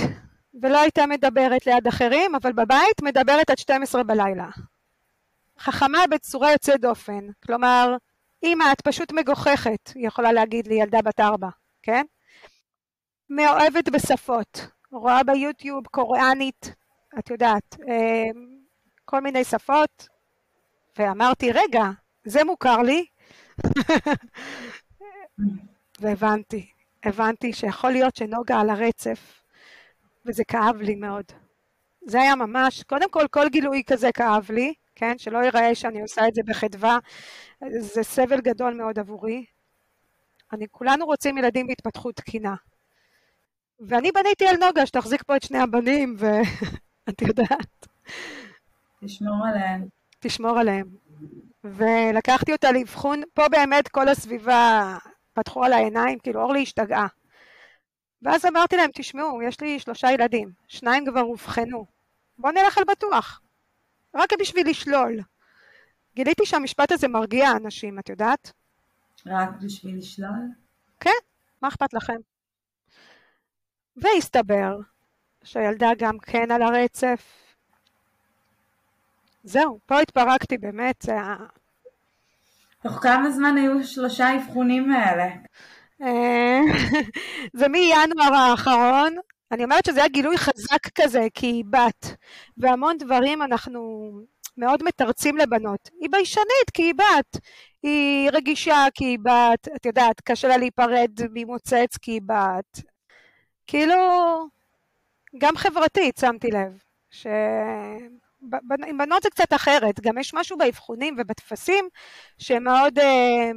ולא 0.61 0.81
הייתה 0.81 1.05
מדברת 1.05 1.65
ליד 1.65 1.87
אחרים, 1.87 2.35
אבל 2.35 2.51
בבית 2.51 3.01
מדברת 3.01 3.49
עד 3.49 3.57
12 3.57 4.03
בלילה. 4.03 4.47
חכמה 5.59 6.03
בצורה 6.11 6.51
יוצאת 6.51 6.81
דופן, 6.81 7.27
כלומר, 7.45 7.95
אמא, 8.43 8.71
את 8.71 8.81
פשוט 8.81 9.11
מגוחכת, 9.11 9.91
היא 9.95 10.07
יכולה 10.07 10.31
להגיד 10.31 10.67
לי, 10.67 10.75
ילדה 10.75 11.01
בת 11.01 11.19
ארבע, 11.19 11.49
כן? 11.83 12.05
מאוהבת 13.29 13.89
בשפות, 13.89 14.67
רואה 14.91 15.23
ביוטיוב 15.23 15.87
קוריאנית, 15.87 16.75
את 17.19 17.29
יודעת, 17.29 17.77
אה, 17.89 18.29
כל 19.05 19.19
מיני 19.19 19.43
שפות, 19.43 20.07
ואמרתי, 20.97 21.51
רגע, 21.51 21.83
זה 22.25 22.43
מוכר 22.43 22.77
לי, 22.77 23.05
והבנתי, 25.99 26.69
הבנתי 27.03 27.53
שיכול 27.53 27.91
להיות 27.91 28.15
שנוגה 28.15 28.59
על 28.59 28.69
הרצף, 28.69 29.43
וזה 30.25 30.43
כאב 30.43 30.81
לי 30.81 30.95
מאוד. 30.95 31.25
זה 32.05 32.21
היה 32.21 32.35
ממש, 32.35 32.83
קודם 32.83 33.09
כל, 33.09 33.27
כל 33.31 33.49
גילוי 33.49 33.83
כזה 33.87 34.11
כאב 34.11 34.51
לי, 34.51 34.73
כן? 34.95 35.17
שלא 35.17 35.37
ייראה 35.37 35.75
שאני 35.75 36.01
עושה 36.01 36.27
את 36.27 36.33
זה 36.33 36.41
בחדווה, 36.45 36.99
זה 37.79 38.03
סבל 38.03 38.41
גדול 38.41 38.73
מאוד 38.73 38.99
עבורי. 38.99 39.45
אני, 40.53 40.65
כולנו 40.71 41.05
רוצים 41.05 41.37
ילדים 41.37 41.67
בהתפתחות 41.67 42.15
תקינה. 42.15 42.55
ואני 43.79 44.11
בניתי 44.11 44.47
על 44.47 44.55
נוגה 44.55 44.85
שתחזיק 44.85 45.23
פה 45.23 45.35
את 45.35 45.43
שני 45.43 45.59
הבנים, 45.59 46.15
ואת 46.17 47.21
יודעת, 47.27 47.87
תשמור 49.05 49.45
עליהם. 49.47 49.87
תשמור 50.19 50.59
עליהם. 50.59 50.87
ולקחתי 51.63 52.51
אותה 52.51 52.71
לאבחון, 52.71 53.21
פה 53.33 53.49
באמת 53.49 53.87
כל 53.87 54.07
הסביבה 54.07 54.97
פתחו 55.33 55.63
על 55.63 55.73
העיניים, 55.73 56.19
כאילו 56.19 56.41
אורלי 56.41 56.61
השתגעה. 56.61 57.07
ואז 58.21 58.45
אמרתי 58.45 58.75
להם, 58.75 58.89
תשמעו, 58.93 59.41
יש 59.41 59.61
לי 59.61 59.79
שלושה 59.79 60.11
ילדים, 60.11 60.51
שניים 60.67 61.05
כבר 61.05 61.21
אובחנו, 61.21 61.85
בואו 62.37 62.53
נלך 62.53 62.77
על 62.77 62.83
בטוח, 62.83 63.41
רק 64.15 64.29
בשביל 64.39 64.69
לשלול. 64.69 65.19
גיליתי 66.15 66.45
שהמשפט 66.45 66.91
הזה 66.91 67.07
מרגיע 67.07 67.51
אנשים, 67.51 67.99
את 67.99 68.09
יודעת? 68.09 68.51
רק 69.25 69.49
בשביל 69.61 69.97
לשלול? 69.97 70.47
כן, 70.99 71.09
מה 71.61 71.67
אכפת 71.67 71.93
לכם? 71.93 72.17
והסתבר 73.97 74.77
שהילדה 75.43 75.89
גם 75.97 76.19
כן 76.19 76.51
על 76.51 76.61
הרצף. 76.61 77.40
זהו, 79.43 79.79
פה 79.85 79.99
התפרקתי 79.99 80.57
באמת, 80.57 81.05
היה... 81.09 81.35
תוך 82.83 82.93
כמה 82.93 83.31
זמן 83.31 83.57
היו 83.57 83.83
שלושה 83.83 84.27
האבחונים 84.27 84.91
האלה? 84.91 85.27
אה, 86.01 86.59
זה 87.59 87.67
מינואר 87.67 88.33
האחרון. 88.33 89.15
אני 89.51 89.63
אומרת 89.63 89.85
שזה 89.85 89.99
היה 89.99 90.09
גילוי 90.09 90.37
חזק 90.37 90.87
כזה, 90.95 91.27
כי 91.33 91.45
היא 91.47 91.63
בת, 91.69 92.15
והמון 92.57 92.97
דברים 92.97 93.41
אנחנו 93.41 94.11
מאוד 94.57 94.83
מתרצים 94.83 95.37
לבנות. 95.37 95.89
היא 96.01 96.09
ביישנית 96.11 96.69
כי 96.73 96.83
היא 96.83 96.93
בת, 96.93 97.41
היא 97.83 98.29
רגישה 98.33 98.85
כי 98.93 99.05
היא 99.05 99.19
בת, 99.23 99.67
את 99.75 99.85
יודעת, 99.85 100.21
קשה 100.21 100.47
לה 100.47 100.57
להיפרד 100.57 101.11
ממוצץ 101.33 101.97
כי 102.01 102.11
היא 102.11 102.21
בת. 102.25 102.81
כאילו, 103.67 103.95
גם 105.37 105.55
חברתית 105.55 106.17
שמתי 106.17 106.47
לב, 106.51 106.83
שעם 108.41 108.97
בנות 108.97 109.23
זה 109.23 109.29
קצת 109.29 109.53
אחרת, 109.53 109.99
גם 109.99 110.17
יש 110.17 110.33
משהו 110.33 110.57
באבחונים 110.57 111.15
ובטפסים 111.17 111.89
שהם 112.37 112.63
מאוד 112.63 112.99
אה, 112.99 113.51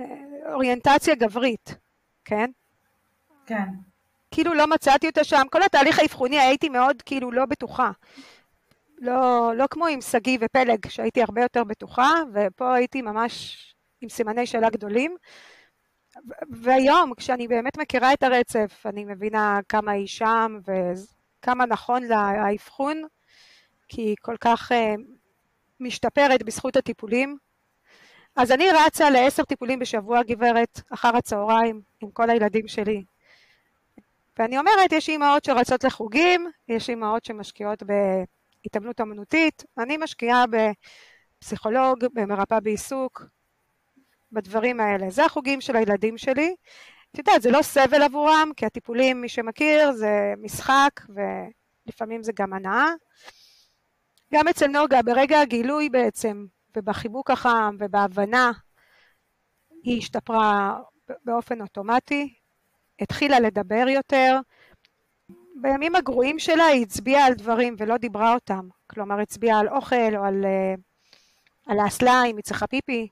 אה, 0.00 0.52
אוריינטציה 0.52 1.14
גברית, 1.14 1.74
כן? 2.24 2.50
כן. 3.46 3.64
כאילו 4.30 4.54
לא 4.54 4.66
מצאתי 4.66 5.06
אותה 5.06 5.24
שם, 5.24 5.42
כל 5.50 5.62
התהליך 5.62 5.98
האבחוני 5.98 6.40
הייתי 6.40 6.68
מאוד 6.68 7.02
כאילו 7.02 7.32
לא 7.32 7.46
בטוחה. 7.46 7.90
לא, 8.98 9.52
לא 9.56 9.66
כמו 9.70 9.86
עם 9.86 10.00
שגיא 10.00 10.38
ופלג, 10.40 10.88
שהייתי 10.88 11.22
הרבה 11.22 11.42
יותר 11.42 11.64
בטוחה, 11.64 12.12
ופה 12.34 12.74
הייתי 12.74 13.02
ממש 13.02 13.62
עם 14.00 14.08
סימני 14.08 14.46
שאלה 14.46 14.70
גדולים. 14.70 15.16
והיום, 16.50 17.14
כשאני 17.14 17.48
באמת 17.48 17.78
מכירה 17.78 18.12
את 18.12 18.22
הרצף, 18.22 18.82
אני 18.86 19.04
מבינה 19.04 19.60
כמה 19.68 19.92
היא 19.92 20.06
שם 20.06 20.58
וכמה 20.66 21.66
נכון 21.66 22.02
לה 22.02 22.18
האבחון, 22.18 23.02
כי 23.88 24.02
היא 24.02 24.16
כל 24.20 24.36
כך 24.40 24.72
uh, 24.72 24.74
משתפרת 25.80 26.42
בזכות 26.42 26.76
הטיפולים. 26.76 27.36
אז 28.36 28.52
אני 28.52 28.64
רצה 28.70 29.10
לעשר 29.10 29.44
טיפולים 29.44 29.78
בשבוע, 29.78 30.22
גברת, 30.22 30.80
אחר 30.90 31.16
הצהריים, 31.16 31.80
עם 32.00 32.10
כל 32.10 32.30
הילדים 32.30 32.68
שלי. 32.68 33.04
ואני 34.38 34.58
אומרת, 34.58 34.92
יש 34.92 35.08
אימהות 35.08 35.44
שרצות 35.44 35.84
לחוגים, 35.84 36.50
יש 36.68 36.90
אימהות 36.90 37.24
שמשקיעות 37.24 37.82
בהתעמלות 37.82 39.00
אמנותית, 39.00 39.64
אני 39.78 39.96
משקיעה 39.96 40.44
בפסיכולוג, 41.40 42.04
במרפאה 42.12 42.60
בעיסוק, 42.60 43.22
בדברים 44.32 44.80
האלה. 44.80 45.10
זה 45.10 45.24
החוגים 45.24 45.60
של 45.60 45.76
הילדים 45.76 46.18
שלי. 46.18 46.54
את 47.12 47.18
יודעת, 47.18 47.42
זה 47.42 47.50
לא 47.50 47.62
סבל 47.62 48.02
עבורם, 48.02 48.50
כי 48.56 48.66
הטיפולים, 48.66 49.20
מי 49.20 49.28
שמכיר, 49.28 49.92
זה 49.92 50.34
משחק, 50.42 51.00
ולפעמים 51.08 52.22
זה 52.22 52.32
גם 52.34 52.52
הנאה. 52.52 52.92
גם 54.34 54.48
אצל 54.48 54.66
נוגה, 54.66 55.02
ברגע 55.02 55.40
הגילוי 55.40 55.88
בעצם, 55.88 56.46
ובחיבוק 56.76 57.30
החם 57.30 57.76
ובהבנה, 57.78 58.52
היא 59.82 59.98
השתפרה 59.98 60.80
באופן 61.24 61.60
אוטומטי, 61.60 62.34
התחילה 63.00 63.40
לדבר 63.40 63.84
יותר. 63.88 64.38
בימים 65.60 65.96
הגרועים 65.96 66.38
שלה 66.38 66.64
היא 66.64 66.82
הצביעה 66.82 67.26
על 67.26 67.34
דברים 67.34 67.74
ולא 67.78 67.96
דיברה 67.96 68.34
אותם. 68.34 68.68
כלומר, 68.86 69.20
הצביעה 69.20 69.60
על 69.60 69.68
אוכל 69.68 70.16
או 70.16 70.24
על, 70.24 70.44
על 71.66 71.78
האסלה, 71.78 72.24
אם 72.24 72.36
היא 72.36 72.44
צריכה 72.44 72.66
פיפי, 72.66 73.08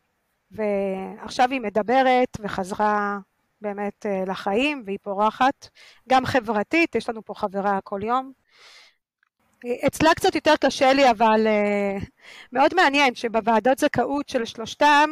ועכשיו 0.51 1.51
היא 1.51 1.61
מדברת 1.61 2.29
וחזרה 2.41 3.19
באמת 3.61 4.07
אה, 4.07 4.25
לחיים, 4.27 4.83
והיא 4.87 4.99
פורחת. 5.03 5.69
גם 6.09 6.27
חברתית, 6.27 6.95
יש 6.95 7.09
לנו 7.09 7.25
פה 7.25 7.35
חברה 7.35 7.81
כל 7.85 8.01
יום. 8.03 8.33
אצלה 9.87 10.15
קצת 10.15 10.35
יותר 10.35 10.55
קשה 10.61 10.93
לי, 10.93 11.11
אבל 11.11 11.47
uh, 11.47 12.05
מאוד 12.53 12.75
מעניין 12.75 13.15
שבוועדות 13.15 13.79
זכאות 13.79 14.29
של 14.29 14.45
שלושתם, 14.45 15.11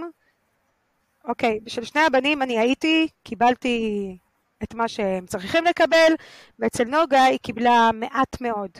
אוקיי, 1.24 1.60
של 1.66 1.84
שני 1.84 2.00
הבנים 2.00 2.42
אני 2.42 2.58
הייתי, 2.58 3.08
קיבלתי 3.22 4.18
את 4.62 4.74
מה 4.74 4.88
שהם 4.88 5.26
צריכים 5.26 5.64
לקבל, 5.64 6.12
ואצל 6.58 6.84
נוגה 6.84 7.24
היא 7.24 7.38
קיבלה 7.42 7.90
מעט 7.94 8.40
מאוד. 8.40 8.70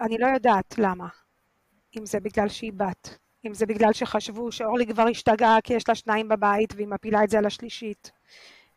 אני 0.00 0.18
לא 0.18 0.26
יודעת 0.26 0.78
למה. 0.78 1.06
אם 1.96 2.06
זה 2.06 2.20
בגלל 2.20 2.48
שהיא 2.48 2.72
בת, 2.76 3.18
אם 3.46 3.54
זה 3.54 3.66
בגלל 3.66 3.92
שחשבו 3.92 4.52
שאורלי 4.52 4.86
כבר 4.86 5.06
השתגעה 5.10 5.60
כי 5.60 5.74
יש 5.74 5.88
לה 5.88 5.94
שניים 5.94 6.28
בבית 6.28 6.74
והיא 6.74 6.88
מפילה 6.88 7.24
את 7.24 7.30
זה 7.30 7.38
על 7.38 7.46
השלישית. 7.46 8.10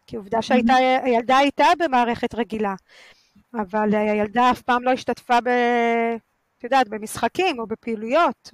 כי 0.07 0.15
עובדה 0.15 0.41
שהילדה 0.41 1.37
הייתה 1.37 1.67
במערכת 1.79 2.35
רגילה. 2.35 2.75
אבל 3.53 3.95
הילדה 3.95 4.51
אף 4.51 4.61
פעם 4.61 4.83
לא 4.83 4.91
השתתפה 4.91 5.41
ב... 5.41 5.49
את 6.57 6.63
יודעת, 6.63 6.87
במשחקים 6.89 7.59
או 7.59 7.67
בפעילויות, 7.67 8.53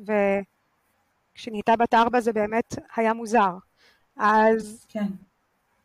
וכשנהייתה 1.33 1.75
בת 1.75 1.93
ארבע 1.93 2.19
זה 2.19 2.33
באמת 2.33 2.75
היה 2.95 3.13
מוזר. 3.13 3.51
אז 4.17 4.85
כן. 4.89 5.05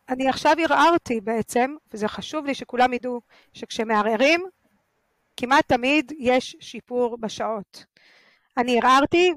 אני 0.09 0.29
עכשיו 0.29 0.57
ערערתי 0.59 1.21
בעצם, 1.21 1.75
וזה 1.95 2.09
חשוב 2.09 2.47
לי 2.47 2.55
שכולם 2.55 2.93
ידעו 2.93 3.21
שכשמערערים, 3.53 4.45
כמעט 5.37 5.69
תמיד 5.69 6.13
יש 6.19 6.57
שיפור 6.61 7.17
בשעות. 7.17 7.85
אני 8.57 8.81
ערערתי 8.81 9.33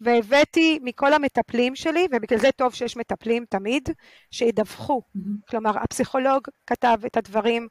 והבאתי 0.00 0.78
מכל 0.82 1.12
המטפלים 1.12 1.76
שלי, 1.76 2.06
ובגלל 2.12 2.38
זה 2.38 2.48
טוב 2.56 2.74
שיש 2.74 2.96
מטפלים 2.96 3.44
תמיד, 3.48 3.88
שידווחו. 4.30 5.00
Mm-hmm. 5.00 5.20
כלומר, 5.50 5.78
הפסיכולוג 5.78 6.48
כתב 6.66 6.98
את 7.06 7.16
הדברים 7.16 7.68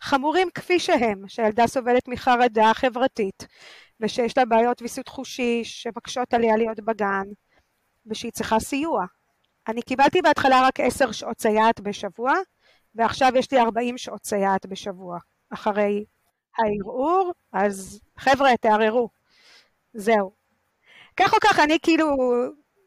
חמורים 0.00 0.48
כפי 0.54 0.78
שהם, 0.78 1.28
שהילדה 1.28 1.66
סובלת 1.66 2.08
מחרדה 2.08 2.70
חברתית, 2.74 3.46
ושיש 4.00 4.38
לה 4.38 4.44
בעיות 4.44 4.82
ויסות 4.82 5.08
חושי 5.08 5.64
שמקשות 5.64 6.34
עליה 6.34 6.56
להיות 6.56 6.80
בגן, 6.80 7.24
ושהיא 8.06 8.32
צריכה 8.32 8.60
סיוע. 8.60 9.04
אני 9.68 9.82
קיבלתי 9.82 10.22
בהתחלה 10.22 10.66
רק 10.66 10.80
עשר 10.80 11.12
שעות 11.12 11.40
סייעת 11.40 11.80
בשבוע, 11.80 12.32
ועכשיו 12.94 13.32
יש 13.36 13.52
לי 13.52 13.60
ארבעים 13.60 13.98
שעות 13.98 14.24
סייעת 14.24 14.66
בשבוע, 14.66 15.18
אחרי 15.50 16.04
הערעור, 16.58 17.32
אז 17.52 18.00
חבר'ה, 18.18 18.56
תערערו. 18.60 19.08
זהו. 19.94 20.32
כך 21.16 21.34
או 21.34 21.38
כך, 21.40 21.58
אני 21.58 21.78
כאילו, 21.82 22.16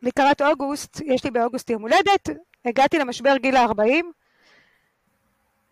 לקראת 0.02 0.42
אוגוסט, 0.42 1.02
יש 1.06 1.24
לי 1.24 1.32
באוגוסט 1.32 1.70
יום 1.70 1.82
הולדת, 1.82 2.30
הגעתי 2.66 2.98
למשבר 2.98 3.38
גיל 3.38 3.56
ה-40, 3.56 4.06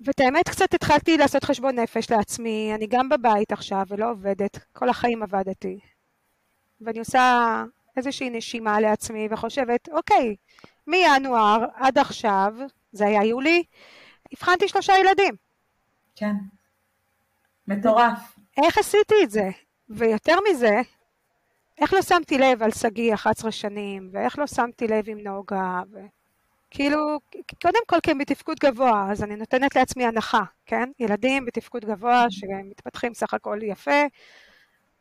ואת 0.06 0.20
האמת 0.20 0.50
קצת 0.50 0.74
התחלתי 0.74 1.18
לעשות 1.18 1.44
חשבון 1.44 1.80
נפש 1.80 2.12
לעצמי, 2.12 2.72
אני 2.76 2.88
גם 2.88 3.10
בבית 3.10 3.52
עכשיו 3.52 3.84
ולא 3.88 4.12
עובדת, 4.12 4.58
כל 4.74 4.90
החיים 4.90 5.24
עבדתי. 5.24 5.80
ואני 6.82 7.00
עושה 7.00 7.64
איזושהי 7.98 8.30
נשימה 8.30 8.80
לעצמי 8.80 9.28
וחושבת, 9.32 9.90
אוקיי, 9.90 10.36
מינואר 10.88 11.66
עד 11.74 11.98
עכשיו, 11.98 12.54
זה 12.92 13.06
היה 13.06 13.24
יולי, 13.24 13.64
הבחנתי 14.34 14.68
שלושה 14.68 14.94
ילדים. 14.98 15.36
כן. 16.16 16.34
מטורף. 17.68 18.38
איך 18.64 18.78
עשיתי 18.78 19.16
את 19.24 19.32
זה? 19.32 19.50
ויותר 19.90 20.36
מזה, 20.50 20.82
איך 21.78 21.94
לא 21.94 22.02
שמתי 22.02 22.38
לב 22.38 22.64
על 22.64 22.72
שגיא 22.72 23.14
11 23.14 23.52
שנים, 23.52 24.10
ואיך 24.12 24.40
לא 24.40 24.48
שמתי 24.48 24.88
לב 24.88 25.10
עם 25.10 25.18
נוגה, 25.18 25.82
ו... 25.92 26.00
כאילו, 26.72 27.20
קודם 27.62 27.80
כל 27.88 28.00
כי 28.04 28.12
הם 28.12 28.18
בתפקוד 28.18 28.58
גבוה, 28.60 29.12
אז 29.12 29.24
אני 29.24 29.36
נותנת 29.36 29.76
לעצמי 29.76 30.06
הנחה, 30.06 30.44
כן? 30.66 30.90
ילדים 31.00 31.46
בתפקוד 31.46 31.86
גבוה 31.86 32.26
שמתפתחים 32.30 33.14
סך 33.14 33.34
הכל 33.34 33.60
יפה, 33.62 34.02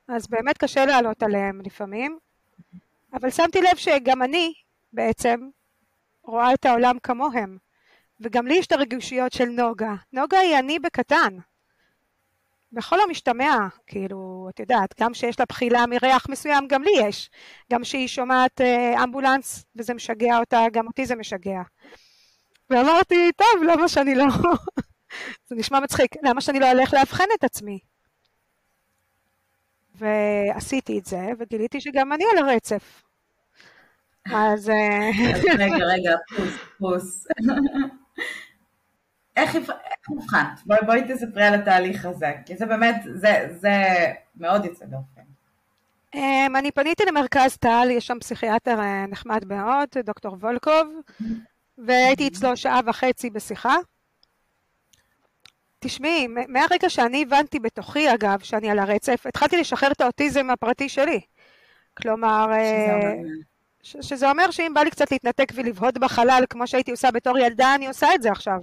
אז 0.09 0.27
באמת 0.27 0.59
קשה 0.59 0.87
לעלות 0.87 1.23
עליהם 1.23 1.61
לפעמים, 1.65 2.19
אבל 3.13 3.31
שמתי 3.31 3.61
לב 3.61 3.77
שגם 3.77 4.23
אני 4.23 4.53
בעצם 4.93 5.49
רואה 6.23 6.55
את 6.55 6.67
העולם 6.67 6.99
כמוהם, 7.03 7.59
וגם 8.21 8.47
לי 8.47 8.55
יש 8.55 8.67
את 8.67 8.73
הרגישויות 8.73 9.33
של 9.33 9.45
נוגה. 9.45 9.95
נוגה 10.13 10.39
היא 10.39 10.59
אני 10.59 10.79
בקטן, 10.79 11.39
בכל 12.73 13.01
המשתמע, 13.01 13.57
כאילו, 13.87 14.49
את 14.51 14.61
יודעת, 14.61 14.95
גם 15.01 15.15
שיש 15.15 15.39
לה 15.39 15.45
בחילה 15.49 15.87
מריח 15.87 16.27
מסוים, 16.29 16.69
גם 16.69 16.83
לי 16.83 16.91
יש. 17.01 17.31
גם 17.73 17.85
שהיא 17.85 18.09
שומעת 18.09 18.61
אה, 18.61 19.05
אמבולנס 19.05 19.65
וזה 19.77 19.95
משגע 19.95 20.39
אותה, 20.39 20.65
גם 20.73 20.87
אותי 20.87 21.07
זה 21.07 21.17
משגע. 21.17 21.63
ואמרתי, 22.71 23.31
טוב, 23.37 23.63
למה 23.63 23.89
שאני 23.89 24.15
לא... 24.15 24.25
זה 25.49 25.55
נשמע 25.57 25.81
מצחיק, 25.81 26.15
למה 26.23 26.41
שאני 26.41 26.61
לא 26.61 26.71
אלך 26.71 26.95
לאבחן 26.95 27.25
את 27.39 27.45
עצמי? 27.45 27.79
ועשיתי 29.95 30.99
את 30.99 31.05
זה, 31.05 31.21
וגיליתי 31.39 31.81
שגם 31.81 32.13
אני 32.13 32.25
על 32.33 32.49
הרצף. 32.49 33.03
אז... 34.35 34.71
אה, 34.71 35.11
רגע, 35.59 35.85
רגע, 35.95 36.17
פוס, 36.37 36.55
פוס. 36.79 37.27
איך 39.39 39.57
אובחנת? 40.09 40.61
בואי, 40.67 40.79
בואי 40.87 41.03
תספרי 41.09 41.45
על 41.45 41.55
התהליך 41.55 42.05
הזה, 42.05 42.33
כי 42.47 42.57
זה 42.57 42.67
באמת, 42.67 42.97
זה, 43.15 43.49
זה 43.61 43.73
מאוד 44.37 44.65
יוצא 44.65 44.85
דופן. 44.85 45.23
Um, 46.17 46.59
אני 46.59 46.71
פניתי 46.71 47.05
למרכז 47.05 47.57
טל, 47.57 47.89
יש 47.91 48.07
שם 48.07 48.19
פסיכיאטר 48.21 48.81
אה, 48.81 49.05
נחמד 49.09 49.45
מאוד, 49.45 49.89
דוקטור 50.05 50.35
וולקוב, 50.35 50.87
והייתי 51.79 52.29
אצלו 52.29 52.57
שעה 52.57 52.81
וחצי 52.87 53.31
בשיחה. 53.31 53.77
תשמעי, 55.81 56.27
מהרגע 56.49 56.91
שאני 56.91 57.23
הבנתי 57.23 57.59
בתוכי, 57.59 58.15
אגב, 58.15 58.41
שאני 58.41 58.71
על 58.71 58.79
הרצף, 58.79 59.27
התחלתי 59.27 59.57
לשחרר 59.57 59.93
את 59.93 60.01
האוטיזם 60.01 60.51
הפרטי 60.51 60.89
שלי. 60.89 61.21
כלומר, 61.97 62.47
שזה 62.47 62.93
אומר, 62.93 63.15
אה, 63.97 64.03
שזה 64.03 64.31
אומר 64.31 64.51
שאם 64.51 64.73
בא 64.75 64.81
לי 64.81 64.91
קצת 64.91 65.11
להתנתק 65.13 65.53
ולבהות 65.55 65.99
בחלל, 65.99 66.45
כמו 66.51 66.67
שהייתי 66.67 66.91
עושה 66.91 67.11
בתור 67.11 67.39
ילדה, 67.39 67.75
אני 67.75 67.89
עושה 67.89 68.15
את 68.15 68.23
זה 68.23 68.31
עכשיו. 68.31 68.61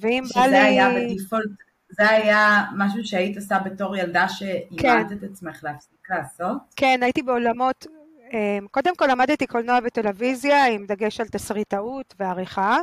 ואם 0.00 0.22
בא 0.34 0.40
לי... 0.40 0.46
שזה 0.46 0.62
היה 0.62 0.90
בדיפולט, 0.90 1.50
זה 1.90 2.08
היה 2.10 2.64
משהו 2.76 3.04
שהיית 3.04 3.36
עושה 3.36 3.58
בתור 3.58 3.96
ילדה 3.96 4.28
שאימנת 4.28 4.78
כן. 4.80 5.06
את 5.12 5.22
עצמך 5.22 5.60
להפסיק 5.64 6.10
לעשות? 6.10 6.56
כן, 6.76 7.00
הייתי 7.02 7.22
בעולמות, 7.22 7.86
אמ, 8.32 8.66
קודם 8.70 8.96
כל 8.96 9.06
למדתי 9.06 9.46
קולנוע 9.46 9.78
וטלוויזיה 9.84 10.66
עם 10.66 10.86
דגש 10.86 11.20
על 11.20 11.28
תסריטאות 11.28 12.14
ועריכה. 12.18 12.78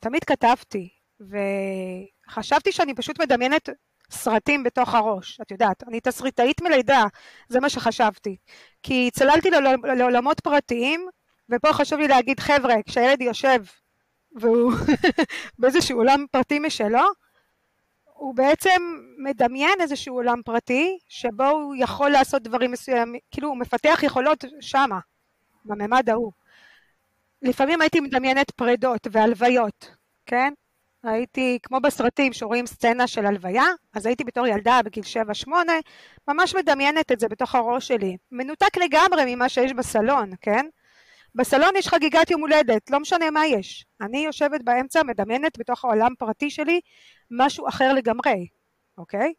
תמיד 0.00 0.24
כתבתי, 0.24 0.88
וחשבתי 1.20 2.72
שאני 2.72 2.94
פשוט 2.94 3.20
מדמיינת 3.20 3.68
סרטים 4.10 4.62
בתוך 4.62 4.94
הראש, 4.94 5.40
את 5.40 5.50
יודעת, 5.50 5.82
אני 5.88 6.00
תסריטאית 6.00 6.62
מלידה, 6.62 7.04
זה 7.48 7.60
מה 7.60 7.68
שחשבתי. 7.68 8.36
כי 8.82 9.10
צללתי 9.12 9.50
לעולמות 9.96 10.40
פרטיים, 10.40 11.06
ופה 11.50 11.72
חשוב 11.72 11.98
לי 11.98 12.08
להגיד, 12.08 12.40
חבר'ה, 12.40 12.74
כשהילד 12.86 13.22
יושב 13.22 13.64
והוא 14.36 14.72
באיזשהו 15.58 15.98
עולם 15.98 16.24
פרטי 16.30 16.58
משלו, 16.58 17.02
הוא 18.16 18.34
בעצם 18.34 18.82
מדמיין 19.18 19.80
איזשהו 19.80 20.14
עולם 20.14 20.42
פרטי, 20.44 20.98
שבו 21.08 21.46
הוא 21.48 21.74
יכול 21.78 22.10
לעשות 22.10 22.42
דברים 22.42 22.70
מסוימים, 22.70 23.20
כאילו 23.30 23.48
הוא 23.48 23.56
מפתח 23.56 24.00
יכולות 24.02 24.44
שמה, 24.60 24.98
בממד 25.64 26.10
ההוא. 26.10 26.32
לפעמים 27.42 27.80
הייתי 27.80 28.00
מדמיינת 28.00 28.50
פרדות 28.50 29.06
והלוויות, 29.10 29.90
כן? 30.26 30.52
הייתי, 31.02 31.58
כמו 31.62 31.80
בסרטים 31.80 32.32
שרואים 32.32 32.66
סצנה 32.66 33.06
של 33.06 33.26
הלוויה, 33.26 33.64
אז 33.94 34.06
הייתי 34.06 34.24
בתור 34.24 34.46
ילדה 34.46 34.80
בגיל 34.84 35.04
7-8, 35.46 35.48
ממש 36.28 36.54
מדמיינת 36.54 37.12
את 37.12 37.20
זה 37.20 37.28
בתוך 37.28 37.54
הראש 37.54 37.88
שלי. 37.88 38.16
מנותק 38.32 38.76
לגמרי 38.76 39.34
ממה 39.34 39.48
שיש 39.48 39.72
בסלון, 39.72 40.30
כן? 40.40 40.66
בסלון 41.36 41.76
יש 41.76 41.88
חגיגת 41.88 42.30
יום 42.30 42.40
הולדת, 42.40 42.90
לא 42.90 43.00
משנה 43.00 43.30
מה 43.30 43.46
יש. 43.46 43.86
אני 44.00 44.18
יושבת 44.18 44.62
באמצע, 44.64 45.02
מדמיינת 45.02 45.58
בתוך 45.58 45.84
העולם 45.84 46.14
פרטי 46.18 46.50
שלי 46.50 46.80
משהו 47.30 47.68
אחר 47.68 47.92
לגמרי, 47.92 48.46
אוקיי? 48.98 49.34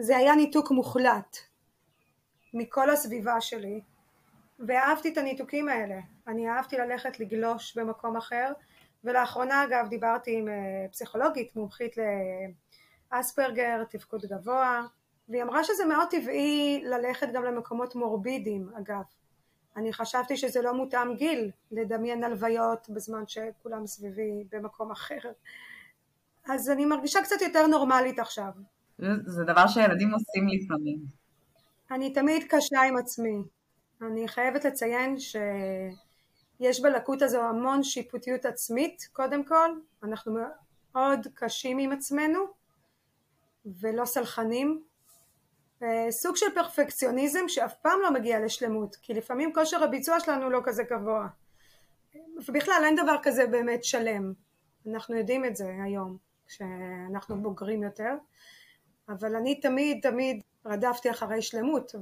זה 0.00 0.16
היה 0.16 0.34
ניתוק 0.34 0.70
מוחלט 0.70 1.36
מכל 2.54 2.90
הסביבה 2.90 3.40
שלי, 3.40 3.80
ואהבתי 4.66 5.12
את 5.12 5.18
הניתוקים 5.18 5.68
האלה. 5.68 6.00
אני 6.26 6.48
אהבתי 6.48 6.76
ללכת 6.76 7.20
לגלוש 7.20 7.78
במקום 7.78 8.16
אחר, 8.16 8.52
ולאחרונה 9.04 9.64
אגב 9.64 9.88
דיברתי 9.88 10.38
עם 10.38 10.48
אה, 10.48 10.88
פסיכולוגית 10.92 11.56
מומחית 11.56 11.96
לאספרגר, 13.12 13.84
תפקוד 13.90 14.24
גבוה, 14.24 14.82
והיא 15.28 15.42
אמרה 15.42 15.64
שזה 15.64 15.84
מאוד 15.84 16.08
טבעי 16.10 16.82
ללכת 16.84 17.28
גם 17.32 17.44
למקומות 17.44 17.94
מורבידיים 17.94 18.68
אגב. 18.78 19.21
אני 19.76 19.92
חשבתי 19.92 20.36
שזה 20.36 20.62
לא 20.62 20.74
מותאם 20.74 21.14
גיל 21.14 21.50
לדמיין 21.72 22.24
הלוויות 22.24 22.86
בזמן 22.90 23.22
שכולם 23.26 23.86
סביבי 23.86 24.44
במקום 24.52 24.90
אחר. 24.90 25.18
אז 26.48 26.70
אני 26.70 26.84
מרגישה 26.84 27.22
קצת 27.22 27.42
יותר 27.42 27.66
נורמלית 27.66 28.18
עכשיו. 28.18 28.50
זה 29.26 29.44
דבר 29.44 29.66
שילדים 29.66 30.10
עושים 30.14 30.48
לפעמים. 30.48 30.98
אני 31.90 32.12
תמיד 32.12 32.42
קשה 32.48 32.82
עם 32.88 32.96
עצמי. 32.96 33.42
אני 34.02 34.28
חייבת 34.28 34.64
לציין 34.64 35.18
שאם 35.18 35.92
יש 36.60 36.80
בלקות 36.80 37.22
הזו 37.22 37.42
המון 37.42 37.82
שיפוטיות 37.82 38.44
עצמית 38.44 39.08
קודם 39.12 39.44
כל, 39.44 39.70
אנחנו 40.02 40.38
מאוד 40.94 41.26
קשים 41.34 41.78
עם 41.78 41.92
עצמנו 41.92 42.38
ולא 43.80 44.04
סלחנים, 44.04 44.82
סוג 46.10 46.36
של 46.36 46.46
פרפקציוניזם 46.54 47.48
שאף 47.48 47.74
פעם 47.82 48.00
לא 48.02 48.12
מגיע 48.12 48.40
לשלמות, 48.40 48.96
כי 48.96 49.14
לפעמים 49.14 49.52
כושר 49.54 49.84
הביצוע 49.84 50.20
שלנו 50.20 50.50
לא 50.50 50.60
כזה 50.64 50.82
גבוה. 50.82 51.28
ובכלל 52.48 52.82
אין 52.84 52.96
דבר 52.96 53.16
כזה 53.22 53.46
באמת 53.46 53.84
שלם, 53.84 54.32
אנחנו 54.86 55.16
יודעים 55.16 55.44
את 55.44 55.56
זה 55.56 55.72
היום, 55.84 56.16
כשאנחנו 56.46 57.42
בוגרים 57.42 57.82
יותר, 57.82 58.14
אבל 59.08 59.36
אני 59.36 59.60
תמיד 59.60 59.98
תמיד 60.02 60.42
רדפתי 60.66 61.10
אחרי 61.10 61.42
שלמות, 61.42 61.94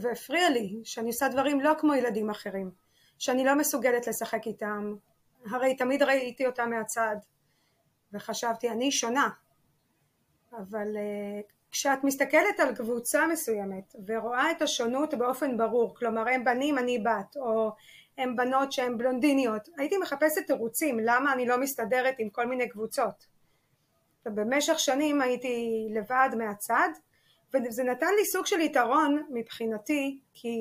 והפריע 0.00 0.50
לי 0.50 0.80
שאני 0.84 1.06
עושה 1.06 1.28
דברים 1.28 1.60
לא 1.60 1.72
כמו 1.78 1.94
ילדים 1.94 2.30
אחרים. 2.30 2.70
שאני 3.18 3.44
לא 3.44 3.54
מסוגלת 3.54 4.06
לשחק 4.06 4.46
איתם, 4.46 4.94
הרי 5.46 5.76
תמיד 5.76 6.02
ראיתי 6.02 6.46
אותם 6.46 6.70
מהצד 6.70 7.16
וחשבתי 8.12 8.70
אני 8.70 8.92
שונה, 8.92 9.28
אבל 10.52 10.96
uh, 10.96 11.52
כשאת 11.72 12.04
מסתכלת 12.04 12.60
על 12.60 12.74
קבוצה 12.74 13.26
מסוימת 13.26 13.94
ורואה 14.06 14.50
את 14.50 14.62
השונות 14.62 15.14
באופן 15.14 15.56
ברור, 15.56 15.94
כלומר 15.94 16.28
הם 16.28 16.44
בנים 16.44 16.78
אני 16.78 16.98
בת 16.98 17.36
או 17.36 17.72
הם 18.18 18.36
בנות 18.36 18.72
שהן 18.72 18.98
בלונדיניות, 18.98 19.68
הייתי 19.76 19.98
מחפשת 19.98 20.46
תירוצים 20.46 21.00
למה 21.00 21.32
אני 21.32 21.46
לא 21.46 21.60
מסתדרת 21.60 22.14
עם 22.18 22.28
כל 22.28 22.46
מיני 22.46 22.68
קבוצות. 22.68 23.26
ובמשך 24.26 24.78
שנים 24.78 25.20
הייתי 25.20 25.86
לבד 25.90 26.28
מהצד 26.38 26.88
וזה 27.54 27.84
נתן 27.84 28.14
לי 28.18 28.24
סוג 28.24 28.46
של 28.46 28.60
יתרון 28.60 29.26
מבחינתי 29.30 30.20
כי 30.34 30.56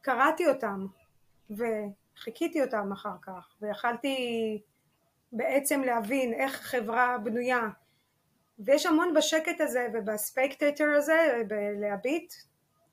קראתי 0.00 0.46
אותם 0.46 0.86
וחיכיתי 1.50 2.62
אותם 2.62 2.92
אחר 2.92 3.16
כך 3.22 3.56
ויכלתי 3.60 4.16
בעצם 5.32 5.80
להבין 5.80 6.34
איך 6.34 6.56
חברה 6.56 7.18
בנויה 7.18 7.68
ויש 8.58 8.86
המון 8.86 9.14
בשקט 9.14 9.60
הזה 9.60 9.86
ובספקטטר 9.94 10.88
הזה 10.96 11.42
בלהביט 11.48 12.34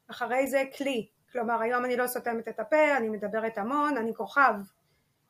אחרי 0.08 0.48
זה 0.48 0.64
כלי. 0.78 1.08
כלומר 1.32 1.62
היום 1.62 1.86
אני 1.86 1.98
לא 1.98 2.08
סותמת 2.08 2.48
את 2.48 2.60
הפה 2.60 2.98
אני 2.98 3.10
מדברת 3.10 3.58
המון 3.58 3.98
אני 3.98 4.16
כוכב 4.16 4.54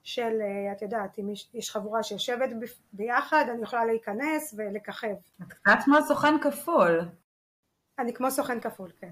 של 0.04 0.42
את 0.72 0.82
יודעת 0.82 1.20
אם 1.20 1.30
יש 1.54 1.72
חבורה 1.72 2.04
שיושבת 2.04 2.50
ביחד 2.94 3.46
אני 3.50 3.64
יכולה 3.64 3.86
להיכנס 3.86 4.56
ולככב. 4.58 5.16
את 5.42 5.54
קצת 5.54 5.78
כמו 5.86 5.98
סוכן 6.08 6.40
כפול. 6.40 7.02
אני 8.00 8.14
כמו 8.14 8.32
סוכן 8.32 8.60
כפול 8.60 8.92
כן. 9.00 9.10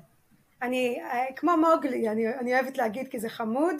אני 0.62 1.02
כמו 1.36 1.52
מוגלי 1.58 2.10
אני, 2.10 2.28
אני 2.28 2.54
אוהבת 2.54 2.78
להגיד 2.78 3.08
כי 3.08 3.20
זה 3.20 3.30
חמוד. 3.30 3.76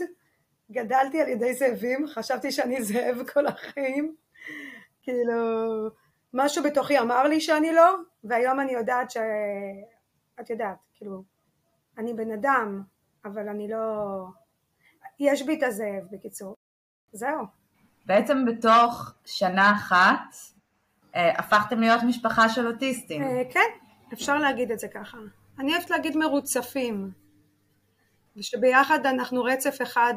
גדלתי 0.71 1.21
על 1.21 1.28
ידי 1.28 1.54
זאבים, 1.54 2.08
חשבתי 2.08 2.52
שאני 2.52 2.84
זאב 2.84 3.23
כל 3.34 3.47
החיים, 3.47 4.15
כאילו 5.02 5.36
משהו 6.33 6.63
בתוכי 6.63 6.99
אמר 6.99 7.23
לי 7.23 7.41
שאני 7.41 7.73
לא, 7.73 7.95
והיום 8.23 8.59
אני 8.59 8.71
יודעת 8.71 9.11
ש... 9.11 9.17
את 10.39 10.49
יודעת, 10.49 10.77
כאילו, 10.93 11.23
אני 11.97 12.13
בן 12.13 12.31
אדם, 12.31 12.81
אבל 13.25 13.49
אני 13.49 13.67
לא... 13.67 13.77
יש 15.19 15.41
בי 15.41 15.57
את 15.57 15.63
הזאב 15.63 16.03
בקיצור, 16.11 16.55
זהו. 17.11 17.45
בעצם 18.05 18.45
בתוך 18.45 19.13
שנה 19.25 19.71
אחת 19.71 20.35
אה, 21.15 21.39
הפכתם 21.39 21.79
להיות 21.79 22.03
משפחה 22.03 22.49
של 22.49 22.67
אוטיסטים. 22.67 23.23
אה, 23.23 23.41
כן, 23.51 23.69
אפשר 24.13 24.37
להגיד 24.37 24.71
את 24.71 24.79
זה 24.79 24.87
ככה. 24.87 25.17
אני 25.59 25.73
אוהבת 25.73 25.89
להגיד 25.89 26.17
מרוצפים, 26.17 27.11
ושביחד 28.37 29.05
אנחנו 29.05 29.43
רצף 29.43 29.81
אחד 29.81 30.13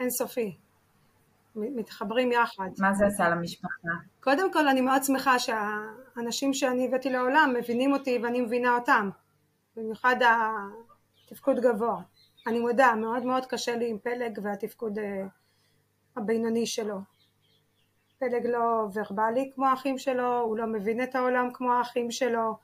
אינסופי. 0.00 0.56
מתחברים 1.56 2.32
יחד. 2.32 2.68
מה 2.78 2.94
זה 2.94 3.06
עשה 3.06 3.28
למשפחה? 3.28 3.88
קודם 4.20 4.52
כל 4.52 4.68
אני 4.68 4.80
מאוד 4.80 5.04
שמחה 5.04 5.38
שהאנשים 5.38 6.54
שאני 6.54 6.86
הבאתי 6.86 7.10
לעולם 7.10 7.54
מבינים 7.58 7.92
אותי 7.92 8.18
ואני 8.22 8.40
מבינה 8.40 8.74
אותם. 8.74 9.10
במיוחד 9.76 10.16
התפקוד 11.24 11.60
גבוה. 11.60 12.02
אני 12.46 12.60
מודה, 12.60 12.94
מאוד 12.94 13.24
מאוד 13.24 13.46
קשה 13.46 13.76
לי 13.76 13.90
עם 13.90 13.98
פלג 13.98 14.38
והתפקוד 14.42 14.98
אה, 14.98 15.26
הבינוני 16.16 16.66
שלו. 16.66 16.98
פלג 18.18 18.46
לא 18.46 18.88
ורבלי 18.94 19.50
כמו 19.54 19.66
האחים 19.66 19.98
שלו, 19.98 20.40
הוא 20.40 20.56
לא 20.58 20.66
מבין 20.66 21.02
את 21.02 21.14
העולם 21.14 21.48
כמו 21.52 21.72
האחים 21.72 22.10
שלו. 22.10 22.56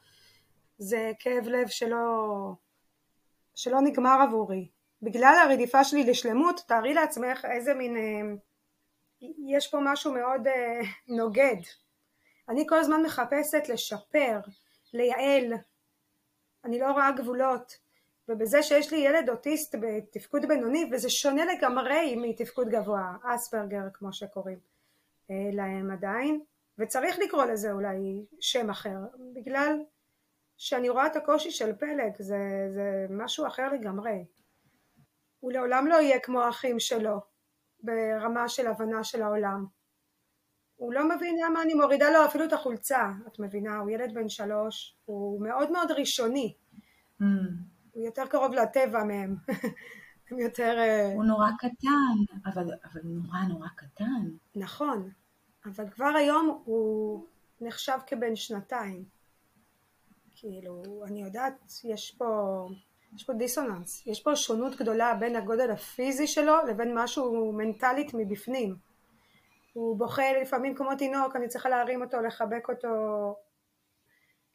זה 0.78 1.12
כאב 1.18 1.44
לב 1.46 1.68
שלא, 1.68 2.26
שלא 3.54 3.80
נגמר 3.80 4.18
עבורי. 4.28 4.68
בגלל 5.02 5.34
הרדיפה 5.44 5.84
שלי 5.84 6.04
לשלמות, 6.04 6.60
תארי 6.68 6.94
לעצמך 6.94 7.44
איזה 7.44 7.74
מין, 7.74 7.96
אה, 7.96 8.34
יש 9.46 9.70
פה 9.70 9.78
משהו 9.82 10.12
מאוד 10.12 10.46
אה, 10.46 10.80
נוגד. 11.08 11.56
אני 12.48 12.64
כל 12.68 12.78
הזמן 12.78 13.02
מחפשת 13.02 13.68
לשפר, 13.68 14.40
לייעל, 14.92 15.54
אני 16.64 16.80
לא 16.80 16.92
רואה 16.92 17.12
גבולות, 17.12 17.78
ובזה 18.28 18.62
שיש 18.62 18.92
לי 18.92 18.98
ילד 18.98 19.28
אוטיסט 19.28 19.74
בתפקוד 19.80 20.46
בינוני, 20.48 20.90
וזה 20.92 21.10
שונה 21.10 21.44
לגמרי 21.44 22.16
מתפקוד 22.16 22.68
גבוה, 22.68 23.16
אספרגר 23.22 23.82
כמו 23.92 24.12
שקוראים 24.12 24.58
אה, 25.30 25.50
להם 25.52 25.90
עדיין, 25.90 26.40
וצריך 26.78 27.18
לקרוא 27.18 27.44
לזה 27.44 27.72
אולי 27.72 28.24
שם 28.40 28.70
אחר, 28.70 28.98
בגלל 29.34 29.84
שאני 30.56 30.88
רואה 30.88 31.06
את 31.06 31.16
הקושי 31.16 31.50
של 31.50 31.72
פלג, 31.76 32.12
זה, 32.18 32.68
זה 32.74 33.06
משהו 33.10 33.46
אחר 33.46 33.72
לגמרי. 33.72 34.24
הוא 35.40 35.52
לעולם 35.52 35.86
לא 35.86 35.94
יהיה 35.94 36.20
כמו 36.20 36.42
האחים 36.42 36.80
שלו 36.80 37.31
ברמה 37.82 38.48
של 38.48 38.66
הבנה 38.66 39.04
של 39.04 39.22
העולם. 39.22 39.66
הוא 40.76 40.92
לא 40.94 41.08
מבין 41.08 41.36
למה 41.44 41.62
אני 41.62 41.74
מורידה 41.74 42.10
לו 42.10 42.24
אפילו 42.24 42.44
את 42.44 42.52
החולצה, 42.52 43.10
את 43.26 43.38
מבינה? 43.38 43.78
הוא 43.78 43.90
ילד 43.90 44.14
בן 44.14 44.28
שלוש, 44.28 44.96
הוא 45.04 45.42
מאוד 45.42 45.70
מאוד 45.70 45.90
ראשוני. 45.90 46.54
Mm. 47.20 47.24
הוא 47.92 48.04
יותר 48.04 48.26
קרוב 48.26 48.52
לטבע 48.52 49.04
מהם. 49.04 49.36
הם 50.30 50.38
יותר... 50.38 50.78
אה, 50.78 51.12
הוא 51.14 51.24
נורא 51.24 51.48
קטן, 51.58 52.34
אבל, 52.46 52.66
אבל 52.84 53.00
נורא 53.04 53.38
נורא 53.48 53.68
קטן. 53.76 54.30
נכון, 54.56 55.10
אבל 55.64 55.90
כבר 55.90 56.12
היום 56.18 56.62
הוא 56.64 57.26
נחשב 57.60 57.98
כבן 58.06 58.36
שנתיים. 58.36 59.04
כאילו, 60.34 60.82
אני 61.06 61.22
יודעת, 61.22 61.72
יש 61.84 62.14
פה... 62.18 62.68
יש 63.16 63.24
פה 63.24 63.32
דיסוננס, 63.32 64.06
יש 64.06 64.22
פה 64.22 64.36
שונות 64.36 64.76
גדולה 64.76 65.14
בין 65.14 65.36
הגודל 65.36 65.70
הפיזי 65.70 66.26
שלו 66.26 66.54
לבין 66.68 66.98
משהו 66.98 67.52
מנטלית 67.52 68.14
מבפנים. 68.14 68.76
הוא 69.72 69.98
בוכה 69.98 70.32
לפעמים 70.42 70.74
כמו 70.74 70.94
תינוק, 70.98 71.36
אני 71.36 71.48
צריכה 71.48 71.68
להרים 71.68 72.02
אותו, 72.02 72.20
לחבק 72.20 72.68
אותו, 72.68 72.88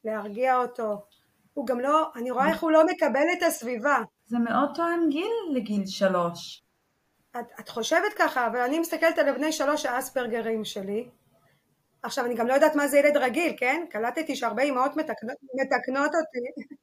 להרגיע 0.03 0.57
אותו. 0.57 1.05
הוא 1.53 1.67
גם 1.67 1.79
לא, 1.79 2.11
אני 2.15 2.31
רואה 2.31 2.49
איך 2.49 2.63
הוא 2.63 2.71
לא 2.71 2.85
מקבל 2.85 3.25
את 3.37 3.43
הסביבה. 3.43 3.97
זה 4.25 4.37
מאוד 4.39 4.69
תואם 4.75 5.09
גיל 5.09 5.33
לגיל 5.53 5.85
שלוש. 5.85 6.63
את, 7.31 7.45
את 7.59 7.69
חושבת 7.69 8.13
ככה, 8.17 8.47
אבל 8.47 8.59
אני 8.59 8.79
מסתכלת 8.79 9.17
על 9.17 9.31
בני 9.31 9.51
שלוש 9.51 9.85
האספרגרים 9.85 10.65
שלי. 10.65 11.09
עכשיו, 12.03 12.25
אני 12.25 12.35
גם 12.35 12.47
לא 12.47 12.53
יודעת 12.53 12.75
מה 12.75 12.87
זה 12.87 12.97
ילד 12.97 13.17
רגיל, 13.17 13.53
כן? 13.57 13.85
קלטתי 13.89 14.35
שהרבה 14.35 14.63
אמהות 14.63 14.95
מתקנות, 14.95 15.37
מתקנות 15.53 16.11
אותי. 16.15 16.73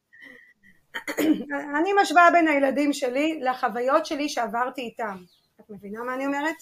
אני 1.79 1.91
משווה 2.03 2.29
בין 2.33 2.49
הילדים 2.49 2.93
שלי 2.93 3.41
לחוויות 3.41 4.07
שלי 4.07 4.29
שעברתי 4.29 4.81
איתם. 4.81 5.17
את 5.61 5.71
מבינה 5.71 6.03
מה 6.03 6.15
אני 6.15 6.27
אומרת? 6.27 6.57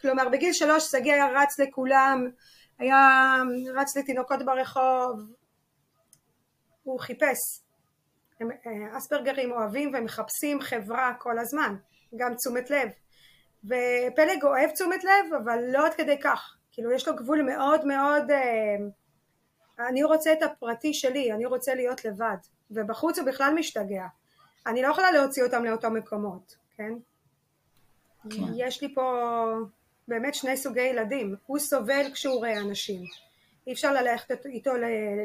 כלומר 0.00 0.28
בגיל 0.28 0.52
שלוש 0.52 0.84
שגיא 0.84 1.12
היה 1.12 1.28
רץ 1.28 1.58
לכולם, 1.58 2.24
היה 2.78 3.34
רץ 3.74 3.96
לתינוקות 3.96 4.44
ברחוב, 4.44 5.20
הוא 6.82 7.00
חיפש. 7.00 7.60
הם, 8.40 8.50
אה, 8.50 8.98
אספרגרים 8.98 9.52
אוהבים 9.52 9.92
ומחפשים 9.94 10.60
חברה 10.60 11.12
כל 11.18 11.38
הזמן, 11.38 11.76
גם 12.16 12.34
תשומת 12.34 12.70
לב. 12.70 12.88
ופלג 13.64 14.44
אוהב 14.44 14.70
תשומת 14.70 15.04
לב, 15.04 15.34
אבל 15.44 15.58
לא 15.72 15.86
עד 15.86 15.94
כדי 15.94 16.20
כך. 16.20 16.56
כאילו 16.72 16.92
יש 16.92 17.08
לו 17.08 17.16
גבול 17.16 17.42
מאוד 17.42 17.84
מאוד... 17.84 18.30
אה, 18.30 18.76
אני 19.88 20.02
רוצה 20.02 20.32
את 20.32 20.42
הפרטי 20.42 20.94
שלי, 20.94 21.32
אני 21.32 21.46
רוצה 21.46 21.74
להיות 21.74 22.04
לבד. 22.04 22.36
ובחוץ 22.70 23.18
הוא 23.18 23.26
בכלל 23.26 23.54
משתגע. 23.54 24.06
אני 24.66 24.82
לא 24.82 24.88
יכולה 24.88 25.10
להוציא 25.10 25.44
אותם 25.44 25.64
לאותו 25.64 25.90
מקומות, 25.90 26.56
כן? 26.76 26.92
כן. 28.30 28.42
יש 28.56 28.82
לי 28.82 28.94
פה 28.94 29.12
באמת 30.08 30.34
שני 30.34 30.56
סוגי 30.56 30.80
ילדים. 30.80 31.36
הוא 31.46 31.58
סובל 31.58 32.12
כשהוא 32.12 32.34
רואה 32.34 32.60
אנשים. 32.60 33.02
אי 33.66 33.72
אפשר 33.72 33.92
ללכת 33.92 34.46
איתו 34.46 34.70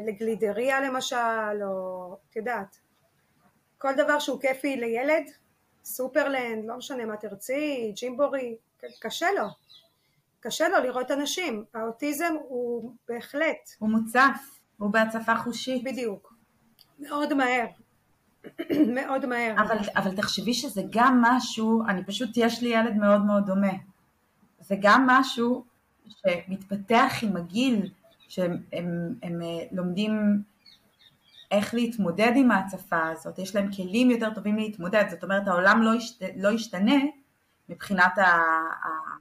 לגלידריה 0.06 0.80
למשל, 0.80 1.62
או 1.64 2.16
את 2.30 2.36
יודעת. 2.36 2.78
כל 3.78 3.94
דבר 3.94 4.18
שהוא 4.18 4.40
כיפי 4.40 4.76
לילד, 4.76 5.24
סופרלנד, 5.84 6.64
לא 6.64 6.76
משנה 6.76 7.04
מה 7.04 7.16
תרצי, 7.16 7.92
ג'ימבורי, 7.96 8.56
קשה 9.00 9.26
לו. 9.36 9.46
קשה 10.40 10.68
לו 10.68 10.78
לראות 10.78 11.10
אנשים. 11.10 11.64
האוטיזם 11.74 12.34
הוא 12.48 12.92
בהחלט. 13.08 13.70
הוא 13.78 13.88
מוצף, 13.88 14.60
הוא 14.78 14.90
בהצפה 14.90 15.36
חושית. 15.36 15.84
בדיוק. 15.84 16.33
מאוד 16.98 17.34
מהר. 17.34 17.66
מאוד 18.96 19.26
מהר. 19.26 19.54
אבל, 19.58 19.76
אבל 19.96 20.16
תחשבי 20.16 20.54
שזה 20.54 20.82
גם 20.90 21.22
משהו, 21.22 21.82
אני 21.88 22.04
פשוט, 22.04 22.30
יש 22.36 22.62
לי 22.62 22.68
ילד 22.68 22.96
מאוד 22.96 23.24
מאוד 23.24 23.46
דומה. 23.46 23.72
זה 24.60 24.76
גם 24.80 25.06
משהו 25.06 25.64
שמתפתח 26.08 27.12
עם 27.22 27.36
הגיל, 27.36 27.90
שהם 28.28 28.62
הם, 28.72 29.14
הם 29.22 29.42
אה, 29.42 29.64
לומדים 29.72 30.42
איך 31.50 31.74
להתמודד 31.74 32.32
עם 32.36 32.50
ההצפה 32.50 33.08
הזאת, 33.08 33.38
יש 33.38 33.54
להם 33.54 33.72
כלים 33.72 34.10
יותר 34.10 34.34
טובים 34.34 34.56
להתמודד, 34.56 35.04
זאת 35.10 35.24
אומרת 35.24 35.48
העולם 35.48 35.82
לא, 35.82 35.94
ישת, 35.94 36.22
לא 36.36 36.48
ישתנה 36.48 36.96
מבחינת 37.68 38.18
ה... 38.18 38.22
ה 38.22 39.13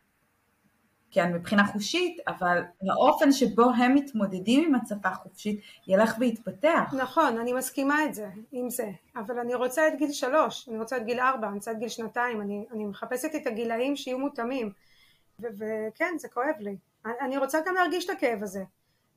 כן, 1.14 1.34
מבחינה 1.34 1.68
חושית, 1.68 2.18
אבל 2.28 2.62
האופן 2.92 3.32
שבו 3.32 3.64
הם 3.78 3.96
מתמודדים 3.96 4.64
עם 4.68 4.76
הצפה 4.76 5.10
חופשית 5.14 5.62
ילך 5.88 6.16
ויתפתח. 6.20 6.94
נכון, 6.98 7.38
אני 7.38 7.54
מסכימה 7.54 8.06
את 8.06 8.14
זה, 8.14 8.28
עם 8.52 8.70
זה, 8.70 8.90
אבל 9.16 9.40
אני 9.40 9.56
רוצה 9.56 9.88
את 9.88 9.94
גיל 9.98 10.12
שלוש, 10.12 10.70
אני 10.70 10.78
רוצה 10.78 10.98
את 10.98 11.06
גיל 11.06 11.20
ארבע, 11.20 11.48
אני 11.48 11.56
רוצה 11.56 11.72
את 11.72 11.80
גיל 11.80 11.90
שנתיים, 11.90 12.42
אני, 12.42 12.66
אני 12.72 12.86
מחפשת 12.86 13.36
את 13.36 13.48
הגילאים 13.48 13.96
שיהיו 13.96 14.20
מותאמים, 14.20 14.72
וכן, 15.40 16.14
זה 16.18 16.28
כואב 16.30 16.56
לי. 16.60 16.78
אני 17.06 17.38
רוצה 17.38 17.60
גם 17.66 17.76
להרגיש 17.76 18.06
את 18.06 18.10
הכאב 18.10 18.44
הזה, 18.44 18.64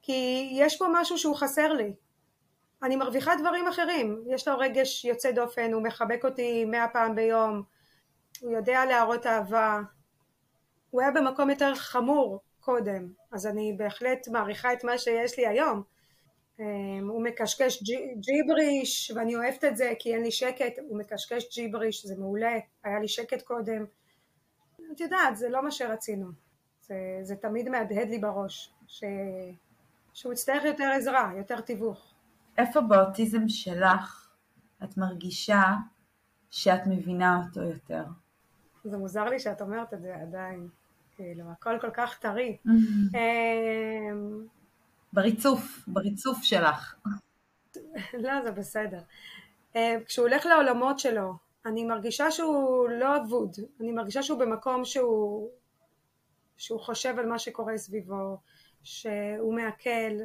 כי 0.03 0.49
יש 0.53 0.79
פה 0.79 0.87
משהו 0.93 1.19
שהוא 1.19 1.37
חסר 1.37 1.73
לי. 1.73 1.93
אני 2.83 2.97
מרוויחה 2.97 3.37
דברים 3.37 3.69
אחרים, 3.69 4.23
יש 4.27 4.49
לו 4.49 4.59
רגש 4.59 5.05
יוצא 5.05 5.31
דופן, 5.31 5.73
הוא 5.73 5.83
מחבק 5.83 6.25
אותי 6.25 6.65
מאה 6.65 6.89
פעם 6.89 7.15
ביום, 7.15 7.63
הוא 8.41 8.53
יודע 8.53 8.85
להראות 8.85 9.27
אהבה, 9.27 9.81
הוא 10.97 11.03
היה 11.03 11.11
במקום 11.11 11.51
יותר 11.51 11.75
חמור 11.75 12.41
קודם, 12.61 13.13
אז 13.33 13.47
אני 13.47 13.75
בהחלט 13.79 14.29
מעריכה 14.29 14.73
את 14.73 14.85
מה 14.85 14.99
שיש 14.99 15.39
לי 15.39 15.47
היום. 15.47 15.83
אמ, 16.61 17.09
הוא 17.09 17.25
מקשקש 17.25 17.83
ג'יבריש, 18.21 19.13
ואני 19.17 19.37
אוהבת 19.37 19.65
את 19.65 19.77
זה 19.77 19.93
כי 19.99 20.15
אין 20.15 20.23
לי 20.23 20.31
שקט, 20.31 20.79
הוא 20.89 20.99
מקשקש 20.99 21.55
ג'יבריש, 21.55 22.07
זה 22.07 22.15
מעולה, 22.19 22.59
היה 22.85 22.99
לי 22.99 23.09
שקט 23.09 23.43
קודם. 23.43 23.85
את 24.93 25.01
יודעת, 25.01 25.37
זה 25.37 25.49
לא 25.49 25.65
מה 25.65 25.71
שרצינו. 25.71 26.27
זה, 26.81 26.95
זה 27.23 27.37
תמיד 27.37 27.69
מהדהד 27.69 28.09
לי 28.09 28.19
בראש, 28.19 28.75
ש... 28.87 29.05
שהוא 30.13 30.33
יצטרך 30.33 30.65
יותר 30.65 30.91
עזרה, 30.97 31.33
יותר 31.39 31.61
תיווך. 31.61 32.15
איפה 32.59 32.81
באוטיזם 32.81 33.49
שלך 33.49 34.31
את 34.85 34.97
מרגישה 34.97 35.65
שאת 36.51 36.87
מבינה 36.87 37.41
אותו 37.47 37.63
יותר? 37.63 38.05
זה 38.85 38.99
מוזר 38.99 39.25
לי 39.25 39.39
שאת 39.39 39.61
אומרת 39.61 39.95
את 39.95 40.03
זה 40.03 40.17
עדיין. 40.17 40.69
כאילו, 41.17 41.45
הכל 41.51 41.79
כל 41.81 41.91
כך 41.95 42.19
טרי. 42.19 42.57
אמ, 43.15 44.47
בריצוף, 45.13 45.85
בריצוף 45.87 46.43
שלך. 46.43 46.95
לא, 48.25 48.43
זה 48.45 48.53
בסדר. 48.53 49.01
אמ, 49.77 50.01
כשהוא 50.07 50.29
הולך 50.29 50.47
לעולמות 50.47 50.99
שלו, 50.99 51.35
אני 51.67 51.85
מרגישה 51.85 52.31
שהוא 52.31 52.89
לא 52.89 53.17
אבוד, 53.17 53.57
אני 53.81 53.93
מרגישה 53.93 54.23
שהוא 54.23 54.39
במקום 54.39 54.85
שהוא, 54.85 55.51
שהוא 56.57 56.81
חושב 56.81 57.19
על 57.19 57.27
מה 57.27 57.39
שקורה 57.39 57.79
סביבו, 57.79 58.39
שהוא 58.83 59.55
מעכל, 59.55 60.17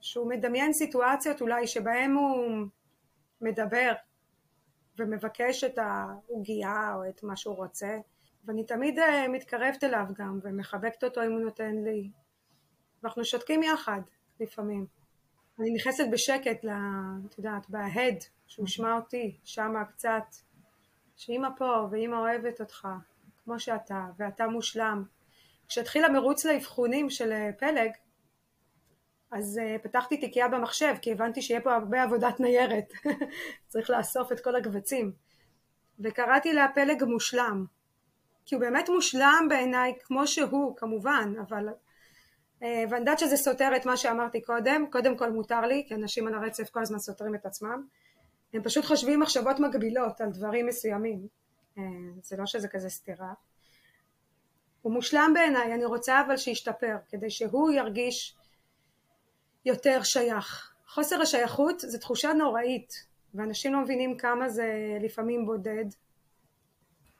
שהוא 0.00 0.28
מדמיין 0.28 0.72
סיטואציות 0.72 1.40
אולי 1.40 1.66
שבהם 1.66 2.14
הוא 2.14 2.66
מדבר 3.40 3.92
ומבקש 4.98 5.64
את 5.64 5.78
העוגייה 5.78 6.94
או 6.94 7.08
את 7.08 7.22
מה 7.22 7.36
שהוא 7.36 7.56
רוצה 7.56 7.98
ואני 8.44 8.64
תמיד 8.64 8.98
אה, 8.98 9.28
מתקרבת 9.28 9.84
אליו 9.84 10.04
גם 10.14 10.38
ומחבקת 10.42 11.04
אותו 11.04 11.22
אם 11.22 11.32
הוא 11.32 11.40
נותן 11.40 11.74
לי 11.84 12.10
ואנחנו 13.02 13.24
שותקים 13.24 13.62
יחד 13.62 14.00
לפעמים 14.40 14.86
אני 15.60 15.74
נכנסת 15.74 16.04
בשקט, 16.12 16.64
את 17.26 17.38
יודעת, 17.38 17.70
בהד, 17.70 18.18
שהוא 18.46 18.66
ישמע 18.66 18.96
אותי, 18.96 19.38
שמה 19.44 19.84
קצת, 19.84 20.24
שאימא 21.16 21.48
פה 21.56 21.88
ואימא 21.90 22.16
אוהבת 22.16 22.60
אותך, 22.60 22.88
כמו 23.44 23.60
שאתה, 23.60 24.06
ואתה 24.18 24.46
מושלם. 24.46 25.04
כשהתחיל 25.68 26.04
המרוץ 26.04 26.44
לאבחונים 26.44 27.10
של 27.10 27.32
אה, 27.32 27.50
פלג, 27.58 27.90
אז 29.30 29.60
uh, 29.60 29.82
פתחתי 29.82 30.16
תיקייה 30.16 30.48
במחשב, 30.48 30.94
כי 31.02 31.12
הבנתי 31.12 31.42
שיהיה 31.42 31.60
פה 31.60 31.74
הרבה 31.74 32.02
עבודת 32.02 32.40
ניירת, 32.40 32.92
צריך 33.68 33.90
לאסוף 33.90 34.32
את 34.32 34.40
כל 34.40 34.56
הקבצים. 34.56 35.12
וקראתי 36.00 36.52
לה 36.52 36.66
פלג 36.74 37.04
מושלם, 37.04 37.64
כי 38.48 38.54
הוא 38.54 38.60
באמת 38.60 38.88
מושלם 38.88 39.46
בעיניי 39.48 39.92
כמו 40.02 40.26
שהוא 40.26 40.76
כמובן, 40.76 41.32
אבל 41.48 41.68
אה, 42.62 42.84
ואני 42.90 43.00
יודעת 43.00 43.18
שזה 43.18 43.36
סותר 43.36 43.70
את 43.76 43.86
מה 43.86 43.96
שאמרתי 43.96 44.40
קודם, 44.40 44.86
קודם 44.90 45.16
כל 45.16 45.30
מותר 45.30 45.60
לי, 45.60 45.84
כי 45.88 45.94
אנשים 45.94 46.26
על 46.26 46.34
הרצף 46.34 46.70
כל 46.70 46.82
הזמן 46.82 46.98
סותרים 46.98 47.34
את 47.34 47.46
עצמם, 47.46 47.86
הם 48.52 48.62
פשוט 48.62 48.84
חושבים 48.84 49.20
מחשבות 49.20 49.60
מגבילות 49.60 50.20
על 50.20 50.30
דברים 50.30 50.66
מסוימים, 50.66 51.26
אה, 51.78 51.82
זה 52.22 52.36
לא 52.36 52.46
שזה 52.46 52.68
כזה 52.68 52.88
סתירה. 52.88 53.32
הוא 54.82 54.92
מושלם 54.92 55.30
בעיניי, 55.34 55.74
אני 55.74 55.84
רוצה 55.84 56.20
אבל 56.26 56.36
שישתפר, 56.36 56.96
כדי 57.08 57.30
שהוא 57.30 57.70
ירגיש 57.70 58.36
יותר 59.64 60.02
שייך. 60.02 60.72
חוסר 60.86 61.22
השייכות 61.22 61.80
זה 61.80 61.98
תחושה 61.98 62.32
נוראית, 62.32 62.92
ואנשים 63.34 63.72
לא 63.72 63.80
מבינים 63.80 64.16
כמה 64.16 64.48
זה 64.48 64.98
לפעמים 65.00 65.46
בודד, 65.46 65.84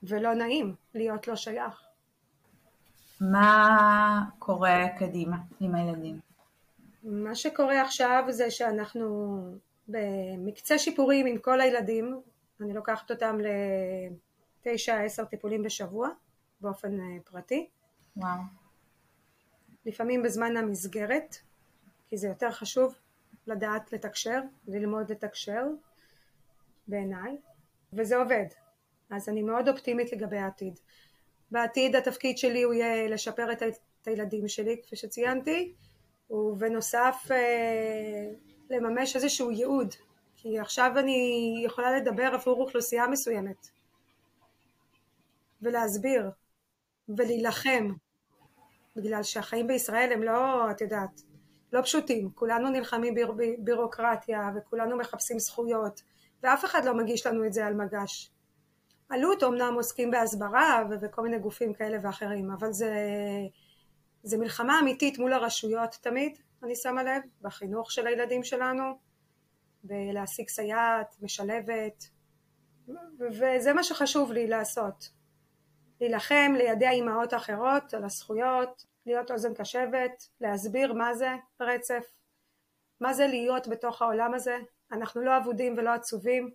ולא 0.03 0.35
נעים 0.35 0.75
להיות 0.95 1.29
לא 1.29 1.37
שייך. 1.37 1.83
מה 3.21 4.25
קורה 4.39 4.85
קדימה 4.99 5.37
עם 5.61 5.75
הילדים? 5.75 6.21
מה 7.03 7.35
שקורה 7.35 7.83
עכשיו 7.83 8.25
זה 8.29 8.51
שאנחנו 8.51 9.39
במקצה 9.89 10.79
שיפורים 10.79 11.27
עם 11.27 11.39
כל 11.39 11.61
הילדים, 11.61 12.21
אני 12.61 12.75
לוקחת 12.75 13.11
אותם 13.11 13.39
לתשע 14.65 15.01
עשר 15.03 15.25
טיפולים 15.25 15.63
בשבוע 15.63 16.09
באופן 16.61 17.01
אה, 17.01 17.17
פרטי. 17.25 17.69
וואו. 18.17 18.41
לפעמים 19.87 20.23
בזמן 20.23 20.57
המסגרת, 20.57 21.37
כי 22.09 22.17
זה 22.17 22.29
יותר 22.29 22.51
חשוב 22.51 22.95
לדעת 23.47 23.93
לתקשר, 23.93 24.41
ללמוד 24.69 25.13
לתקשר 25.13 25.65
בעיניי, 26.89 27.37
וזה 27.93 28.17
עובד. 28.17 28.47
אז 29.11 29.29
אני 29.29 29.43
מאוד 29.43 29.69
אופטימית 29.69 30.13
לגבי 30.13 30.39
העתיד. 30.39 30.81
בעתיד 31.51 31.97
התפקיד 31.97 32.39
שלי 32.39 32.63
הוא 32.63 32.75
יהיה 32.75 33.09
לשפר 33.09 33.53
את 33.53 33.63
הילדים 34.07 34.49
שלי, 34.49 34.83
כפי 34.83 34.97
שציינתי, 34.97 35.75
ובנוסף 36.31 37.27
אה, 37.31 38.31
לממש 38.71 39.17
איזשהו 39.17 39.51
ייעוד, 39.51 39.95
כי 40.37 40.59
עכשיו 40.59 40.93
אני 40.99 41.63
יכולה 41.67 41.97
לדבר 41.97 42.31
עבור 42.35 42.61
אוכלוסייה 42.61 43.07
מסוימת, 43.07 43.69
ולהסביר, 45.63 46.31
ולהילחם, 47.09 47.89
בגלל 48.97 49.23
שהחיים 49.23 49.67
בישראל 49.67 50.13
הם 50.13 50.23
לא, 50.23 50.71
את 50.71 50.81
יודעת, 50.81 51.23
לא 51.73 51.83
פשוטים, 51.83 52.31
כולנו 52.35 52.71
נלחמים 52.71 53.15
בבירוקרטיה 53.15 54.51
וכולנו 54.57 54.97
מחפשים 54.97 55.39
זכויות 55.39 56.03
ואף 56.43 56.65
אחד 56.65 56.85
לא 56.85 56.95
מגיש 56.95 57.27
לנו 57.27 57.47
את 57.47 57.53
זה 57.53 57.67
על 57.67 57.75
מגש. 57.75 58.31
עלות 59.09 59.43
אמנם 59.43 59.75
עוסקים 59.75 60.11
בהסברה 60.11 60.85
וכל 61.01 61.23
מיני 61.23 61.39
גופים 61.39 61.75
כאלה 61.75 61.99
ואחרים, 62.03 62.51
אבל 62.51 62.73
זה, 62.73 62.95
זה 64.23 64.39
מלחמה 64.39 64.81
אמיתית 64.81 65.19
מול 65.19 65.33
הרשויות 65.33 65.99
תמיד, 66.01 66.39
אני 66.63 66.77
שמה 66.77 67.03
לב, 67.03 67.23
בחינוך 67.43 67.93
של 67.93 68.07
הילדים 68.07 68.45
שלנו, 68.45 68.85
בלהשיג 69.85 70.49
סייעת, 70.49 71.17
משלבת, 71.23 72.05
וזה 73.21 73.73
מה 73.73 73.83
שחשוב 73.83 74.33
לי 74.33 74.47
לעשות. 74.47 75.11
להילחם, 76.01 76.53
לידע 76.57 76.91
אימהות 76.91 77.35
אחרות 77.35 77.95
על 77.95 78.05
הזכויות, 78.05 78.85
להיות 79.07 79.31
אוזן 79.31 79.55
קשבת, 79.55 80.29
להסביר 80.41 80.93
מה 80.93 81.15
זה 81.15 81.31
רצף, 81.61 82.05
מה 83.01 83.15
זה 83.15 83.27
להיות 83.27 83.69
בתוך 83.69 84.03
העולם 84.03 84.35
הזה. 84.35 84.59
אנחנו 84.93 85.21
לא 85.21 85.37
אבודים 85.37 85.75
ולא 85.79 85.91
עצובים, 85.91 86.51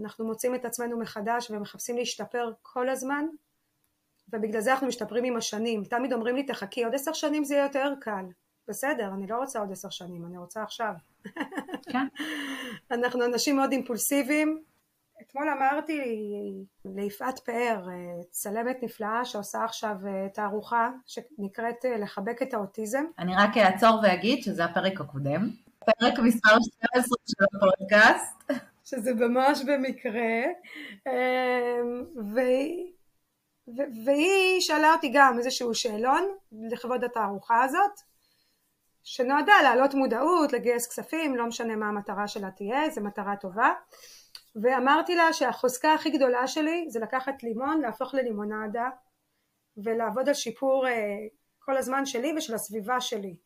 אנחנו 0.00 0.26
מוצאים 0.26 0.54
את 0.54 0.64
עצמנו 0.64 0.98
מחדש 0.98 1.50
ומחפשים 1.50 1.96
להשתפר 1.96 2.52
כל 2.62 2.88
הזמן 2.88 3.26
ובגלל 4.32 4.60
זה 4.60 4.72
אנחנו 4.72 4.86
משתפרים 4.86 5.24
עם 5.24 5.36
השנים. 5.36 5.84
תמיד 5.84 6.12
אומרים 6.12 6.36
לי 6.36 6.42
תחכי 6.42 6.84
עוד 6.84 6.94
עשר 6.94 7.12
שנים 7.12 7.44
זה 7.44 7.54
יהיה 7.54 7.64
יותר 7.64 7.92
קל. 8.00 8.24
בסדר, 8.68 9.10
אני 9.14 9.26
לא 9.26 9.36
רוצה 9.36 9.60
עוד 9.60 9.72
עשר 9.72 9.90
שנים, 9.90 10.26
אני 10.26 10.38
רוצה 10.38 10.62
עכשיו. 10.62 10.92
כן. 11.92 12.06
אנחנו 12.96 13.24
אנשים 13.24 13.56
מאוד 13.56 13.72
אימפולסיביים. 13.72 14.62
אתמול 15.22 15.48
אמרתי 15.48 16.00
ליפעת 16.84 17.38
פאר, 17.38 17.86
צלמת 18.30 18.76
נפלאה 18.82 19.24
שעושה 19.24 19.64
עכשיו 19.64 19.96
אה, 20.06 20.28
תערוכה 20.34 20.90
שנקראת 21.06 21.84
אה, 21.84 21.98
לחבק 21.98 22.42
את 22.42 22.54
האוטיזם. 22.54 23.04
אני 23.18 23.32
רק 23.36 23.56
אעצור 23.56 24.00
ואגיד 24.02 24.42
שזה 24.42 24.64
הפרק 24.64 25.00
הקודם. 25.00 25.50
פרק 25.78 26.18
מספר 26.18 26.56
12 26.60 27.18
של 27.26 27.44
הפודקאסט. 27.44 28.69
שזה 28.90 29.14
ממש 29.14 29.62
במקרה, 29.66 30.42
אמ, 31.06 32.04
והיא, 32.34 32.92
והיא 34.04 34.60
שאלה 34.60 34.92
אותי 34.92 35.10
גם 35.14 35.38
איזשהו 35.38 35.74
שאלון 35.74 36.28
לכבוד 36.70 37.04
התערוכה 37.04 37.64
הזאת, 37.64 38.00
שנועדה 39.02 39.52
להעלות 39.62 39.94
מודעות, 39.94 40.52
לגייס 40.52 40.88
כספים, 40.88 41.36
לא 41.36 41.46
משנה 41.46 41.76
מה 41.76 41.88
המטרה 41.88 42.28
שלה 42.28 42.50
תהיה, 42.50 42.90
זו 42.90 43.00
מטרה 43.00 43.36
טובה, 43.36 43.72
ואמרתי 44.62 45.14
לה 45.14 45.32
שהחוזקה 45.32 45.94
הכי 45.94 46.10
גדולה 46.10 46.46
שלי 46.46 46.86
זה 46.88 47.00
לקחת 47.00 47.42
לימון, 47.42 47.80
להפוך 47.80 48.14
ללימונדה, 48.14 48.88
ולעבוד 49.76 50.28
על 50.28 50.34
שיפור 50.34 50.88
אה, 50.88 51.16
כל 51.58 51.76
הזמן 51.76 52.06
שלי 52.06 52.34
ושל 52.36 52.54
הסביבה 52.54 53.00
שלי. 53.00 53.36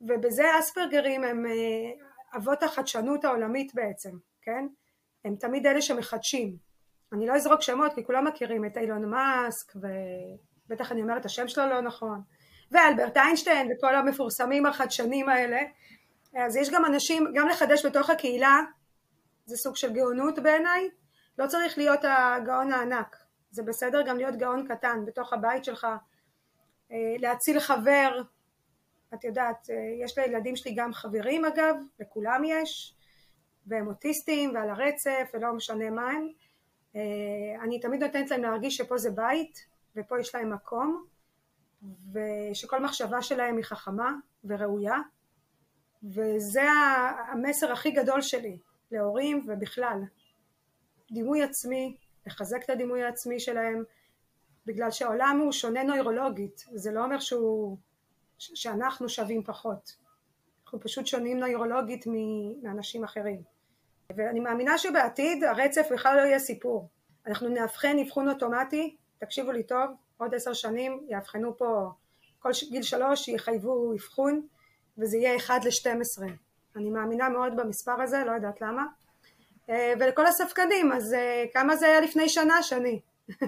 ובזה 0.00 0.58
אספרגרים 0.58 1.24
הם 1.24 1.46
אה, 1.46 2.06
אבות 2.36 2.62
החדשנות 2.62 3.24
העולמית 3.24 3.74
בעצם, 3.74 4.10
כן? 4.42 4.66
הם 5.24 5.36
תמיד 5.36 5.66
אלה 5.66 5.82
שמחדשים. 5.82 6.56
אני 7.12 7.26
לא 7.26 7.34
אזרוק 7.34 7.60
שמות 7.60 7.94
כי 7.94 8.04
כולם 8.04 8.26
מכירים 8.26 8.64
את 8.64 8.76
אילון 8.76 9.10
מאסק 9.10 9.72
ובטח 9.76 10.92
אני 10.92 11.02
אומרת 11.02 11.20
את 11.20 11.26
השם 11.26 11.48
שלו 11.48 11.66
לא 11.66 11.80
נכון. 11.80 12.20
ואלברט 12.70 13.16
איינשטיין 13.16 13.68
וכל 13.72 13.94
המפורסמים 13.94 14.66
החדשנים 14.66 15.28
האלה. 15.28 15.60
אז 16.36 16.56
יש 16.56 16.70
גם 16.70 16.84
אנשים, 16.84 17.32
גם 17.34 17.48
לחדש 17.48 17.86
בתוך 17.86 18.10
הקהילה 18.10 18.60
זה 19.46 19.56
סוג 19.56 19.76
של 19.76 19.92
גאונות 19.92 20.38
בעיניי. 20.38 20.88
לא 21.38 21.46
צריך 21.46 21.78
להיות 21.78 22.00
הגאון 22.02 22.72
הענק. 22.72 23.16
זה 23.50 23.62
בסדר 23.62 24.02
גם 24.02 24.16
להיות 24.16 24.36
גאון 24.36 24.68
קטן 24.68 25.04
בתוך 25.06 25.32
הבית 25.32 25.64
שלך 25.64 25.86
אה, 26.92 26.96
להציל 27.18 27.60
חבר. 27.60 28.22
את 29.14 29.24
יודעת 29.24 29.70
אה, 29.70 30.04
יש 30.04 30.18
לילדים 30.18 30.56
שלי 30.56 30.74
גם 30.74 30.92
חברים 30.92 31.44
אגב 31.44 31.76
לכולם 32.00 32.44
יש 32.44 32.94
והם 33.66 33.86
אוטיסטים 33.86 34.54
ועל 34.54 34.70
הרצף 34.70 35.30
ולא 35.34 35.52
משנה 35.52 35.90
מה 35.90 36.10
הם. 36.10 36.28
אה, 36.96 37.62
אני 37.62 37.80
תמיד 37.80 38.02
נותנת 38.02 38.30
להם 38.30 38.42
להרגיש 38.42 38.76
שפה 38.76 38.98
זה 38.98 39.10
בית 39.10 39.66
ופה 39.96 40.20
יש 40.20 40.34
להם 40.34 40.52
מקום 40.52 41.04
ושכל 42.12 42.84
מחשבה 42.84 43.22
שלהם 43.22 43.56
היא 43.56 43.64
חכמה 43.64 44.12
וראויה 44.44 44.96
וזה 46.02 46.62
המסר 47.32 47.72
הכי 47.72 47.90
גדול 47.90 48.22
שלי 48.22 48.58
להורים 48.90 49.46
ובכלל. 49.48 50.00
דימוי 51.12 51.42
עצמי, 51.42 51.96
לחזק 52.26 52.64
את 52.64 52.70
הדימוי 52.70 53.02
העצמי 53.02 53.40
שלהם 53.40 53.84
בגלל 54.66 54.90
שהעולם 54.90 55.40
הוא 55.42 55.52
שונה 55.52 55.82
נוירולוגית 55.82 56.64
זה 56.74 56.92
לא 56.92 57.04
אומר 57.04 57.18
שהוא, 57.18 57.76
שאנחנו 58.38 59.08
שווים 59.08 59.42
פחות. 59.44 59.96
אנחנו 60.64 60.80
פשוט 60.80 61.06
שונים 61.06 61.38
נוירולוגית 61.38 62.04
מאנשים 62.62 63.04
אחרים 63.04 63.51
ואני 64.16 64.40
מאמינה 64.40 64.78
שבעתיד 64.78 65.44
הרצף 65.44 65.86
בכלל 65.92 66.16
לא 66.16 66.20
יהיה 66.20 66.38
סיפור. 66.38 66.88
אנחנו 67.26 67.48
נאבחן 67.48 67.98
אבחון 67.98 68.28
אוטומטי, 68.28 68.96
תקשיבו 69.18 69.52
לי 69.52 69.62
טוב, 69.62 69.90
עוד 70.16 70.34
עשר 70.34 70.52
שנים 70.52 71.06
יאבחנו 71.08 71.56
פה, 71.56 71.90
כל 72.38 72.50
גיל 72.70 72.82
שלוש 72.82 73.28
יחייבו 73.28 73.92
אבחון 73.94 74.46
וזה 74.98 75.16
יהיה 75.16 75.36
אחד 75.36 75.60
לשתים 75.64 76.00
עשרה. 76.00 76.28
אני 76.76 76.90
מאמינה 76.90 77.28
מאוד 77.28 77.56
במספר 77.56 78.02
הזה, 78.02 78.24
לא 78.26 78.32
יודעת 78.32 78.60
למה. 78.60 78.84
אה, 79.70 79.92
ולכל 80.00 80.26
הספקנים, 80.26 80.92
אז 80.92 81.14
אה, 81.14 81.44
כמה 81.52 81.76
זה 81.76 81.86
היה 81.86 82.00
לפני 82.00 82.28
שנה, 82.28 82.62
שני? 82.62 83.00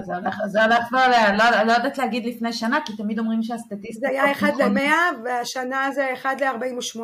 זה 0.00 0.16
הולך, 0.16 0.36
זה 0.46 0.64
הולך 0.64 0.92
ועולה, 0.92 1.36
לא, 1.36 1.62
לא 1.62 1.72
יודעת 1.72 1.98
להגיד 1.98 2.26
לפני 2.26 2.52
שנה, 2.52 2.78
כי 2.86 2.96
תמיד 2.96 3.18
אומרים 3.18 3.42
שהסטטיסטיקות... 3.42 4.00
זה 4.00 4.08
היה 4.08 4.32
1 4.32 4.48
ל-100 4.56 5.18
והשנה 5.24 5.90
זה 5.92 6.12
1 6.14 6.40
ל-48. 6.40 7.00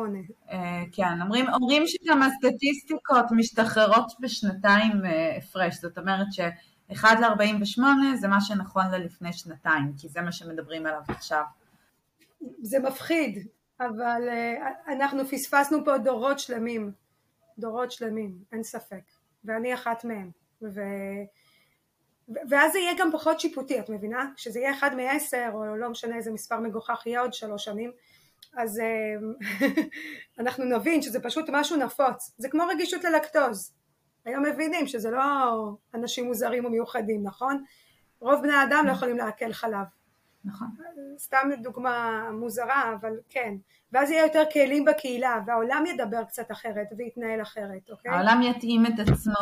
אה, 0.51 0.83
כן, 0.91 1.21
אומרים, 1.21 1.45
אומרים 1.49 1.83
שגם 1.87 2.23
הסטטיסטיקות 2.23 3.25
משתחררות 3.31 4.11
בשנתיים 4.19 5.05
אה, 5.05 5.37
הפרש, 5.37 5.75
זאת 5.75 5.97
אומרת 5.97 6.27
ש-1 6.31 7.05
ל-48 7.19 7.81
זה 8.15 8.27
מה 8.27 8.41
שנכון 8.41 8.91
ללפני 8.91 9.33
שנתיים, 9.33 9.93
כי 9.97 10.07
זה 10.07 10.21
מה 10.21 10.31
שמדברים 10.31 10.85
עליו 10.85 11.01
עכשיו. 11.07 11.43
זה 12.61 12.79
מפחיד, 12.79 13.47
אבל 13.79 14.21
אה, 14.29 14.93
אנחנו 14.93 15.25
פספסנו 15.25 15.85
פה 15.85 15.97
דורות 15.97 16.39
שלמים, 16.39 16.91
דורות 17.59 17.91
שלמים, 17.91 18.35
אין 18.51 18.63
ספק, 18.63 19.03
ואני 19.45 19.73
אחת 19.73 20.05
מהם. 20.05 20.29
ו... 20.61 20.81
ואז 22.49 22.71
זה 22.71 22.79
יהיה 22.79 22.93
גם 22.97 23.11
פחות 23.11 23.39
שיפוטי, 23.39 23.79
את 23.79 23.89
מבינה? 23.89 24.31
כשזה 24.35 24.59
יהיה 24.59 24.71
אחד 24.71 24.95
מעשר, 24.95 25.49
או 25.53 25.75
לא 25.75 25.89
משנה 25.89 26.15
איזה 26.15 26.31
מספר 26.31 26.59
מגוחך 26.59 27.03
יהיה 27.05 27.21
עוד 27.21 27.33
שלוש 27.33 27.65
שנים, 27.65 27.91
אז 28.57 28.79
אה, 28.79 29.15
אנחנו 30.39 30.65
נבין 30.65 31.01
שזה 31.01 31.19
פשוט 31.19 31.45
משהו 31.49 31.77
נפוץ. 31.77 32.31
זה 32.37 32.49
כמו 32.49 32.63
רגישות 32.67 33.03
ללקטוז. 33.03 33.73
היום 34.25 34.43
מבינים 34.43 34.87
שזה 34.87 35.11
לא 35.11 35.23
אנשים 35.93 36.25
מוזרים 36.25 36.65
ומיוחדים, 36.65 37.23
נכון? 37.23 37.63
רוב 38.19 38.41
בני 38.41 38.53
האדם 38.53 38.83
לא 38.87 38.91
יכולים 38.91 39.17
לעכל 39.17 39.53
חלב. 39.53 39.85
נכון. 40.45 40.67
סתם 41.17 41.49
דוגמה 41.61 42.27
מוזרה, 42.31 42.93
אבל 42.99 43.19
כן. 43.29 43.55
ואז 43.91 44.11
יהיה 44.11 44.23
יותר 44.25 44.43
כלים 44.53 44.85
בקהילה, 44.85 45.39
והעולם 45.47 45.83
ידבר 45.85 46.23
קצת 46.23 46.51
אחרת 46.51 46.87
ויתנהל 46.97 47.41
אחרת, 47.41 47.89
אוקיי? 47.91 48.11
העולם 48.11 48.41
יתאים 48.41 48.85
את 48.85 48.99
עצמו 48.99 49.33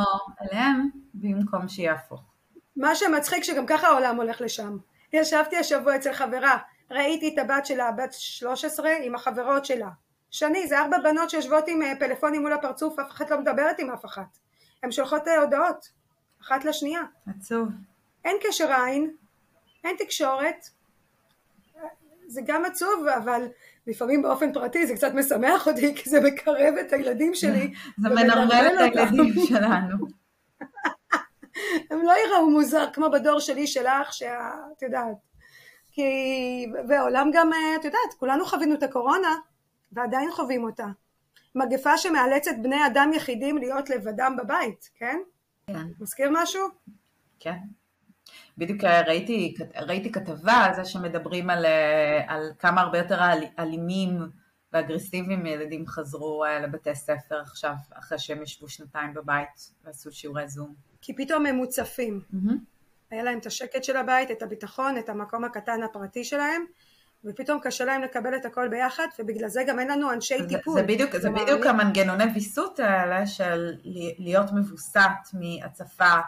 אליהם 0.41 0.89
במקום 1.13 1.67
שיהפוך. 1.67 2.32
מה 2.75 2.95
שמצחיק 2.95 3.43
שגם 3.43 3.65
ככה 3.65 3.87
העולם 3.87 4.15
הולך 4.15 4.41
לשם. 4.41 4.77
ישבתי 5.13 5.57
השבוע 5.57 5.95
אצל 5.95 6.13
חברה, 6.13 6.57
ראיתי 6.91 7.33
את 7.33 7.39
הבת 7.39 7.65
שלה, 7.65 7.91
בת 7.91 8.13
13, 8.13 8.91
עם 9.03 9.15
החברות 9.15 9.65
שלה. 9.65 9.89
שני, 10.31 10.67
זה 10.67 10.79
ארבע 10.79 10.97
בנות 11.03 11.29
שיושבות 11.29 11.63
עם 11.67 11.81
אה, 11.81 11.93
פלאפונים 11.99 12.41
מול 12.41 12.53
הפרצוף, 12.53 12.99
אף 12.99 13.11
אחת 13.11 13.31
לא 13.31 13.39
מדברת 13.39 13.79
עם 13.79 13.89
אף 13.89 14.05
אחת. 14.05 14.37
הן 14.83 14.91
שולחות 14.91 15.27
אה, 15.27 15.41
הודעות, 15.41 15.89
אחת 16.41 16.65
לשנייה. 16.65 17.01
עצוב. 17.27 17.69
אין 18.25 18.35
קשר 18.47 18.73
עין, 18.73 19.11
אין 19.83 19.95
תקשורת. 19.99 20.69
זה 22.27 22.41
גם 22.45 22.65
עצוב, 22.65 23.07
אבל 23.07 23.47
לפעמים 23.87 24.21
באופן 24.21 24.53
פרטי 24.53 24.87
זה 24.87 24.95
קצת 24.95 25.13
משמח 25.13 25.67
אותי, 25.67 25.95
כי 25.95 26.09
זה 26.09 26.21
מקרב 26.21 26.73
את 26.81 26.93
הילדים 26.93 27.35
שלי. 27.35 27.73
זה 27.97 28.09
מנרמל 28.09 28.67
את 28.75 28.95
הילדים 28.95 29.33
שלנו. 29.47 30.22
הם 31.89 32.01
לא 32.01 32.13
יראו 32.25 32.49
מוזר 32.49 32.85
כמו 32.93 33.11
בדור 33.11 33.39
שלי 33.39 33.67
שלך 33.67 34.13
שאת 34.13 34.81
יודעת 34.81 35.17
כי 35.91 36.03
והעולם 36.87 37.29
גם 37.33 37.53
אה, 37.53 37.75
את 37.75 37.85
יודעת 37.85 38.13
כולנו 38.19 38.45
חווינו 38.45 38.75
את 38.75 38.83
הקורונה 38.83 39.35
ועדיין 39.91 40.31
חווים 40.31 40.63
אותה 40.63 40.87
מגפה 41.55 41.97
שמאלצת 41.97 42.51
בני 42.61 42.87
אדם 42.87 43.11
יחידים 43.13 43.57
להיות 43.57 43.89
לבדם 43.89 44.35
בבית 44.43 44.89
כן? 44.95 45.17
כן. 45.67 45.87
מזכיר 45.99 46.29
משהו? 46.31 46.67
כן 47.39 47.57
בדיוק 48.57 48.83
אה, 48.83 49.01
ראיתי, 49.01 49.53
ראיתי 49.75 50.11
כתבה 50.11 50.53
על 50.53 50.73
זה 50.73 50.85
שמדברים 50.85 51.49
על, 51.49 51.65
אה, 51.65 52.21
על 52.27 52.51
כמה 52.59 52.81
הרבה 52.81 52.97
יותר 52.97 53.19
אלימים 53.59 54.19
ואגרסיביים 54.73 55.45
ילדים 55.45 55.87
חזרו 55.87 56.43
לבתי 56.63 56.95
ספר 56.95 57.41
עכשיו 57.41 57.73
אחרי 57.93 58.19
שהם 58.19 58.41
ישבו 58.41 58.69
שנתיים 58.69 59.13
בבית 59.13 59.73
ועשו 59.83 60.11
שיעורי 60.11 60.47
זום 60.47 60.92
כי 61.03 61.15
פתאום 61.15 61.45
הם 61.45 61.55
מוצפים. 61.55 62.21
Mm-hmm. 62.33 62.53
היה 63.11 63.23
להם 63.23 63.39
את 63.39 63.45
השקט 63.45 63.83
של 63.83 63.97
הבית, 63.97 64.31
את 64.31 64.41
הביטחון, 64.41 64.97
את 64.97 65.09
המקום 65.09 65.43
הקטן 65.43 65.83
הפרטי 65.83 66.23
שלהם, 66.23 66.65
ופתאום 67.25 67.59
קשה 67.59 67.85
להם 67.85 68.01
לקבל 68.01 68.35
את 68.35 68.45
הכל 68.45 68.67
ביחד, 68.67 69.07
ובגלל 69.19 69.49
זה 69.49 69.63
גם 69.67 69.79
אין 69.79 69.87
לנו 69.87 70.11
אנשי 70.11 70.37
זה, 70.37 70.47
טיפול. 70.47 70.79
זה 70.79 70.83
בדיוק, 70.83 71.17
זה 71.17 71.29
בדיוק 71.29 71.65
המנגנוני 71.65 72.23
ויסות 72.33 72.79
האלה 72.79 73.27
של 73.27 73.73
להיות 74.17 74.51
מבוסת 74.51 75.09
מהצפה, 75.33 76.19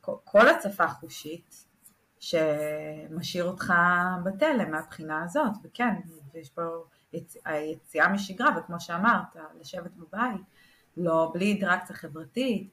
כל 0.00 0.48
הצפה 0.48 0.88
חושית, 0.88 1.64
שמשאיר 2.20 3.44
אותך 3.44 3.72
בתלם 4.24 4.70
מהבחינה 4.70 5.24
הזאת, 5.24 5.52
וכן, 5.64 5.94
יש 6.34 6.50
פה 6.50 6.62
יצ... 7.12 7.36
היציאה 7.44 8.08
משגרה, 8.08 8.58
וכמו 8.58 8.80
שאמרת, 8.80 9.36
לשבת 9.60 9.90
בבית, 9.96 10.40
לא, 10.96 11.30
בלי 11.34 11.44
אינטראקציה 11.44 11.96
חברתית, 11.96 12.70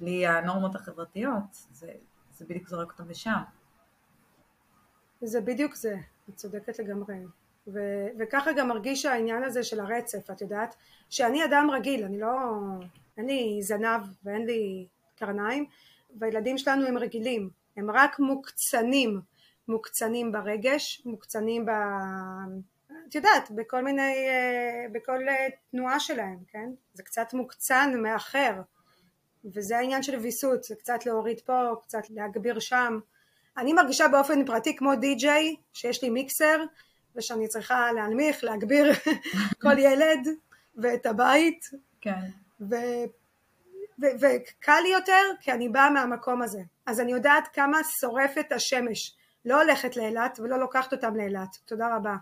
בלי 0.00 0.26
הנורמות 0.26 0.74
החברתיות, 0.74 1.66
זה, 1.72 1.92
זה 2.36 2.44
בדיוק 2.44 2.68
זורק 2.68 2.92
אותם 2.92 3.10
לשם. 3.10 3.42
זה 5.20 5.40
בדיוק 5.40 5.74
זה, 5.74 5.96
את 6.30 6.36
צודקת 6.36 6.78
לגמרי. 6.78 7.16
ו- 7.66 8.06
וככה 8.18 8.52
גם 8.52 8.68
מרגיש 8.68 9.06
העניין 9.06 9.44
הזה 9.44 9.64
של 9.64 9.80
הרצף, 9.80 10.30
את 10.30 10.40
יודעת, 10.40 10.74
שאני 11.10 11.44
אדם 11.44 11.70
רגיל, 11.72 12.04
אני 12.04 12.20
לא, 12.20 12.36
אין 13.16 13.26
לי 13.26 13.58
זנב 13.62 14.00
ואין 14.24 14.46
לי 14.46 14.86
קרניים, 15.18 15.66
והילדים 16.18 16.58
שלנו 16.58 16.86
הם 16.86 16.98
רגילים, 16.98 17.50
הם 17.76 17.90
רק 17.90 18.18
מוקצנים, 18.18 19.20
מוקצנים 19.68 20.32
ברגש, 20.32 21.02
מוקצנים 21.06 21.66
ב... 21.66 21.70
את 23.08 23.14
יודעת, 23.14 23.50
בכל 23.50 23.84
מיני, 23.84 24.28
אה, 24.28 24.86
בכל 24.92 25.18
תנועה 25.70 26.00
שלהם, 26.00 26.38
כן? 26.48 26.70
זה 26.94 27.02
קצת 27.02 27.34
מוקצן 27.34 27.92
מאחר, 28.02 28.60
וזה 29.54 29.78
העניין 29.78 30.02
של 30.02 30.18
ויסות, 30.18 30.64
זה 30.64 30.74
קצת 30.74 31.06
להוריד 31.06 31.40
פה, 31.40 31.74
קצת 31.82 32.02
להגביר 32.10 32.58
שם. 32.58 32.98
אני 33.56 33.72
מרגישה 33.72 34.08
באופן 34.08 34.44
פרטי 34.44 34.76
כמו 34.76 34.94
די-ג'יי, 34.94 35.56
שיש 35.72 36.02
לי 36.02 36.10
מיקסר, 36.10 36.64
ושאני 37.16 37.48
צריכה 37.48 37.92
להנמיך, 37.92 38.44
להגביר 38.44 38.92
כל 39.62 39.78
ילד 39.78 40.28
ואת 40.76 41.06
הבית. 41.06 41.70
כן. 42.00 42.20
וקל 43.98 44.80
לי 44.82 44.88
יותר, 44.88 45.22
כי 45.40 45.52
אני 45.52 45.68
באה 45.68 45.90
מהמקום 45.90 46.42
הזה. 46.42 46.60
אז 46.86 47.00
אני 47.00 47.12
יודעת 47.12 47.48
כמה 47.52 47.78
שורפת 48.00 48.52
השמש. 48.52 49.16
לא 49.44 49.62
הולכת 49.62 49.96
לאילת 49.96 50.40
ולא 50.42 50.58
לוקחת 50.58 50.92
אותם 50.92 51.16
לאילת. 51.16 51.56
תודה 51.64 51.96
רבה. 51.96 52.14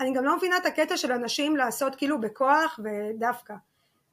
אני 0.00 0.14
גם 0.14 0.24
לא 0.24 0.36
מבינה 0.36 0.56
את 0.56 0.66
הקטע 0.66 0.96
של 0.96 1.12
אנשים 1.12 1.56
לעשות 1.56 1.96
כאילו 1.96 2.20
בכוח 2.20 2.80
ודווקא. 2.84 3.54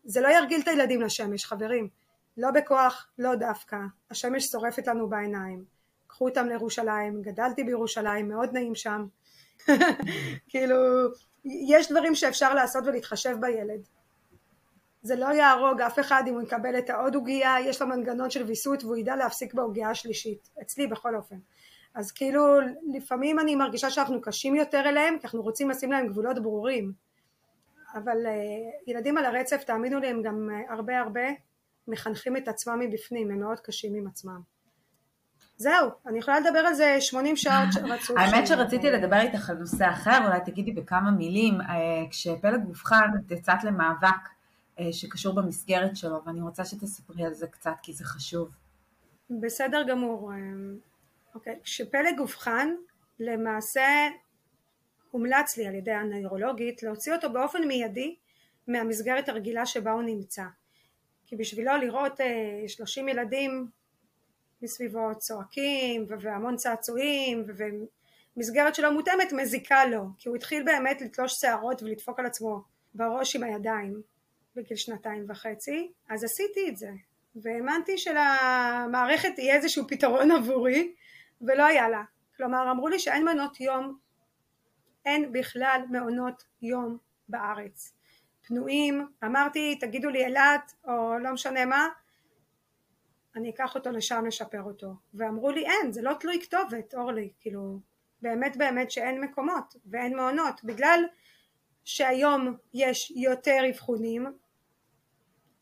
זה 0.05 0.21
לא 0.21 0.27
ירגיל 0.27 0.61
את 0.61 0.67
הילדים 0.67 1.01
לשמש, 1.01 1.45
חברים. 1.45 1.89
לא 2.37 2.51
בכוח, 2.51 3.07
לא 3.19 3.35
דווקא, 3.35 3.77
השמש 4.11 4.45
שורפת 4.45 4.87
לנו 4.87 5.09
בעיניים. 5.09 5.63
קחו 6.07 6.25
אותם 6.25 6.47
לירושלים, 6.47 7.21
גדלתי 7.21 7.63
בירושלים, 7.63 8.29
מאוד 8.29 8.49
נעים 8.53 8.75
שם. 8.75 9.05
כאילו, 10.49 10.75
יש 11.45 11.91
דברים 11.91 12.15
שאפשר 12.15 12.53
לעשות 12.53 12.83
ולהתחשב 12.87 13.37
בילד. 13.39 13.81
זה 15.01 15.15
לא 15.15 15.25
יהרוג 15.25 15.81
אף 15.81 15.99
אחד 15.99 16.23
אם 16.27 16.33
הוא 16.33 16.41
יקבל 16.41 16.77
את 16.77 16.89
העוד 16.89 17.15
עוגייה, 17.15 17.55
יש 17.65 17.81
לו 17.81 17.87
מנגנון 17.87 18.29
של 18.29 18.43
ויסות 18.43 18.83
והוא 18.83 18.97
ידע 18.97 19.15
להפסיק 19.15 19.53
בעוגייה 19.53 19.89
השלישית, 19.89 20.49
אצלי 20.61 20.87
בכל 20.87 21.15
אופן. 21.15 21.37
אז 21.95 22.11
כאילו 22.11 22.43
לפעמים 22.93 23.39
אני 23.39 23.55
מרגישה 23.55 23.89
שאנחנו 23.89 24.21
קשים 24.21 24.55
יותר 24.55 24.83
אליהם 24.85 25.19
כי 25.19 25.23
אנחנו 25.23 25.41
רוצים 25.41 25.69
לשים 25.69 25.91
להם 25.91 26.07
גבולות 26.07 26.43
ברורים 26.43 26.91
אבל 27.93 28.25
uh, 28.25 28.89
ילדים 28.91 29.17
על 29.17 29.25
הרצף 29.25 29.63
תאמינו 29.63 29.99
לי 29.99 30.07
הם 30.07 30.21
גם 30.21 30.49
uh, 30.49 30.73
הרבה 30.73 30.99
הרבה 30.99 31.21
מחנכים 31.87 32.37
את 32.37 32.47
עצמם 32.47 32.79
מבפנים 32.79 33.31
הם 33.31 33.39
מאוד 33.39 33.59
קשים 33.59 33.95
עם 33.95 34.07
עצמם 34.07 34.41
זהו, 35.57 35.89
אני 36.07 36.19
יכולה 36.19 36.39
לדבר 36.39 36.59
על 36.59 36.73
זה 36.73 36.97
80 36.99 37.35
שעות 37.35 37.83
רצוף. 37.83 38.17
האמת 38.19 38.47
שרציתי 38.47 38.91
לדבר 38.91 39.19
איתך 39.19 39.49
על 39.49 39.57
נושא 39.57 39.89
אחר, 39.89 40.25
אולי 40.25 40.39
תגידי 40.45 40.71
בכמה 40.71 41.11
מילים, 41.11 41.61
אה, 41.61 41.67
כשפלג 42.09 42.65
אובחן 42.67 43.09
את 43.19 43.31
יצאת 43.31 43.63
למאבק 43.63 44.29
שקשור 44.91 45.35
במסגרת 45.35 45.95
שלו, 45.95 46.21
ואני 46.25 46.41
רוצה 46.41 46.65
שתספרי 46.65 47.25
על 47.25 47.33
זה 47.33 47.47
קצת 47.47 47.71
כי 47.81 47.93
זה 47.93 48.03
חשוב. 48.03 48.49
בסדר 49.29 49.83
גמור. 49.87 50.31
אוקיי, 51.35 51.59
כשפלג 51.63 52.19
אובחן, 52.19 52.69
למעשה 53.19 54.07
הומלץ 55.11 55.57
לי 55.57 55.67
על 55.67 55.75
ידי 55.75 55.91
הנוירולוגית 55.91 56.83
להוציא 56.83 57.13
אותו 57.13 57.33
באופן 57.33 57.67
מיידי 57.67 58.15
מהמסגרת 58.67 59.29
הרגילה 59.29 59.65
שבה 59.65 59.91
הוא 59.91 60.01
נמצא. 60.01 60.43
כי 61.25 61.35
בשבילו 61.35 61.77
לראות 61.77 62.21
אה, 62.21 62.67
30 62.67 63.09
ילדים 63.09 63.67
מסביבו 64.61 65.09
צועקים 65.17 66.05
והמון 66.19 66.55
צעצועים 66.55 67.45
ומסגרת 68.37 68.75
שלא 68.75 68.93
מותאמת 68.93 69.33
מזיקה 69.33 69.85
לו 69.85 70.03
כי 70.17 70.29
הוא 70.29 70.35
התחיל 70.35 70.63
באמת 70.63 71.01
לתלוש 71.01 71.33
שערות 71.33 71.83
ולדפוק 71.83 72.19
על 72.19 72.25
עצמו 72.25 72.63
בראש 72.93 73.35
עם 73.35 73.43
הידיים 73.43 74.01
בגיל 74.55 74.77
שנתיים 74.77 75.25
וחצי 75.29 75.91
אז 76.09 76.23
עשיתי 76.23 76.69
את 76.69 76.77
זה 76.77 76.89
והאמנתי 77.35 77.97
שלמערכת 77.97 79.29
יהיה 79.37 79.55
איזשהו 79.55 79.87
פתרון 79.87 80.31
עבורי 80.31 80.93
ולא 81.41 81.65
היה 81.65 81.89
לה. 81.89 82.03
כלומר 82.37 82.71
אמרו 82.71 82.87
לי 82.87 82.99
שאין 82.99 83.25
מעונות 83.25 83.59
יום, 83.59 83.97
אין 85.05 85.31
בכלל 85.31 85.81
מעונות 85.89 86.43
יום 86.61 86.97
בארץ. 87.29 87.93
פנויים, 88.47 89.07
אמרתי 89.23 89.75
תגידו 89.79 90.09
לי 90.09 90.25
אילת 90.25 90.73
או 90.87 91.17
לא 91.17 91.33
משנה 91.33 91.65
מה, 91.65 91.87
אני 93.35 93.49
אקח 93.49 93.75
אותו 93.75 93.91
לשם 93.91 94.25
לשפר 94.25 94.63
אותו. 94.63 94.93
ואמרו 95.13 95.51
לי 95.51 95.65
אין, 95.65 95.91
זה 95.91 96.01
לא 96.01 96.13
תלוי 96.19 96.41
כתובת 96.41 96.93
אורלי, 96.93 97.29
כאילו 97.39 97.79
באמת 98.21 98.57
באמת 98.57 98.91
שאין 98.91 99.21
מקומות 99.21 99.75
ואין 99.85 100.15
מעונות 100.15 100.63
בגלל 100.63 101.05
שהיום 101.83 102.57
יש 102.73 103.11
יותר 103.11 103.61
אבחונים, 103.69 104.25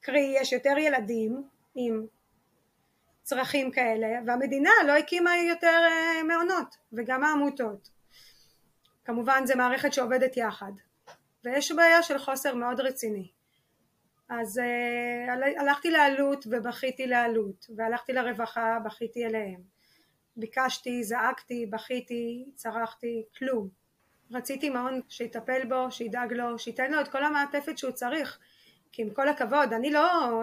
קרי 0.02 0.36
יש 0.42 0.54
יותר 0.54 0.78
ילדים 0.78 1.44
עם 1.76 2.06
צרכים 3.24 3.72
כאלה 3.72 4.08
והמדינה 4.28 4.72
לא 4.88 4.92
הקימה 4.98 5.32
יותר 5.38 5.80
אה, 5.92 6.24
מעונות 6.24 6.78
וגם 6.94 7.24
העמותות 7.24 7.90
כמובן 9.06 9.42
זה 9.46 9.56
מערכת 9.56 9.94
שעובדת 9.94 10.38
יחד 10.38 10.72
ויש 11.46 11.72
בעיה 11.72 12.04
של 12.04 12.18
חוסר 12.18 12.56
מאוד 12.56 12.80
רציני 12.80 13.32
אז 14.30 14.60
uh, 14.60 15.60
הלכתי 15.60 15.92
לעלות 15.92 16.46
ובכיתי 16.50 17.08
לעלות 17.08 17.66
והלכתי 17.76 18.14
לרווחה 18.14 18.78
בכיתי 18.86 19.26
אליהם 19.26 19.62
ביקשתי, 20.38 21.04
זעקתי, 21.04 21.66
בכיתי, 21.66 22.46
צרחתי, 22.56 23.26
כלום 23.38 23.70
רציתי 24.32 24.70
מעון 24.70 25.02
שיטפל 25.10 25.66
בו, 25.70 25.92
שידאג 25.92 26.34
לו, 26.34 26.60
שייתן 26.60 26.92
לו 26.92 27.02
את 27.02 27.08
כל 27.08 27.24
המעטפת 27.24 27.78
שהוא 27.78 27.92
צריך 27.92 28.40
כי 28.92 29.02
עם 29.02 29.10
כל 29.10 29.30
הכבוד 29.30 29.74
אני 29.74 29.92
לא 29.92 30.02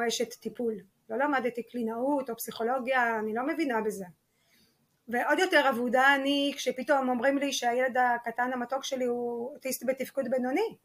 אשת 0.09 0.35
טיפול 0.35 0.75
לא 1.11 1.19
למדתי 1.19 1.63
קלינאות 1.63 2.31
או 2.31 2.37
פסיכולוגיה, 2.37 3.19
אני 3.19 3.35
לא 3.35 3.47
מבינה 3.47 3.81
בזה. 3.81 4.05
ועוד 5.09 5.39
יותר 5.39 5.71
אבודה 5.71 6.15
אני 6.15 6.53
כשפתאום 6.57 7.09
אומרים 7.09 7.39
לי 7.39 7.53
שהילד 7.53 7.97
הקטן 7.97 8.51
המתוק 8.53 8.85
שלי 8.85 9.05
הוא 9.05 9.53
אוטיסט 9.55 9.85
בתפקוד 9.87 10.31
בינוני. 10.31 10.77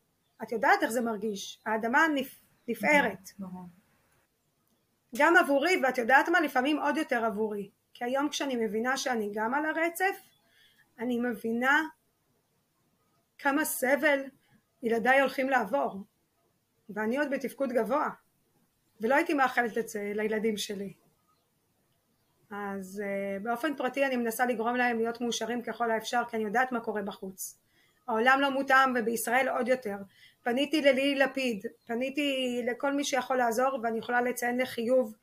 את 0.43 0.51
יודעת 0.51 0.83
איך 0.83 0.91
זה 0.91 1.01
מרגיש, 1.01 1.61
האדמה 1.65 2.07
נפ... 2.15 2.39
נפערת. 2.67 3.29
גם 5.17 5.37
עבורי, 5.37 5.81
ואת 5.83 5.97
יודעת 5.97 6.29
מה? 6.29 6.39
לפעמים 6.39 6.79
עוד 6.79 6.97
יותר 6.97 7.25
עבורי. 7.25 7.69
כי 7.93 8.03
היום 8.03 8.29
כשאני 8.29 8.55
מבינה 8.55 8.97
שאני 8.97 9.31
גם 9.33 9.53
על 9.53 9.65
הרצף, 9.65 10.21
אני 10.99 11.19
מבינה 11.19 11.81
כמה 13.37 13.65
סבל 13.65 14.23
ילדיי 14.83 15.19
הולכים 15.19 15.49
לעבור. 15.49 16.03
ואני 16.89 17.17
עוד 17.17 17.29
בתפקוד 17.31 17.69
גבוה. 17.73 18.09
ולא 19.01 19.15
הייתי 19.15 19.33
מאחלת 19.33 19.77
את 19.77 19.89
זה 19.89 20.11
לילדים 20.15 20.57
שלי. 20.57 20.93
אז 22.51 23.03
uh, 23.05 23.43
באופן 23.43 23.75
פרטי 23.75 24.05
אני 24.05 24.15
מנסה 24.15 24.45
לגרום 24.45 24.75
להם 24.75 24.97
להיות 24.97 25.21
מאושרים 25.21 25.61
ככל 25.61 25.91
האפשר 25.91 26.21
כי 26.29 26.35
אני 26.35 26.45
יודעת 26.45 26.71
מה 26.71 26.79
קורה 26.79 27.01
בחוץ. 27.01 27.64
העולם 28.07 28.39
לא 28.41 28.51
מותאם 28.51 28.93
ובישראל 28.95 29.49
עוד 29.49 29.67
יותר. 29.67 29.97
פניתי 30.43 30.81
ללילי 30.81 31.15
לפיד, 31.15 31.65
פניתי 31.85 32.61
לכל 32.65 32.93
מי 32.93 33.03
שיכול 33.03 33.37
לעזור 33.37 33.79
ואני 33.83 33.99
יכולה 33.99 34.21
לציין 34.21 34.61
לחיוב 34.61 35.15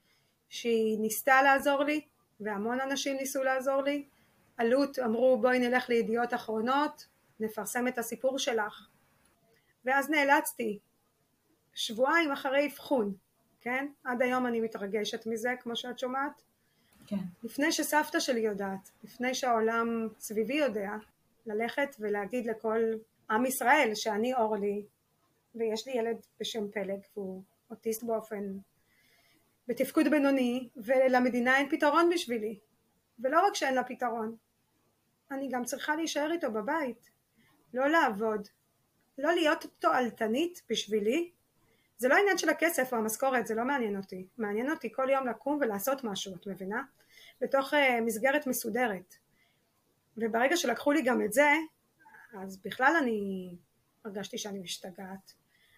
שהיא 0.48 0.98
ניסתה 0.98 1.42
לעזור 1.42 1.84
לי 1.84 2.00
והמון 2.40 2.80
אנשים 2.80 3.16
ניסו 3.16 3.42
לעזור 3.42 3.82
לי. 3.82 4.04
אלו"ט 4.60 4.98
אמרו 4.98 5.38
בואי 5.40 5.58
נלך 5.58 5.88
לידיעות 5.88 6.34
אחרונות 6.34 7.06
נפרסם 7.40 7.88
את 7.88 7.98
הסיפור 7.98 8.38
שלך 8.38 8.88
ואז 9.84 10.10
נאלצתי 10.10 10.78
שבועיים 11.74 12.32
אחרי 12.32 12.66
אבחון 12.66 13.14
כן? 13.62 13.86
עד 14.04 14.22
היום 14.22 14.46
אני 14.46 14.60
מתרגשת 14.60 15.26
מזה, 15.26 15.54
כמו 15.60 15.76
שאת 15.76 15.98
שומעת. 15.98 16.42
כן. 17.06 17.16
לפני 17.42 17.72
שסבתא 17.72 18.20
שלי 18.20 18.40
יודעת, 18.40 18.90
לפני 19.04 19.34
שהעולם 19.34 20.08
סביבי 20.18 20.54
יודע, 20.54 20.90
ללכת 21.46 21.96
ולהגיד 21.98 22.46
לכל 22.46 22.80
עם 23.30 23.46
ישראל 23.46 23.90
שאני 23.94 24.34
אורלי, 24.34 24.86
ויש 25.54 25.86
לי 25.86 25.92
ילד 25.92 26.16
בשם 26.40 26.70
פלג, 26.70 27.00
והוא 27.16 27.42
אוטיסט 27.70 28.02
באופן, 28.02 28.58
בתפקוד 29.68 30.10
בינוני, 30.10 30.68
ולמדינה 30.76 31.58
אין 31.58 31.70
פתרון 31.70 32.10
בשבילי. 32.14 32.58
ולא 33.18 33.46
רק 33.46 33.54
שאין 33.54 33.74
לה 33.74 33.84
פתרון, 33.84 34.36
אני 35.30 35.48
גם 35.48 35.64
צריכה 35.64 35.96
להישאר 35.96 36.32
איתו 36.32 36.52
בבית, 36.52 37.10
לא 37.74 37.88
לעבוד, 37.88 38.48
לא 39.18 39.32
להיות 39.32 39.66
תועלתנית 39.78 40.62
בשבילי, 40.70 41.30
זה 41.96 42.08
לא 42.08 42.14
עניין 42.14 42.38
של 42.38 42.48
הכסף 42.48 42.92
או 42.92 42.98
המשכורת, 42.98 43.46
זה 43.46 43.54
לא 43.54 43.64
מעניין 43.64 43.96
אותי. 43.96 44.26
מעניין 44.38 44.70
אותי 44.70 44.92
כל 44.92 45.10
יום 45.10 45.26
לקום 45.26 45.58
ולעשות 45.60 46.04
משהו, 46.04 46.34
את 46.34 46.46
מבינה? 46.46 46.82
בתוך 47.40 47.74
uh, 47.74 47.76
מסגרת 48.06 48.46
מסודרת. 48.46 49.14
וברגע 50.16 50.56
שלקחו 50.56 50.92
לי 50.92 51.02
גם 51.02 51.22
את 51.22 51.32
זה, 51.32 51.52
אז 52.42 52.60
בכלל 52.64 52.94
אני 53.02 53.50
הרגשתי 54.04 54.38
שאני 54.38 54.58
משתגעת. 54.58 55.32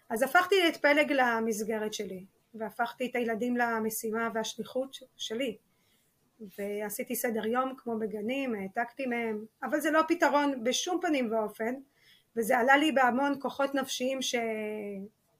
אז 0.09 0.23
הפכתי 0.23 0.55
את 0.67 0.77
פלג 0.77 1.11
למסגרת 1.11 1.93
שלי, 1.93 2.25
והפכתי 2.53 3.07
את 3.11 3.15
הילדים 3.15 3.57
למשימה 3.57 4.29
והשליחות 4.33 4.97
שלי. 5.17 5.57
ועשיתי 6.57 7.15
סדר 7.15 7.45
יום 7.45 7.73
כמו 7.77 7.99
בגנים, 7.99 8.55
העתקתי 8.55 9.05
מהם, 9.05 9.45
אבל 9.63 9.79
זה 9.79 9.91
לא 9.91 10.01
פתרון 10.07 10.63
בשום 10.63 10.99
פנים 11.01 11.31
ואופן, 11.31 11.73
וזה 12.37 12.57
עלה 12.57 12.77
לי 12.77 12.91
בהמון 12.91 13.33
כוחות 13.41 13.75
נפשיים 13.75 14.21
ש... 14.21 14.35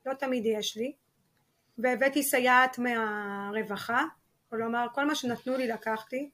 לא 0.05 0.13
תמיד 0.13 0.45
יש 0.45 0.77
לי, 0.77 0.93
והבאתי 1.77 2.23
סייעת 2.23 2.79
מהרווחה, 2.79 4.03
כלומר 4.49 4.87
כל 4.93 5.05
מה 5.05 5.15
שנתנו 5.15 5.57
לי 5.57 5.67
לקחתי, 5.67 6.29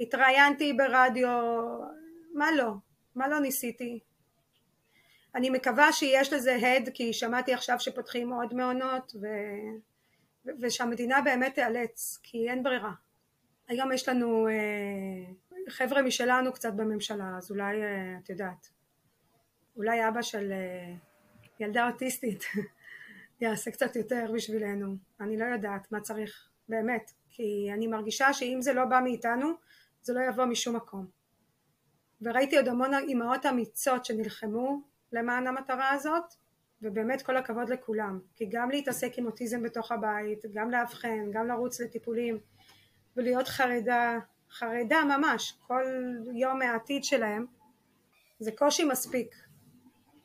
התראיינתי 0.00 0.72
ברדיו, 0.72 1.28
מה 2.34 2.52
לא, 2.56 2.72
מה 3.14 3.28
לא 3.28 3.40
ניסיתי. 3.40 4.00
אני 5.34 5.50
מקווה 5.50 5.92
שיש 5.92 6.32
לזה 6.32 6.56
הד 6.56 6.88
כי 6.94 7.12
שמעתי 7.12 7.54
עכשיו 7.54 7.80
שפותחים 7.80 8.32
עוד 8.32 8.54
מעונות 8.54 9.12
ו... 9.20 9.26
ושהמדינה 10.60 11.20
באמת 11.20 11.54
תיאלץ 11.54 12.20
כי 12.22 12.50
אין 12.50 12.62
ברירה. 12.62 12.92
היום 13.68 13.92
יש 13.92 14.08
לנו 14.08 14.48
אה, 14.48 15.32
חבר'ה 15.68 16.02
משלנו 16.02 16.52
קצת 16.52 16.72
בממשלה 16.72 17.34
אז 17.38 17.50
אולי 17.50 17.82
אה, 17.82 18.18
את 18.24 18.30
יודעת 18.30 18.68
אולי 19.76 20.08
אבא 20.08 20.22
של 20.22 20.52
אה, 20.52 20.94
ילדה 21.60 21.88
אוטיסטית 21.88 22.44
יעשה 23.40 23.70
קצת 23.70 23.96
יותר 23.96 24.30
בשבילנו. 24.34 24.96
אני 25.20 25.36
לא 25.36 25.44
יודעת 25.44 25.92
מה 25.92 26.00
צריך, 26.00 26.48
באמת, 26.68 27.10
כי 27.30 27.68
אני 27.72 27.86
מרגישה 27.86 28.32
שאם 28.32 28.58
זה 28.60 28.72
לא 28.72 28.84
בא 28.84 29.00
מאיתנו, 29.04 29.52
זה 30.02 30.12
לא 30.12 30.20
יבוא 30.20 30.44
משום 30.44 30.76
מקום. 30.76 31.06
וראיתי 32.22 32.56
עוד 32.56 32.68
המון 32.68 32.94
אימהות 32.94 33.46
אמיצות 33.46 34.04
שנלחמו 34.04 34.80
למען 35.12 35.46
המטרה 35.46 35.90
הזאת, 35.90 36.24
ובאמת 36.82 37.22
כל 37.22 37.36
הכבוד 37.36 37.68
לכולם. 37.68 38.20
כי 38.36 38.46
גם 38.50 38.70
להתעסק 38.70 39.18
עם 39.18 39.26
אוטיזם 39.26 39.62
בתוך 39.62 39.92
הבית, 39.92 40.44
גם 40.54 40.70
לאבחן, 40.70 41.30
גם 41.32 41.46
לרוץ 41.46 41.80
לטיפולים, 41.80 42.38
ולהיות 43.16 43.48
חרדה, 43.48 44.18
חרדה 44.50 45.04
ממש, 45.04 45.58
כל 45.66 45.84
יום 46.34 46.58
מהעתיד 46.58 47.04
שלהם, 47.04 47.46
זה 48.38 48.52
קושי 48.52 48.84
מספיק. 48.84 49.34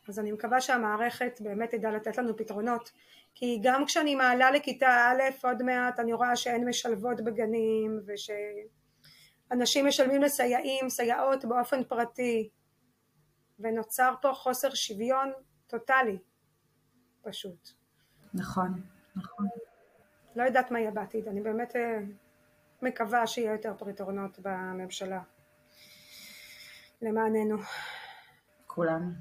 אז 0.07 0.19
אני 0.19 0.31
מקווה 0.31 0.61
שהמערכת 0.61 1.41
באמת 1.41 1.71
תדע 1.71 1.91
לתת 1.91 2.17
לנו 2.17 2.37
פתרונות. 2.37 2.91
כי 3.35 3.59
גם 3.63 3.85
כשאני 3.85 4.15
מעלה 4.15 4.51
לכיתה 4.51 4.87
א' 4.87 5.47
עוד 5.47 5.63
מעט 5.63 5.99
אני 5.99 6.13
רואה 6.13 6.35
שאין 6.35 6.69
משלבות 6.69 7.21
בגנים 7.21 7.99
ושאנשים 9.47 9.87
משלמים 9.87 10.21
לסייעים, 10.21 10.89
סייעות 10.89 11.45
באופן 11.45 11.83
פרטי 11.83 12.49
ונוצר 13.59 14.13
פה 14.21 14.33
חוסר 14.33 14.73
שוויון 14.73 15.31
טוטאלי 15.67 16.17
פשוט. 17.21 17.69
נכון, 18.33 18.81
נכון. 19.15 19.47
לא 20.35 20.43
יודעת 20.43 20.71
מה 20.71 20.79
יהיה 20.79 20.91
בעתיד, 20.91 21.27
אני 21.27 21.41
באמת 21.41 21.75
אה, 21.75 21.99
מקווה 22.81 23.27
שיהיה 23.27 23.51
יותר 23.51 23.73
פתרונות 23.77 24.39
בממשלה 24.39 25.21
למעננו. 27.01 27.57
כולם. 28.67 29.13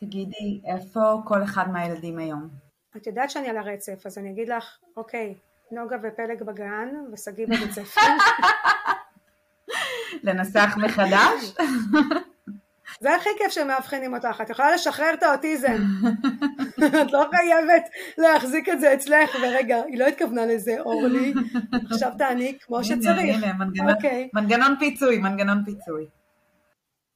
תגידי, 0.00 0.60
איפה 0.64 1.00
כל 1.24 1.42
אחד 1.42 1.68
מהילדים 1.72 2.18
היום? 2.18 2.48
את 2.96 3.06
יודעת 3.06 3.30
שאני 3.30 3.48
על 3.48 3.56
הרצף, 3.56 4.06
אז 4.06 4.18
אני 4.18 4.30
אגיד 4.30 4.48
לך, 4.48 4.78
אוקיי, 4.96 5.34
נוגה 5.70 5.96
ופלג 6.02 6.42
בגן 6.42 6.88
ושגיא 7.12 7.46
בבית 7.46 7.70
ספר. 7.70 8.00
לנסח 10.22 10.76
מחדש? 10.76 11.54
זה 13.00 13.14
הכי 13.14 13.28
כיף 13.38 13.52
שמאבחנים 13.52 14.14
אותך, 14.14 14.40
את 14.42 14.50
יכולה 14.50 14.74
לשחרר 14.74 15.14
את 15.14 15.22
האוטיזם. 15.22 15.76
את 17.02 17.12
לא 17.12 17.24
חייבת 17.30 17.88
להחזיק 18.18 18.68
את 18.68 18.80
זה 18.80 18.94
אצלך, 18.94 19.30
ורגע, 19.42 19.76
היא 19.86 19.98
לא 19.98 20.06
התכוונה 20.06 20.46
לזה, 20.46 20.80
אורלי, 20.80 21.34
עכשיו 21.90 22.10
תעני 22.18 22.58
כמו 22.60 22.84
שצריך. 22.84 23.36
הנה, 23.36 23.52
מנגנון, 23.52 23.94
אוקיי. 23.94 24.28
מנגנון 24.34 24.74
פיצוי, 24.78 25.18
מנגנון 25.18 25.64
פיצוי. 25.64 26.06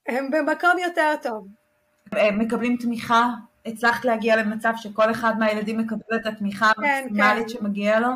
הם 0.08 0.30
במקום 0.30 0.78
יותר 0.78 1.14
טוב. 1.22 1.46
הם 2.12 2.38
מקבלים 2.38 2.76
תמיכה? 2.76 3.28
הצלחת 3.66 4.04
להגיע 4.04 4.36
למצב 4.36 4.72
שכל 4.76 5.10
אחד 5.10 5.38
מהילדים 5.38 5.78
מקבל 5.78 6.16
את 6.20 6.26
התמיכה 6.26 6.72
כן, 6.74 6.82
המקסימלית 6.82 7.42
כן. 7.42 7.48
שמגיע 7.48 8.00
לו? 8.00 8.08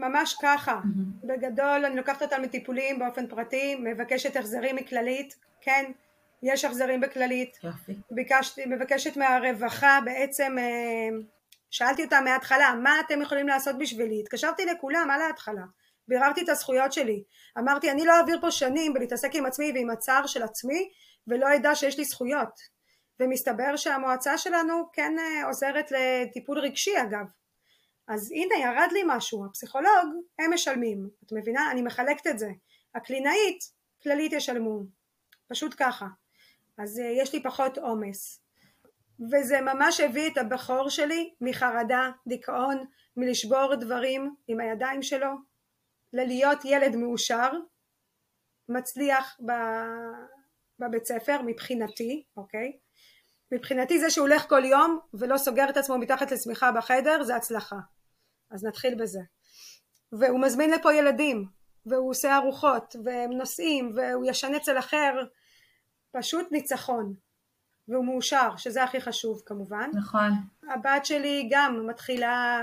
ממש 0.00 0.36
ככה. 0.42 0.80
Mm-hmm. 0.82 1.26
בגדול 1.26 1.84
אני 1.84 1.96
לוקחת 1.96 2.22
אותם 2.22 2.42
לטיפולים 2.42 2.98
באופן 2.98 3.26
פרטי, 3.26 3.74
מבקשת 3.74 4.36
החזרים 4.36 4.76
מכללית, 4.76 5.36
כן, 5.60 5.92
יש 6.42 6.64
החזרים 6.64 7.00
בכללית. 7.00 7.58
יופי. 7.64 7.92
ביקשתי, 8.10 8.66
מבקשת 8.66 9.16
מהרווחה 9.16 9.98
בעצם, 10.04 10.56
אה, 10.58 11.18
שאלתי 11.70 12.04
אותם 12.04 12.24
מההתחלה, 12.24 12.74
מה 12.82 13.00
אתם 13.06 13.22
יכולים 13.22 13.48
לעשות 13.48 13.78
בשבילי? 13.78 14.20
התקשרתי 14.20 14.66
לכולם 14.66 15.08
על 15.10 15.22
ההתחלה. 15.22 15.64
ביררתי 16.08 16.44
את 16.44 16.48
הזכויות 16.48 16.92
שלי. 16.92 17.22
אמרתי, 17.58 17.90
אני 17.90 18.04
לא 18.04 18.12
אעביר 18.12 18.38
פה 18.40 18.50
שנים 18.50 18.94
בלהתעסק 18.94 19.34
עם 19.34 19.46
עצמי 19.46 19.72
ועם 19.74 19.90
הצער 19.90 20.26
של 20.26 20.42
עצמי, 20.42 20.90
ולא 21.26 21.54
אדע 21.56 21.74
שיש 21.74 21.98
לי 21.98 22.04
זכויות. 22.04 22.60
ומסתבר 23.20 23.76
שהמועצה 23.76 24.38
שלנו 24.38 24.88
כן 24.92 25.16
אה, 25.18 25.46
עוזרת 25.46 25.92
לטיפול 25.92 26.58
רגשי 26.58 26.92
אגב. 27.02 27.26
אז 28.12 28.32
הנה 28.32 28.54
ירד 28.54 28.88
לי 28.92 29.00
משהו, 29.06 29.44
הפסיכולוג 29.44 30.14
הם 30.38 30.54
משלמים, 30.54 31.08
את 31.26 31.32
מבינה? 31.32 31.70
אני 31.70 31.82
מחלקת 31.82 32.26
את 32.26 32.38
זה. 32.38 32.50
הקלינאית, 32.94 33.58
כללית 34.02 34.32
ישלמו, 34.32 34.80
פשוט 35.48 35.74
ככה. 35.78 36.06
אז 36.78 36.98
אה, 36.98 37.04
יש 37.04 37.34
לי 37.34 37.42
פחות 37.42 37.78
עומס. 37.78 38.40
וזה 39.32 39.60
ממש 39.60 40.00
הביא 40.00 40.30
את 40.30 40.38
הבכור 40.38 40.90
שלי 40.90 41.34
מחרדה, 41.40 42.10
דיכאון, 42.26 42.84
מלשבור 43.16 43.74
דברים 43.74 44.34
עם 44.48 44.60
הידיים 44.60 45.02
שלו, 45.02 45.30
ללהיות 46.12 46.64
ילד 46.64 46.96
מאושר, 46.96 47.50
מצליח 48.68 49.40
בבית 50.78 51.06
ספר 51.06 51.42
מבחינתי, 51.46 52.24
אוקיי? 52.36 52.78
מבחינתי 53.52 54.00
זה 54.00 54.10
שהוא 54.10 54.28
הולך 54.28 54.48
כל 54.48 54.64
יום 54.64 55.00
ולא 55.14 55.38
סוגר 55.38 55.70
את 55.70 55.76
עצמו 55.76 55.98
מתחת 55.98 56.32
לשמיכה 56.32 56.72
בחדר 56.72 57.22
זה 57.22 57.36
הצלחה. 57.36 57.76
אז 58.50 58.64
נתחיל 58.64 58.94
בזה. 58.94 59.20
והוא 60.12 60.40
מזמין 60.40 60.70
לפה 60.70 60.94
ילדים, 60.94 61.46
והוא 61.86 62.10
עושה 62.10 62.36
ארוחות, 62.36 62.96
והם 63.04 63.32
נוסעים, 63.32 63.92
והוא 63.96 64.24
ישן 64.26 64.54
אצל 64.54 64.78
אחר, 64.78 65.22
פשוט 66.12 66.52
ניצחון. 66.52 67.14
והוא 67.88 68.04
מאושר, 68.04 68.56
שזה 68.56 68.82
הכי 68.84 69.00
חשוב 69.00 69.42
כמובן. 69.46 69.90
נכון. 69.94 70.30
הבת 70.68 71.06
שלי 71.06 71.48
גם 71.50 71.86
מתחילה 71.86 72.60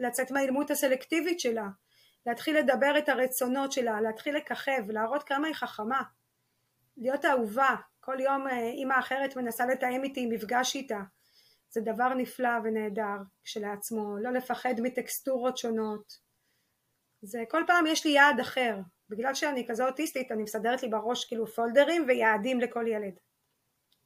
לצאת 0.00 0.30
מהאילמות 0.30 0.70
הסלקטיבית 0.70 1.40
שלה, 1.40 1.68
להתחיל 2.26 2.58
לדבר 2.58 2.98
את 2.98 3.08
הרצונות 3.08 3.72
שלה, 3.72 4.00
להתחיל 4.00 4.36
לככב, 4.36 4.90
להראות 4.90 5.22
כמה 5.22 5.46
היא 5.46 5.54
חכמה, 5.54 6.02
להיות 6.96 7.24
אהובה, 7.24 7.76
כל 8.00 8.20
יום 8.20 8.48
אה, 8.48 8.68
אימא 8.68 8.98
אחרת 8.98 9.36
מנסה 9.36 9.66
לתאם 9.66 10.04
איתי 10.04 10.26
מפגש 10.26 10.76
איתה, 10.76 11.00
זה 11.74 11.80
דבר 11.80 12.14
נפלא 12.14 12.50
ונהדר 12.64 13.16
כשלעצמו, 13.44 14.16
לא 14.18 14.30
לפחד 14.30 14.74
מטקסטורות 14.82 15.58
שונות, 15.58 16.18
זה 17.22 17.42
כל 17.48 17.62
פעם 17.66 17.86
יש 17.86 18.06
לי 18.06 18.12
יעד 18.12 18.40
אחר, 18.40 18.78
בגלל 19.08 19.34
שאני 19.34 19.66
כזו 19.68 19.86
אוטיסטית 19.86 20.32
אני 20.32 20.42
מסדרת 20.42 20.82
לי 20.82 20.88
בראש 20.88 21.24
כאילו 21.24 21.46
פולדרים 21.46 22.04
ויעדים 22.08 22.60
לכל 22.60 22.88
ילד. 22.88 23.14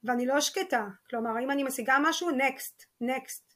ואני 0.03 0.25
לא 0.25 0.41
שקטה, 0.41 0.87
כלומר 1.09 1.39
אם 1.43 1.51
אני 1.51 1.63
משיגה 1.63 1.97
משהו 2.01 2.31
נקסט, 2.31 2.83
נקסט 3.01 3.53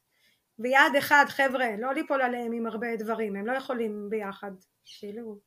ויעד 0.60 0.96
אחד 0.96 1.26
חבר'ה 1.28 1.68
לא 1.80 1.94
ליפול 1.94 2.22
עליהם 2.22 2.52
עם 2.54 2.68
הרבה 2.68 2.96
דברים 2.96 3.36
הם 3.36 3.46
לא 3.46 3.58
יכולים 3.58 4.10
ביחד. 4.10 4.52
כאילו 4.86 5.40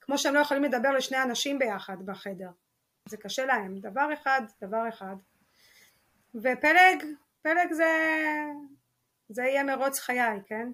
כמו 0.00 0.18
שהם 0.18 0.34
לא 0.34 0.40
יכולים 0.40 0.64
לדבר 0.64 0.90
לשני 0.90 1.22
אנשים 1.22 1.58
ביחד 1.58 1.96
בחדר. 2.06 2.50
זה 3.08 3.16
קשה 3.16 3.44
להם. 3.44 3.78
דבר 3.78 4.12
אחד 4.12 4.40
דבר 4.62 4.88
אחד. 4.88 5.16
ופלג 6.34 7.04
פלג 7.44 7.72
זה 7.72 7.92
זה 9.28 9.42
יהיה 9.42 9.64
מרוץ 9.64 9.98
חיי 9.98 10.40
כן? 10.46 10.68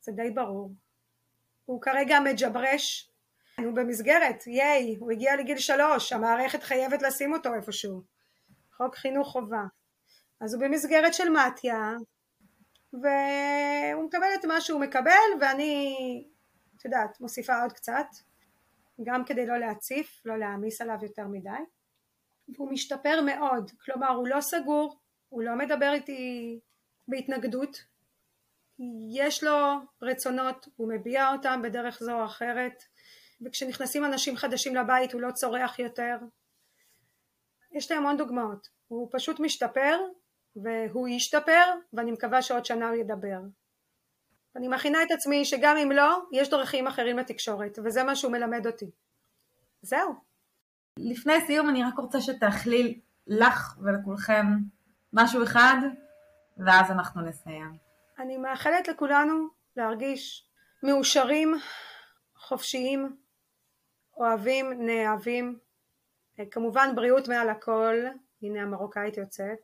זה 0.00 0.12
די 0.12 0.30
ברור. 0.30 0.72
הוא 1.64 1.82
כרגע 1.82 2.18
מג'ברש. 2.20 3.12
הוא 3.58 3.74
במסגרת 3.74 4.46
ייי 4.46 4.96
הוא 5.00 5.12
הגיע 5.12 5.36
לגיל 5.36 5.58
שלוש 5.58 6.12
המערכת 6.12 6.62
חייבת 6.62 7.02
לשים 7.02 7.32
אותו 7.32 7.54
איפשהו. 7.54 8.02
חוק 8.76 8.96
חינוך 8.96 9.28
חובה. 9.28 9.62
אז 10.40 10.54
הוא 10.54 10.62
במסגרת 10.62 11.14
של 11.14 11.28
מתיה 11.30 11.92
והוא 12.92 14.04
מקבל 14.06 14.28
את 14.40 14.44
מה 14.44 14.60
שהוא 14.60 14.80
מקבל 14.80 15.28
ואני 15.40 15.94
את 16.76 16.84
יודעת 16.84 17.20
מוסיפה 17.20 17.62
עוד 17.62 17.72
קצת 17.72 18.06
גם 19.04 19.24
כדי 19.24 19.46
לא 19.46 19.58
להציף 19.58 20.22
לא 20.24 20.38
להעמיס 20.38 20.80
עליו 20.80 20.98
יותר 21.02 21.26
מדי. 21.26 21.50
והוא 22.48 22.70
משתפר 22.72 23.20
מאוד 23.26 23.70
כלומר 23.84 24.08
הוא 24.10 24.28
לא 24.28 24.40
סגור 24.40 25.05
הוא 25.28 25.42
לא 25.42 25.56
מדבר 25.56 25.92
איתי 25.92 26.60
בהתנגדות 27.08 27.84
יש 29.10 29.44
לו 29.44 29.56
רצונות 30.02 30.68
הוא 30.76 30.88
מביע 30.92 31.32
אותם 31.32 31.60
בדרך 31.62 31.98
זו 32.00 32.20
או 32.20 32.24
אחרת 32.24 32.82
וכשנכנסים 33.44 34.04
אנשים 34.04 34.36
חדשים 34.36 34.76
לבית 34.76 35.12
הוא 35.12 35.20
לא 35.20 35.30
צורח 35.30 35.78
יותר 35.78 36.16
יש 37.72 37.90
לי 37.90 37.96
המון 37.96 38.16
דוגמאות 38.16 38.68
הוא 38.88 39.08
פשוט 39.12 39.40
משתפר 39.40 39.98
והוא 40.56 41.08
ישתפר 41.08 41.62
ואני 41.92 42.12
מקווה 42.12 42.42
שעוד 42.42 42.64
שנה 42.64 42.88
הוא 42.88 42.96
ידבר. 42.96 43.40
אני 44.56 44.68
מכינה 44.68 45.02
את 45.02 45.10
עצמי 45.10 45.44
שגם 45.44 45.76
אם 45.76 45.92
לא, 45.92 46.18
יש 46.32 46.50
דרכים 46.50 46.86
אחרים 46.86 47.18
לתקשורת 47.18 47.78
וזה 47.84 48.02
מה 48.02 48.16
שהוא 48.16 48.32
מלמד 48.32 48.66
אותי. 48.66 48.90
זהו. 49.82 50.14
לפני 50.98 51.40
סיום 51.46 51.68
אני 51.68 51.84
רק 51.84 51.98
רוצה 51.98 52.20
שתאכלי 52.20 53.00
לך 53.26 53.78
ולכולכם 53.82 54.46
משהו 55.16 55.42
אחד 55.42 55.76
ואז 56.66 56.90
אנחנו 56.90 57.22
נסיים. 57.22 57.76
אני 58.18 58.36
מאחלת 58.36 58.88
לכולנו 58.88 59.48
להרגיש 59.76 60.48
מאושרים, 60.82 61.54
חופשיים, 62.36 63.16
אוהבים, 64.16 64.86
נאהבים, 64.86 65.58
כמובן 66.50 66.94
בריאות 66.94 67.28
מעל 67.28 67.48
הכל, 67.48 67.94
הנה 68.42 68.62
המרוקאית 68.62 69.16
יוצאת, 69.16 69.58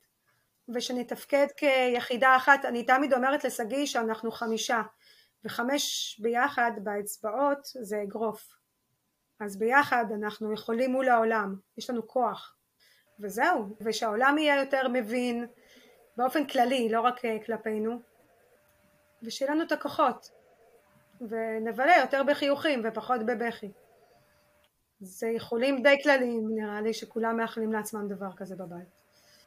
ושנתפקד 0.75 1.47
כיחידה 1.57 2.37
אחת, 2.37 2.65
אני 2.65 2.87
תמיד 2.87 3.13
אומרת 3.13 3.45
לשגיא 3.45 3.87
שאנחנו 3.87 4.33
חמישה, 4.33 4.83
וחמש 5.45 6.17
ביחד 6.23 6.73
באצבעות 6.83 7.59
זה 7.65 8.03
אגרוף, 8.03 8.49
אז 9.41 9.59
ביחד 9.59 10.05
אנחנו 10.23 10.53
יכולים 10.53 10.93
מול 10.93 11.09
העולם, 11.09 11.57
יש 11.79 11.91
לנו 11.91 12.09
כוח, 12.09 12.57
וזהו, 13.21 13.69
ושהעולם 13.81 14.39
יהיה 14.39 14.61
יותר 14.61 14.89
מבין 14.89 15.47
באופן 16.17 16.47
כללי, 16.47 16.89
לא 16.89 17.01
רק 17.01 17.25
אה, 17.25 17.37
כלפינו, 17.47 18.01
ושיהיה 19.23 19.55
לנו 19.55 19.63
את 19.63 19.73
הכוחות, 19.73 20.31
ונבלה 21.21 21.97
יותר 22.01 22.23
בחיוכים 22.23 22.83
ופחות 22.85 23.27
בבכי. 23.27 23.71
זה 25.01 25.27
איחולים 25.27 25.83
די 25.83 25.97
כלליים, 26.03 26.49
נראה 26.55 26.81
לי 26.81 26.95
שכולם 26.95 27.37
מאחלים 27.37 27.73
לעצמם 27.73 28.09
דבר 28.09 28.33
כזה 28.37 28.57
בבית. 28.57 29.03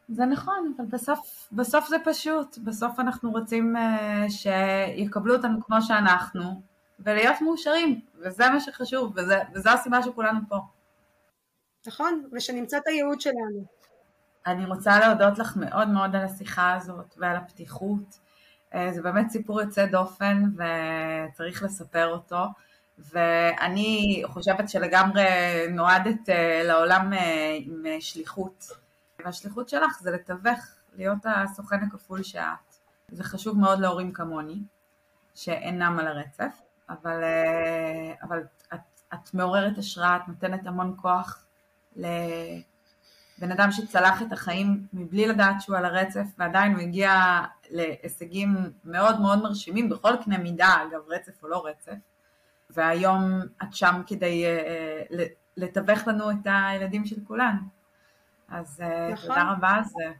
זה 0.09 0.26
נכון, 0.26 0.74
אבל 0.78 0.86
בסוף, 0.86 1.47
בסוף 1.51 1.88
זה 1.88 1.97
פשוט, 2.05 2.57
בסוף 2.57 2.99
אנחנו 2.99 3.32
רוצים 3.32 3.76
uh, 3.76 4.32
שיקבלו 4.32 5.36
אותנו 5.36 5.63
כמו 5.63 5.82
שאנחנו, 5.82 6.61
ולהיות 6.99 7.41
מאושרים, 7.41 8.01
וזה 8.16 8.49
מה 8.49 8.59
שחשוב, 8.59 9.13
וזו 9.53 9.70
הסיבה 9.70 10.01
שכולנו 10.01 10.39
פה. 10.49 10.57
נכון, 11.88 12.29
ושנמצא 12.31 12.77
את 12.77 12.88
הייעוד 12.88 13.21
שלנו. 13.21 13.65
אני 14.47 14.65
רוצה 14.65 14.99
להודות 14.99 15.39
לך 15.39 15.57
מאוד 15.57 15.88
מאוד 15.88 16.15
על 16.15 16.25
השיחה 16.25 16.73
הזאת 16.73 17.15
ועל 17.17 17.36
הפתיחות. 17.36 18.19
אה, 18.73 18.93
זה 18.93 19.01
באמת 19.01 19.29
סיפור 19.29 19.61
יוצא 19.61 19.86
דופן 19.86 20.43
וצריך 20.53 21.63
לספר 21.63 22.07
אותו. 22.07 22.45
ואני 22.97 24.23
חושבת 24.25 24.69
שלגמרי 24.69 25.23
נועדת 25.69 26.29
אה, 26.29 26.61
לעולם 26.63 27.13
אה, 27.13 27.57
עם 27.59 27.83
שליחות. 27.99 28.67
והשליחות 29.25 29.69
שלך 29.69 29.99
זה 30.01 30.11
לתווך, 30.11 30.59
להיות 30.95 31.25
הסוכן 31.25 31.83
הכפול 31.83 32.23
שאת. 32.23 32.75
זה 33.11 33.23
חשוב 33.23 33.59
מאוד 33.59 33.79
להורים 33.79 34.11
כמוני, 34.13 34.59
שאינם 35.36 35.99
על 35.99 36.07
הרצף, 36.07 36.61
אבל, 36.89 37.23
אבל 38.23 38.43
את, 38.73 38.79
את 39.13 39.33
מעוררת 39.33 39.77
השראה, 39.77 40.15
את 40.15 40.27
נותנת 40.27 40.67
המון 40.67 40.95
כוח 41.01 41.44
בן 43.37 43.51
אדם 43.51 43.71
שצלח 43.71 44.21
את 44.21 44.31
החיים 44.31 44.87
מבלי 44.93 45.27
לדעת 45.27 45.55
שהוא 45.61 45.77
על 45.77 45.85
הרצף, 45.85 46.25
ועדיין 46.37 46.73
הוא 46.73 46.81
הגיע 46.81 47.11
להישגים 47.69 48.55
מאוד 48.85 49.21
מאוד 49.21 49.43
מרשימים 49.43 49.89
בכל 49.89 50.13
קנה 50.23 50.37
מידה, 50.37 50.75
אגב 50.89 51.01
רצף 51.07 51.43
או 51.43 51.47
לא 51.47 51.65
רצף, 51.65 51.97
והיום 52.69 53.41
את 53.63 53.73
שם 53.73 54.01
כדי 54.07 54.45
uh, 54.45 55.15
לתווך 55.57 56.07
לנו 56.07 56.31
את 56.31 56.35
הילדים 56.45 57.05
של 57.05 57.15
כולן. 57.27 57.55
אז 58.49 58.81
uh, 58.81 59.13
נכון. 59.13 59.27
תודה 59.27 59.51
רבה 59.51 59.69
על 59.69 59.83
זה. 59.83 60.11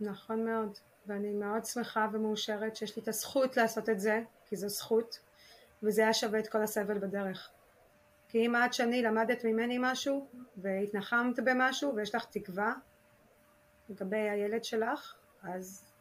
נכון 0.00 0.44
מאוד, 0.44 0.78
ואני 1.06 1.32
מאוד 1.32 1.64
שמחה 1.64 2.06
ומאושרת 2.12 2.76
שיש 2.76 2.96
לי 2.96 3.02
את 3.02 3.08
הזכות 3.08 3.56
לעשות 3.56 3.88
את 3.88 4.00
זה, 4.00 4.22
כי 4.46 4.56
זו 4.56 4.68
זכות, 4.68 5.18
וזה 5.82 6.02
היה 6.02 6.14
שווה 6.14 6.38
את 6.38 6.48
כל 6.48 6.62
הסבל 6.62 6.98
בדרך. 6.98 7.50
כי 8.30 8.46
אם 8.46 8.56
את 8.56 8.74
שני 8.74 9.02
למדת 9.02 9.44
ממני 9.44 9.76
משהו 9.80 10.26
והתנחמת 10.56 11.38
במשהו 11.44 11.94
ויש 11.96 12.14
לך 12.14 12.24
תקווה 12.24 12.72
לגבי 13.88 14.30
הילד 14.30 14.64
שלך, 14.64 15.14
אז 15.42 15.92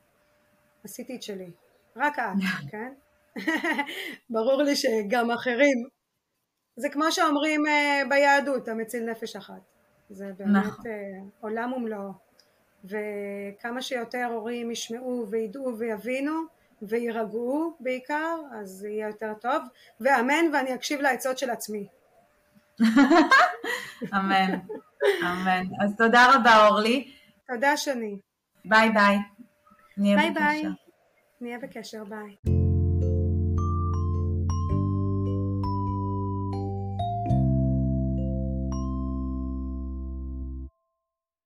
עשיתי 0.83 1.15
את 1.15 1.23
שלי. 1.23 1.51
רק 1.95 2.19
את, 2.19 2.23
כן? 2.71 2.93
ברור 4.29 4.63
לי 4.63 4.75
שגם 4.75 5.31
אחרים. 5.31 5.87
זה 6.75 6.89
כמו 6.89 7.11
שאומרים 7.11 7.65
uh, 7.65 8.09
ביהדות, 8.09 8.67
המציל 8.67 9.09
נפש 9.11 9.35
אחת. 9.35 9.61
זה 10.09 10.31
באמת 10.37 10.65
נכון. 10.65 10.85
uh, 10.85 10.89
עולם 11.41 11.73
ומלואו. 11.73 12.11
וכמה 12.85 13.81
שיותר 13.81 14.25
הורים 14.25 14.71
ישמעו 14.71 15.25
וידעו 15.29 15.77
ויבינו 15.77 16.41
ויירגעו 16.81 17.73
בעיקר, 17.79 18.35
אז 18.51 18.83
יהיה 18.83 19.07
יותר 19.07 19.33
טוב. 19.33 19.63
ואמן 19.99 20.45
ואני 20.53 20.73
אקשיב 20.75 21.01
לעצות 21.01 21.37
של 21.37 21.49
עצמי. 21.49 21.87
אמן, 24.15 24.59
אמן. 25.21 25.63
אז 25.83 25.95
תודה 25.97 26.35
רבה 26.35 26.67
אורלי. 26.67 27.11
תודה 27.47 27.77
שני. 27.77 28.17
ביי 28.65 28.89
ביי. 28.89 29.17
ביי. 29.97 30.31
ביי. 30.31 30.63
נהיה 31.41 31.57
בקשר, 31.59 32.03
ביי. 32.03 32.58